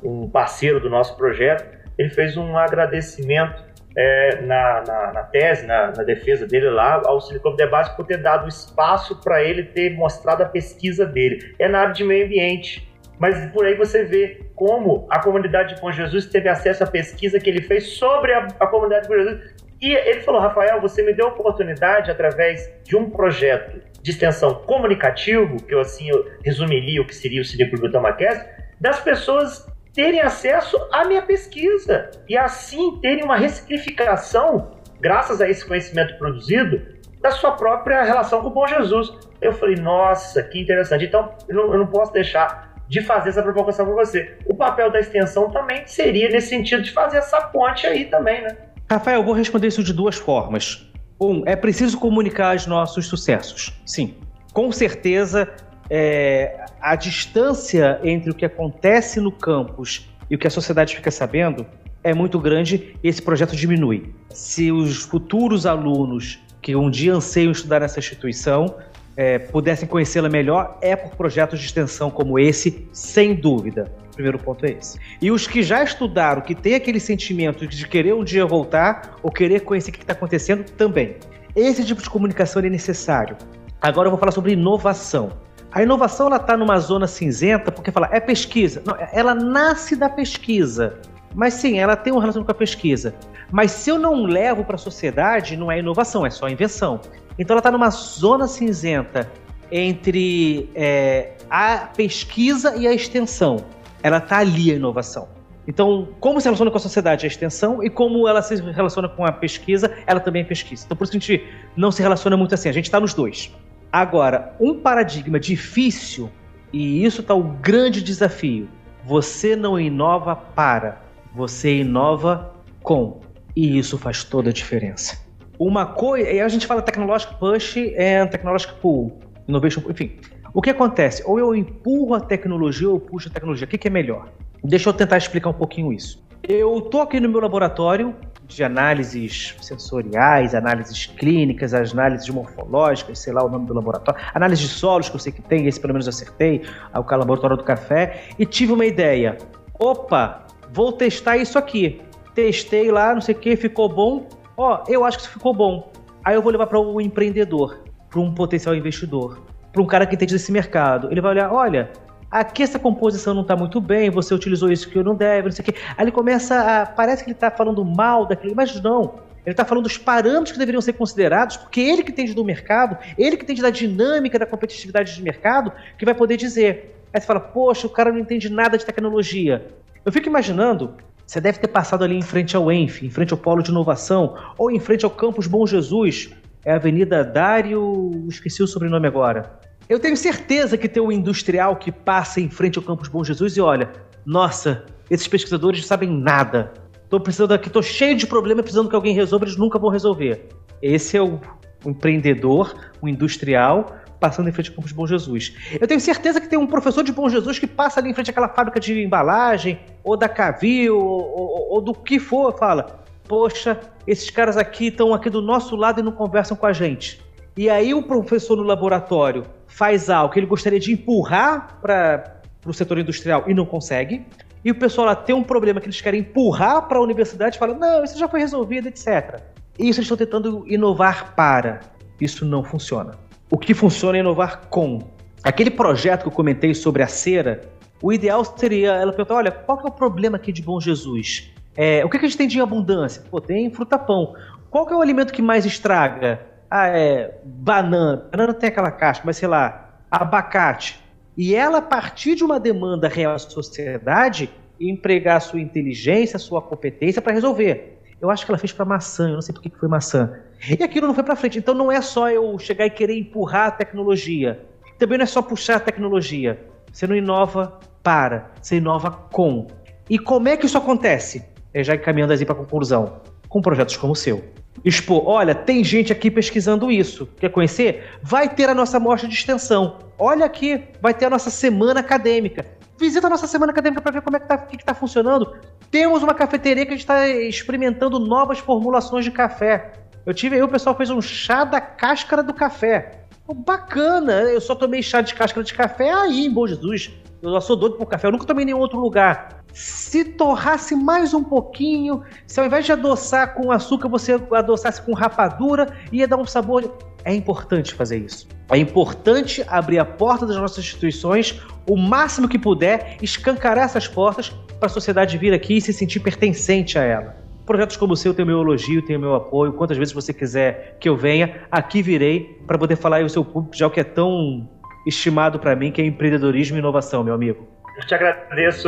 um, 0.03 0.23
um 0.23 0.29
parceiro 0.29 0.81
do 0.81 0.89
nosso 0.89 1.15
projeto, 1.15 1.65
ele 1.97 2.09
fez 2.09 2.35
um 2.35 2.57
agradecimento 2.57 3.63
é, 3.95 4.41
na, 4.41 4.83
na, 4.85 5.13
na, 5.13 5.23
tese, 5.23 5.65
na, 5.65 5.87
na, 5.87 6.03
defesa 6.03 6.45
dele 6.45 6.69
lá, 6.69 7.01
ao 7.05 7.19
Silicon 7.19 7.55
de 7.55 7.65
Base 7.65 7.95
por 7.95 8.05
ter 8.05 8.21
dado 8.21 8.47
espaço 8.47 9.19
para 9.21 9.41
ele 9.43 9.63
ter 9.63 9.95
mostrado 9.95 10.43
a 10.43 10.45
pesquisa 10.45 11.05
dele. 11.05 11.55
É 11.57 11.67
na 11.67 11.79
área 11.79 11.93
de 11.93 12.03
meio 12.03 12.25
ambiente. 12.25 12.87
Mas 13.19 13.51
por 13.51 13.65
aí 13.65 13.75
você 13.75 14.03
vê 14.03 14.41
como 14.55 15.07
a 15.09 15.19
comunidade 15.19 15.75
de 15.75 15.81
Bom 15.81 15.91
Jesus 15.91 16.25
teve 16.25 16.49
acesso 16.49 16.83
à 16.83 16.87
pesquisa 16.87 17.39
que 17.39 17.49
ele 17.49 17.61
fez 17.61 17.93
sobre 17.93 18.33
a, 18.33 18.47
a 18.59 18.67
comunidade 18.67 19.03
de 19.03 19.09
Bom 19.09 19.15
Jesus. 19.15 19.55
E 19.81 19.93
ele 19.93 20.21
falou, 20.21 20.41
Rafael, 20.41 20.81
você 20.81 21.03
me 21.03 21.13
deu 21.13 21.27
a 21.27 21.29
oportunidade 21.29 22.09
através 22.09 22.71
de 22.83 22.95
um 22.95 23.09
projeto 23.09 23.81
de 24.01 24.11
extensão 24.11 24.55
comunicativo, 24.65 25.61
que 25.63 25.73
eu 25.73 25.79
assim 25.79 26.09
eu 26.09 26.25
resumiria 26.43 27.01
o 27.01 27.05
que 27.05 27.15
seria 27.15 27.41
o 27.41 27.45
Cine 27.45 27.69
Clube 27.69 27.91
Tomacast, 27.91 28.45
das 28.79 28.99
pessoas 28.99 29.67
terem 29.93 30.21
acesso 30.21 30.77
à 30.91 31.05
minha 31.05 31.21
pesquisa 31.21 32.09
e 32.29 32.37
assim 32.37 32.99
terem 33.01 33.23
uma 33.23 33.35
ressignificação, 33.35 34.77
graças 34.99 35.41
a 35.41 35.49
esse 35.49 35.65
conhecimento 35.65 36.17
produzido, 36.17 36.81
da 37.19 37.31
sua 37.31 37.53
própria 37.53 38.03
relação 38.03 38.41
com 38.41 38.47
o 38.47 38.51
Bom 38.51 38.67
Jesus. 38.67 39.11
Eu 39.41 39.53
falei, 39.53 39.75
nossa, 39.75 40.41
que 40.43 40.59
interessante. 40.61 41.05
Então, 41.05 41.35
eu 41.47 41.55
não, 41.55 41.73
eu 41.73 41.79
não 41.79 41.87
posso 41.87 42.13
deixar 42.13 42.66
de 42.87 43.01
fazer 43.01 43.29
essa 43.29 43.41
provocação 43.41 43.85
para 43.85 43.95
você. 43.95 44.37
O 44.45 44.55
papel 44.55 44.91
da 44.91 44.99
extensão 44.99 45.49
também 45.49 45.85
seria 45.85 46.29
nesse 46.29 46.47
sentido 46.47 46.83
de 46.83 46.91
fazer 46.91 47.17
essa 47.17 47.41
ponte 47.41 47.85
aí 47.85 48.05
também, 48.05 48.41
né? 48.41 48.55
Rafael, 48.89 49.19
eu 49.19 49.25
vou 49.25 49.33
responder 49.33 49.67
isso 49.67 49.83
de 49.83 49.93
duas 49.93 50.15
formas. 50.15 50.89
Um, 51.19 51.43
é 51.45 51.55
preciso 51.55 51.99
comunicar 51.99 52.55
os 52.55 52.65
nossos 52.65 53.07
sucessos. 53.07 53.73
Sim. 53.85 54.15
Com 54.53 54.71
certeza, 54.71 55.49
é, 55.89 56.65
a 56.79 56.95
distância 56.95 57.99
entre 58.03 58.31
o 58.31 58.33
que 58.33 58.45
acontece 58.45 59.19
no 59.19 59.31
campus 59.31 60.09
e 60.29 60.35
o 60.35 60.39
que 60.39 60.47
a 60.47 60.49
sociedade 60.49 60.95
fica 60.95 61.11
sabendo 61.11 61.65
é 62.03 62.13
muito 62.13 62.39
grande 62.39 62.95
e 63.03 63.07
esse 63.07 63.21
projeto 63.21 63.55
diminui. 63.55 64.13
Se 64.29 64.71
os 64.71 65.03
futuros 65.03 65.65
alunos 65.65 66.39
que 66.61 66.75
um 66.75 66.89
dia 66.89 67.13
anseiam 67.13 67.51
estudar 67.51 67.81
nessa 67.81 67.99
instituição 67.99 68.75
é, 69.17 69.39
pudessem 69.39 69.87
conhecê-la 69.87 70.29
melhor 70.29 70.77
é 70.79 70.95
por 70.95 71.15
projetos 71.15 71.59
de 71.59 71.65
extensão 71.65 72.11
como 72.11 72.37
esse, 72.37 72.87
sem 72.93 73.33
dúvida. 73.33 73.91
O 74.11 74.15
primeiro 74.15 74.37
ponto 74.37 74.63
é 74.65 74.71
esse. 74.71 74.99
E 75.19 75.31
os 75.31 75.47
que 75.47 75.63
já 75.63 75.83
estudaram, 75.83 76.41
que 76.41 76.53
têm 76.53 76.75
aquele 76.75 76.99
sentimento 76.99 77.65
de 77.65 77.87
querer 77.87 78.13
um 78.13 78.23
dia 78.23 78.45
voltar 78.45 79.17
ou 79.23 79.31
querer 79.31 79.61
conhecer 79.61 79.89
o 79.89 79.93
que 79.93 79.99
está 80.01 80.13
acontecendo, 80.13 80.63
também. 80.63 81.17
Esse 81.55 81.83
tipo 81.83 82.01
de 82.01 82.09
comunicação 82.09 82.61
é 82.61 82.69
necessário. 82.69 83.35
Agora 83.81 84.07
eu 84.07 84.11
vou 84.11 84.19
falar 84.19 84.31
sobre 84.31 84.53
inovação. 84.53 85.31
A 85.71 85.81
inovação 85.81 86.27
ela 86.27 86.37
está 86.37 86.55
numa 86.55 86.79
zona 86.79 87.07
cinzenta 87.07 87.71
porque 87.71 87.91
fala 87.91 88.09
é 88.11 88.19
pesquisa. 88.19 88.81
Não, 88.85 88.95
ela 89.11 89.33
nasce 89.33 89.95
da 89.95 90.09
pesquisa. 90.09 90.99
Mas 91.33 91.55
sim, 91.55 91.77
ela 91.77 91.95
tem 91.95 92.13
um 92.13 92.19
relacionamento 92.19 92.45
com 92.45 92.51
a 92.51 92.55
pesquisa. 92.55 93.13
Mas 93.51 93.71
se 93.71 93.89
eu 93.89 93.97
não 93.97 94.25
levo 94.25 94.63
para 94.63 94.75
a 94.75 94.79
sociedade, 94.79 95.57
não 95.57 95.71
é 95.71 95.79
inovação, 95.79 96.25
é 96.25 96.29
só 96.29 96.47
invenção. 96.47 96.99
Então 97.37 97.53
ela 97.53 97.59
está 97.59 97.71
numa 97.71 97.89
zona 97.89 98.47
cinzenta 98.47 99.31
entre 99.71 100.69
é, 100.73 101.33
a 101.49 101.89
pesquisa 101.95 102.75
e 102.75 102.87
a 102.87 102.93
extensão. 102.93 103.57
Ela 104.01 104.17
está 104.17 104.39
ali 104.39 104.71
a 104.71 104.75
inovação. 104.75 105.27
Então, 105.67 106.07
como 106.21 106.39
se 106.39 106.45
relaciona 106.45 106.71
com 106.71 106.77
a 106.77 106.79
sociedade 106.79 107.25
a 107.25 107.27
extensão 107.27 107.83
e 107.83 107.89
como 107.89 108.25
ela 108.27 108.41
se 108.41 108.55
relaciona 108.55 109.09
com 109.09 109.25
a 109.25 109.31
pesquisa, 109.33 109.93
ela 110.07 110.19
também 110.19 110.41
é 110.41 110.45
pesquisa. 110.45 110.85
Então, 110.85 110.95
por 110.95 111.03
isso 111.03 111.11
a 111.11 111.19
gente 111.19 111.43
não 111.75 111.91
se 111.91 112.01
relaciona 112.01 112.37
muito 112.37 112.55
assim, 112.55 112.69
a 112.69 112.71
gente 112.71 112.85
está 112.85 112.99
nos 113.01 113.13
dois. 113.13 113.53
Agora, 113.91 114.55
um 114.61 114.79
paradigma 114.79 115.37
difícil, 115.37 116.31
e 116.71 117.03
isso 117.03 117.19
está 117.19 117.33
o 117.33 117.43
grande 117.43 118.01
desafio: 118.01 118.69
você 119.03 119.57
não 119.57 119.77
inova 119.77 120.37
para, 120.37 121.01
você 121.35 121.79
inova 121.79 122.53
com. 122.81 123.19
E 123.53 123.77
isso 123.77 123.97
faz 123.97 124.23
toda 124.23 124.51
a 124.51 124.53
diferença 124.53 125.26
uma 125.59 125.85
coisa. 125.85 126.29
E 126.29 126.39
a 126.39 126.47
gente 126.47 126.65
fala 126.67 126.81
technological 126.81 127.37
push 127.39 127.77
e 127.77 128.27
technological 128.31 128.75
pull, 128.81 129.19
innovation 129.47 129.81
enfim. 129.89 130.17
O 130.53 130.61
que 130.61 130.69
acontece? 130.69 131.23
Ou 131.25 131.37
eu 131.37 131.55
empurro 131.55 132.15
a 132.15 132.19
tecnologia 132.19 132.87
ou 132.87 132.95
eu 132.95 132.99
puxo 132.99 133.29
a 133.29 133.31
tecnologia. 133.31 133.65
O 133.65 133.69
que, 133.69 133.77
que 133.77 133.87
é 133.87 133.91
melhor? 133.91 134.29
Deixa 134.63 134.89
eu 134.89 134.93
tentar 134.93 135.17
explicar 135.17 135.49
um 135.49 135.53
pouquinho 135.53 135.93
isso. 135.93 136.25
Eu 136.43 136.77
estou 136.79 137.01
aqui 137.01 137.19
no 137.19 137.29
meu 137.29 137.39
laboratório 137.41 138.15
de 138.47 138.63
análises 138.63 139.55
sensoriais, 139.61 140.55
análises 140.55 141.05
clínicas, 141.05 141.73
análises 141.73 142.29
morfológicas, 142.29 143.19
sei 143.19 143.33
lá 143.33 143.43
o 143.43 143.49
nome 143.49 143.67
do 143.67 143.73
laboratório, 143.73 144.19
análise 144.33 144.61
de 144.61 144.69
solos 144.69 145.09
que 145.09 145.15
eu 145.15 145.19
sei 145.19 145.33
que 145.33 145.41
tem, 145.41 145.67
esse 145.67 145.79
pelo 145.79 145.93
menos 145.93 146.07
acertei, 146.07 146.63
o 146.93 147.15
laboratório 147.15 147.57
do 147.57 147.63
café, 147.63 148.23
e 148.39 148.45
tive 148.45 148.71
uma 148.71 148.85
ideia. 148.85 149.37
Opa, 149.77 150.45
vou 150.71 150.93
testar 150.93 151.37
isso 151.37 151.57
aqui. 151.57 152.01
Testei 152.33 152.89
lá, 152.89 153.13
não 153.13 153.21
sei 153.21 153.35
o 153.35 153.37
que, 153.37 153.55
ficou 153.57 153.89
bom, 153.89 154.27
Ó, 154.57 154.81
oh, 154.81 154.91
eu 154.91 155.05
acho 155.05 155.17
que 155.17 155.23
isso 155.23 155.31
ficou 155.31 155.53
bom. 155.53 155.91
Aí 156.25 156.33
eu 156.33 156.41
vou 156.41 156.51
levar 156.51 156.65
para 156.65 156.79
um 156.79 156.99
empreendedor, 156.99 157.83
para 158.09 158.19
um 158.19 158.33
potencial 158.33 158.73
investidor, 158.73 159.39
para 159.71 159.81
um 159.81 159.85
cara 159.85 160.05
que 160.07 160.15
entende 160.15 160.33
desse 160.33 160.51
mercado. 160.51 161.11
Ele 161.11 161.21
vai 161.21 161.31
olhar, 161.31 161.53
olha, 161.53 161.91
aqui 162.31 162.63
essa 162.63 162.79
composição 162.79 163.35
não 163.35 163.43
está 163.43 163.55
muito 163.55 163.79
bem, 163.79 164.09
você 164.09 164.33
utilizou 164.33 164.71
isso 164.71 164.89
que 164.89 164.97
eu 164.97 165.03
não 165.03 165.13
deve, 165.13 165.43
não 165.43 165.51
sei 165.51 165.61
o 165.61 165.65
quê. 165.65 165.75
Aí 165.95 166.03
ele 166.03 166.11
começa 166.11 166.59
a. 166.59 166.85
Parece 166.87 167.23
que 167.23 167.29
ele 167.29 167.37
está 167.37 167.51
falando 167.51 167.85
mal 167.85 168.25
daquilo, 168.25 168.55
mas 168.55 168.81
não. 168.81 169.27
Ele 169.45 169.53
está 169.53 169.63
falando 169.63 169.83
dos 169.83 169.97
parâmetros 169.97 170.51
que 170.51 170.59
deveriam 170.59 170.81
ser 170.81 170.93
considerados, 170.93 171.55
porque 171.55 171.79
ele 171.79 172.03
que 172.03 172.11
entende 172.11 172.33
do 172.33 172.43
mercado, 172.43 172.97
ele 173.15 173.37
que 173.37 173.43
entende 173.43 173.61
da 173.61 173.69
dinâmica 173.69 174.39
da 174.39 174.45
competitividade 174.47 175.15
de 175.15 175.21
mercado, 175.21 175.71
que 175.99 176.03
vai 176.03 176.15
poder 176.15 176.35
dizer. 176.35 176.99
Aí 177.13 177.21
você 177.21 177.27
fala, 177.27 177.39
poxa, 177.39 177.85
o 177.85 177.89
cara 177.89 178.11
não 178.11 178.19
entende 178.19 178.49
nada 178.49 178.75
de 178.75 178.85
tecnologia. 178.85 179.67
Eu 180.03 180.11
fico 180.11 180.27
imaginando 180.27 180.95
você 181.27 181.41
deve 181.41 181.59
ter 181.59 181.67
passado 181.67 182.05
ali 182.05 182.15
em 182.15 182.21
frente 182.21 182.55
ao 182.55 182.71
ENF, 182.71 183.05
em 183.05 183.09
frente 183.09 183.33
ao 183.33 183.37
Polo 183.37 183.61
de 183.61 183.69
Inovação, 183.69 184.33
ou 184.57 184.71
em 184.71 184.79
frente 184.79 185.03
ao 185.03 185.11
Campus 185.11 185.45
Bom 185.45 185.67
Jesus, 185.67 186.29
é 186.63 186.71
a 186.71 186.75
Avenida 186.77 187.21
Dário, 187.21 188.25
esqueci 188.29 188.63
o 188.63 188.67
sobrenome 188.67 189.07
agora. 189.07 189.59
Eu 189.89 189.99
tenho 189.99 190.15
certeza 190.15 190.77
que 190.77 190.87
tem 190.87 191.03
um 191.03 191.11
industrial 191.11 191.75
que 191.75 191.91
passa 191.91 192.39
em 192.39 192.49
frente 192.49 192.77
ao 192.77 192.83
Campus 192.83 193.09
Bom 193.09 193.25
Jesus 193.25 193.57
e 193.57 193.61
olha, 193.61 193.91
nossa, 194.25 194.85
esses 195.11 195.27
pesquisadores 195.27 195.81
não 195.81 195.87
sabem 195.87 196.09
nada. 196.09 196.73
Tô 197.09 197.19
precisando 197.19 197.53
aqui, 197.53 197.69
tô 197.69 197.81
cheio 197.81 198.15
de 198.15 198.25
problema, 198.25 198.63
precisando 198.63 198.89
que 198.89 198.95
alguém 198.95 199.13
resolva, 199.13 199.43
eles 199.43 199.57
nunca 199.57 199.77
vão 199.77 199.89
resolver. 199.89 200.47
Esse 200.81 201.17
é 201.17 201.21
o, 201.21 201.41
empreendedor, 201.85 202.73
o 203.01 203.07
industrial, 203.07 203.97
passando 204.19 204.49
em 204.49 204.51
frente 204.51 204.69
ao 204.69 204.75
campus 204.75 204.91
Bom 204.91 205.05
Jesus. 205.05 205.55
Eu 205.79 205.87
tenho 205.87 205.99
certeza 205.99 206.41
que 206.41 206.47
tem 206.47 206.57
um 206.57 206.67
professor 206.67 207.03
de 207.03 207.11
Bom 207.11 207.29
Jesus 207.29 207.59
que 207.59 207.67
passa 207.67 207.99
ali 207.99 208.09
em 208.09 208.13
frente 208.13 208.31
àquela 208.31 208.49
fábrica 208.49 208.79
de 208.79 209.01
embalagem, 209.01 209.79
ou 210.03 210.17
da 210.17 210.27
Cavil, 210.27 210.97
ou, 210.97 211.21
ou, 211.21 211.73
ou 211.73 211.81
do 211.81 211.93
que 211.93 212.19
for, 212.19 212.57
fala: 212.57 213.03
Poxa, 213.27 213.79
esses 214.05 214.29
caras 214.29 214.57
aqui 214.57 214.87
estão 214.87 215.13
aqui 215.13 215.29
do 215.29 215.41
nosso 215.41 215.75
lado 215.75 215.99
e 215.99 216.03
não 216.03 216.11
conversam 216.11 216.55
com 216.55 216.65
a 216.65 216.73
gente. 216.73 217.19
E 217.55 217.69
aí 217.69 217.93
o 217.93 218.03
professor 218.03 218.55
no 218.55 218.63
laboratório 218.63 219.43
faz 219.67 220.09
algo 220.09 220.31
que 220.31 220.39
ele 220.39 220.45
gostaria 220.45 220.79
de 220.79 220.93
empurrar 220.93 221.79
para 221.81 222.41
o 222.65 222.73
setor 222.73 222.99
industrial 222.99 223.43
e 223.47 223.53
não 223.53 223.65
consegue. 223.65 224.25
E 224.63 224.71
o 224.71 224.75
pessoal 224.75 225.07
lá 225.07 225.15
tem 225.15 225.35
um 225.35 225.43
problema 225.43 225.79
que 225.79 225.87
eles 225.87 225.99
querem 225.99 226.21
empurrar 226.21 226.87
para 226.87 226.99
a 226.99 227.01
universidade 227.01 227.55
e 227.55 227.59
fala: 227.59 227.73
não, 227.73 228.03
isso 228.03 228.17
já 228.17 228.27
foi 228.27 228.39
resolvido, 228.39 228.87
etc. 228.87 229.41
E 229.77 229.89
isso 229.89 229.99
eles 229.99 230.09
estão 230.09 230.17
tentando 230.17 230.63
inovar 230.67 231.35
para. 231.35 231.81
Isso 232.19 232.45
não 232.45 232.63
funciona. 232.63 233.26
O 233.49 233.57
que 233.57 233.73
funciona 233.73 234.17
é 234.17 234.21
inovar 234.21 234.67
com. 234.69 234.99
Aquele 235.43 235.69
projeto 235.69 236.23
que 236.23 236.27
eu 236.27 236.31
comentei 236.31 236.73
sobre 236.73 237.01
a 237.01 237.07
cera, 237.07 237.61
o 238.01 238.11
ideal 238.11 238.43
seria 238.43 238.93
ela 238.93 239.11
perguntar: 239.11 239.35
olha, 239.35 239.51
qual 239.51 239.77
que 239.77 239.85
é 239.85 239.89
o 239.89 239.91
problema 239.91 240.37
aqui 240.37 240.51
de 240.51 240.61
Bom 240.61 240.79
Jesus? 240.79 241.51
É, 241.75 242.03
o 242.03 242.09
que, 242.09 242.19
que 242.19 242.25
a 242.25 242.27
gente 242.27 242.37
tem 242.37 242.47
de 242.47 242.59
abundância? 242.59 243.23
Pô, 243.29 243.39
tem 243.39 243.69
fruta-pão. 243.69 244.33
Qual 244.69 244.85
que 244.85 244.93
é 244.93 244.95
o 244.95 245.01
alimento 245.01 245.31
que 245.31 245.41
mais 245.41 245.65
estraga? 245.65 246.41
Ah, 246.69 246.87
é 246.87 247.39
banana. 247.45 248.27
Banana 248.31 248.53
tem 248.53 248.67
aquela 248.67 248.91
casca, 248.91 249.23
mas 249.25 249.37
sei 249.37 249.47
lá, 249.47 250.01
abacate. 250.11 250.99
E 251.37 251.55
ela, 251.55 251.77
a 251.77 251.81
partir 251.81 252.35
de 252.35 252.43
uma 252.43 252.59
demanda 252.59 253.07
real 253.07 253.33
da 253.33 253.39
sociedade, 253.39 254.49
empregar 254.79 255.37
a 255.37 255.39
sua 255.39 255.61
inteligência, 255.61 256.35
a 256.35 256.39
sua 256.39 256.61
competência 256.61 257.21
para 257.21 257.33
resolver. 257.33 257.99
Eu 258.19 258.29
acho 258.31 258.43
que 258.43 258.51
ela 258.51 258.57
fez 258.57 258.73
para 258.73 258.83
maçã, 258.83 259.29
eu 259.29 259.35
não 259.35 259.41
sei 259.41 259.53
por 259.53 259.61
que 259.61 259.69
foi 259.69 259.87
maçã. 259.87 260.33
E 260.69 260.83
aquilo 260.83 261.07
não 261.07 261.13
foi 261.13 261.23
para 261.23 261.35
frente. 261.35 261.59
Então 261.59 261.73
não 261.73 261.91
é 261.91 262.01
só 262.01 262.29
eu 262.29 262.57
chegar 262.57 262.85
e 262.85 262.89
querer 262.89 263.17
empurrar 263.17 263.67
a 263.67 263.71
tecnologia. 263.71 264.65
Também 264.97 265.17
não 265.17 265.23
é 265.23 265.27
só 265.27 265.41
puxar 265.41 265.77
a 265.77 265.79
tecnologia. 265.79 266.59
Você 266.91 267.05
não 267.05 267.15
inova 267.15 267.79
para, 268.01 268.51
você 268.61 268.77
inova 268.77 269.11
com. 269.11 269.67
E 270.09 270.17
como 270.17 270.47
é 270.47 270.57
que 270.57 270.65
isso 270.65 270.77
acontece? 270.77 271.45
É 271.73 271.83
já 271.83 271.95
encaminhando 271.95 272.33
assim 272.33 272.45
para 272.45 272.55
a 272.55 272.57
conclusão. 272.57 273.21
Com 273.49 273.61
projetos 273.61 273.95
como 273.97 274.13
o 274.13 274.15
seu. 274.15 274.43
Expor, 274.85 275.27
olha, 275.27 275.55
tem 275.55 275.83
gente 275.83 276.11
aqui 276.11 276.29
pesquisando 276.29 276.91
isso. 276.91 277.27
Quer 277.39 277.49
conhecer? 277.49 278.05
Vai 278.21 278.47
ter 278.47 278.69
a 278.69 278.75
nossa 278.75 278.99
mostra 278.99 279.27
de 279.27 279.35
extensão. 279.35 279.97
Olha 280.17 280.45
aqui, 280.45 280.83
vai 281.01 281.13
ter 281.13 281.25
a 281.25 281.29
nossa 281.29 281.49
semana 281.49 281.99
acadêmica. 281.99 282.65
Visita 282.99 283.27
a 283.27 283.29
nossa 283.29 283.47
semana 283.47 283.71
acadêmica 283.71 284.01
para 284.01 284.11
ver 284.11 284.21
como 284.21 284.37
é 284.37 284.39
que 284.39 284.47
tá, 284.47 284.57
que 284.57 284.83
tá 284.83 284.93
funcionando. 284.93 285.55
Temos 285.91 286.23
uma 286.23 286.33
cafeteria 286.33 286.85
que 286.85 286.93
a 286.93 286.95
gente 286.95 287.03
está 287.03 287.27
experimentando 287.27 288.19
novas 288.19 288.59
formulações 288.59 289.23
de 289.23 289.31
café. 289.31 289.93
Eu 290.27 290.33
tive 290.33 290.57
aí, 290.57 290.61
o 290.61 290.67
pessoal 290.67 290.93
fez 290.93 291.09
um 291.09 291.21
chá 291.21 291.63
da 291.63 291.79
cáscara 291.79 292.43
do 292.43 292.53
café. 292.53 293.21
Bacana, 293.65 294.33
eu 294.41 294.59
só 294.59 294.75
tomei 294.75 295.01
chá 295.01 295.21
de 295.21 295.33
cáscara 295.33 295.63
de 295.63 295.73
café 295.73 296.11
aí 296.11 296.45
em 296.45 296.51
Bom 296.51 296.67
Jesus. 296.67 297.13
Eu 297.41 297.53
já 297.53 297.61
sou 297.61 297.77
doido 297.77 297.95
por 297.95 298.07
café, 298.07 298.27
eu 298.27 298.31
nunca 298.33 298.45
tomei 298.45 298.63
em 298.63 298.65
nenhum 298.65 298.79
outro 298.79 298.99
lugar. 298.99 299.63
Se 299.71 300.25
torrasse 300.25 300.97
mais 300.97 301.33
um 301.33 301.41
pouquinho, 301.41 302.23
se 302.45 302.59
ao 302.59 302.65
invés 302.65 302.85
de 302.85 302.91
adoçar 302.91 303.53
com 303.53 303.71
açúcar, 303.71 304.09
você 304.09 304.33
adoçasse 304.51 305.01
com 305.01 305.13
rapadura, 305.13 305.95
ia 306.11 306.27
dar 306.27 306.35
um 306.35 306.45
sabor. 306.45 306.93
É 307.23 307.33
importante 307.33 307.93
fazer 307.93 308.17
isso. 308.17 308.49
É 308.69 308.77
importante 308.77 309.63
abrir 309.65 309.99
a 309.99 310.05
porta 310.05 310.45
das 310.45 310.57
nossas 310.57 310.79
instituições 310.79 311.61
o 311.89 311.95
máximo 311.95 312.49
que 312.49 312.59
puder, 312.59 313.15
escancarar 313.21 313.85
essas 313.85 314.09
portas 314.09 314.49
para 314.77 314.87
a 314.87 314.89
sociedade 314.89 315.37
vir 315.37 315.53
aqui 315.53 315.77
e 315.77 315.81
se 315.81 315.93
sentir 315.93 316.19
pertencente 316.19 316.99
a 316.99 317.03
ela. 317.03 317.46
Projetos 317.67 317.97
como 317.97 318.13
o 318.13 318.15
seu 318.15 318.33
tem 318.33 318.45
o 318.45 318.47
meu 318.47 318.61
elogio, 318.61 319.01
tem 319.01 319.17
o 319.17 319.19
meu 319.19 319.35
apoio. 319.35 319.73
Quantas 319.73 319.97
vezes 319.97 320.13
você 320.13 320.33
quiser 320.33 320.95
que 321.01 321.09
eu 321.09 321.17
venha, 321.17 321.67
aqui 321.69 322.01
virei 322.01 322.61
para 322.65 322.77
poder 322.77 322.95
falar 322.95 323.17
aí 323.17 323.25
o 323.25 323.29
seu 323.29 323.43
público, 323.43 323.75
já 323.75 323.85
o 323.85 323.91
que 323.91 323.99
é 323.99 324.05
tão 324.05 324.69
estimado 325.05 325.59
para 325.59 325.75
mim, 325.75 325.91
que 325.91 326.01
é 326.01 326.05
empreendedorismo 326.05 326.77
e 326.77 326.79
inovação, 326.79 327.25
meu 327.25 327.33
amigo. 327.33 327.67
Eu 327.97 328.07
te 328.07 328.15
agradeço. 328.15 328.87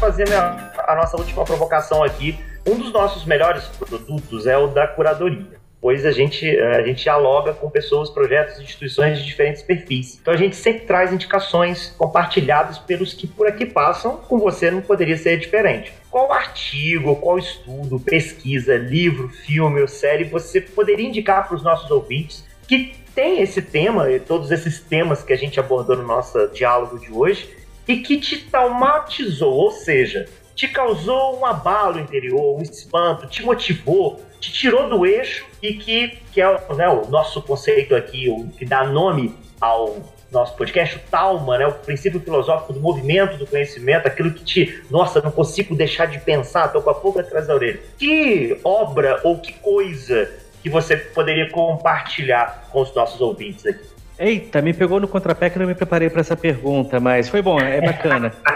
Fazer 0.00 0.26
a 0.34 0.96
nossa 0.96 1.16
última 1.16 1.44
provocação 1.44 2.02
aqui. 2.02 2.36
Um 2.66 2.76
dos 2.76 2.92
nossos 2.92 3.24
melhores 3.24 3.64
produtos 3.78 4.48
é 4.48 4.58
o 4.58 4.66
da 4.66 4.88
curadoria 4.88 5.65
pois 5.86 6.04
a 6.04 6.10
gente, 6.10 6.44
a 6.58 6.82
gente 6.82 7.04
dialoga 7.04 7.52
com 7.52 7.70
pessoas, 7.70 8.10
projetos, 8.10 8.60
instituições 8.60 9.20
de 9.20 9.24
diferentes 9.24 9.62
perfis. 9.62 10.18
Então 10.20 10.34
a 10.34 10.36
gente 10.36 10.56
sempre 10.56 10.80
traz 10.80 11.12
indicações 11.12 11.94
compartilhadas 11.96 12.76
pelos 12.76 13.14
que 13.14 13.24
por 13.24 13.46
aqui 13.46 13.64
passam, 13.64 14.16
com 14.16 14.36
você 14.36 14.68
não 14.68 14.80
poderia 14.80 15.16
ser 15.16 15.38
diferente. 15.38 15.92
Qual 16.10 16.32
artigo, 16.32 17.14
qual 17.14 17.38
estudo, 17.38 18.00
pesquisa, 18.00 18.76
livro, 18.76 19.28
filme 19.28 19.80
ou 19.80 19.86
série 19.86 20.24
você 20.24 20.60
poderia 20.60 21.06
indicar 21.06 21.46
para 21.46 21.54
os 21.56 21.62
nossos 21.62 21.88
ouvintes 21.88 22.44
que 22.66 22.96
tem 23.14 23.40
esse 23.40 23.62
tema, 23.62 24.06
todos 24.26 24.50
esses 24.50 24.80
temas 24.80 25.22
que 25.22 25.32
a 25.32 25.38
gente 25.38 25.60
abordou 25.60 25.94
no 25.94 26.02
nosso 26.02 26.48
diálogo 26.48 26.98
de 26.98 27.12
hoje, 27.12 27.48
e 27.86 27.98
que 27.98 28.18
te 28.18 28.38
traumatizou, 28.38 29.54
ou 29.54 29.70
seja, 29.70 30.26
te 30.56 30.66
causou 30.68 31.38
um 31.38 31.44
abalo 31.44 32.00
interior, 32.00 32.58
um 32.58 32.62
espanto, 32.62 33.26
te 33.26 33.44
motivou, 33.44 34.22
te 34.40 34.50
tirou 34.50 34.88
do 34.88 35.04
eixo 35.04 35.44
e 35.62 35.74
que, 35.74 36.18
que 36.32 36.40
é 36.40 36.46
né, 36.74 36.88
o 36.88 37.06
nosso 37.10 37.42
conceito 37.42 37.94
aqui, 37.94 38.30
o 38.30 38.48
que 38.48 38.64
dá 38.64 38.82
nome 38.84 39.36
ao 39.60 39.96
nosso 40.32 40.56
podcast, 40.56 40.96
o 40.96 41.00
Talma, 41.10 41.58
né, 41.58 41.66
o 41.66 41.72
princípio 41.72 42.18
filosófico 42.18 42.72
do 42.72 42.80
movimento 42.80 43.36
do 43.36 43.46
conhecimento, 43.46 44.06
aquilo 44.06 44.32
que 44.32 44.42
te, 44.42 44.82
nossa, 44.90 45.20
não 45.20 45.30
consigo 45.30 45.76
deixar 45.76 46.06
de 46.06 46.18
pensar, 46.18 46.68
tô 46.68 46.80
com 46.80 46.90
a 46.90 46.94
pouco 46.94 47.20
atrás 47.20 47.46
da 47.46 47.54
orelha. 47.54 47.78
Que 47.98 48.58
obra 48.64 49.20
ou 49.24 49.38
que 49.38 49.52
coisa 49.52 50.30
que 50.62 50.70
você 50.70 50.96
poderia 50.96 51.50
compartilhar 51.50 52.66
com 52.72 52.80
os 52.80 52.94
nossos 52.94 53.20
ouvintes 53.20 53.66
aqui? 53.66 53.84
Eita, 54.18 54.62
me 54.62 54.72
pegou 54.72 54.98
no 54.98 55.06
contrapé 55.06 55.50
que 55.50 55.58
eu 55.58 55.60
não 55.60 55.68
me 55.68 55.74
preparei 55.74 56.08
para 56.08 56.22
essa 56.22 56.36
pergunta, 56.36 56.98
mas 56.98 57.28
foi 57.28 57.42
bom, 57.42 57.60
é 57.60 57.82
bacana. 57.82 58.32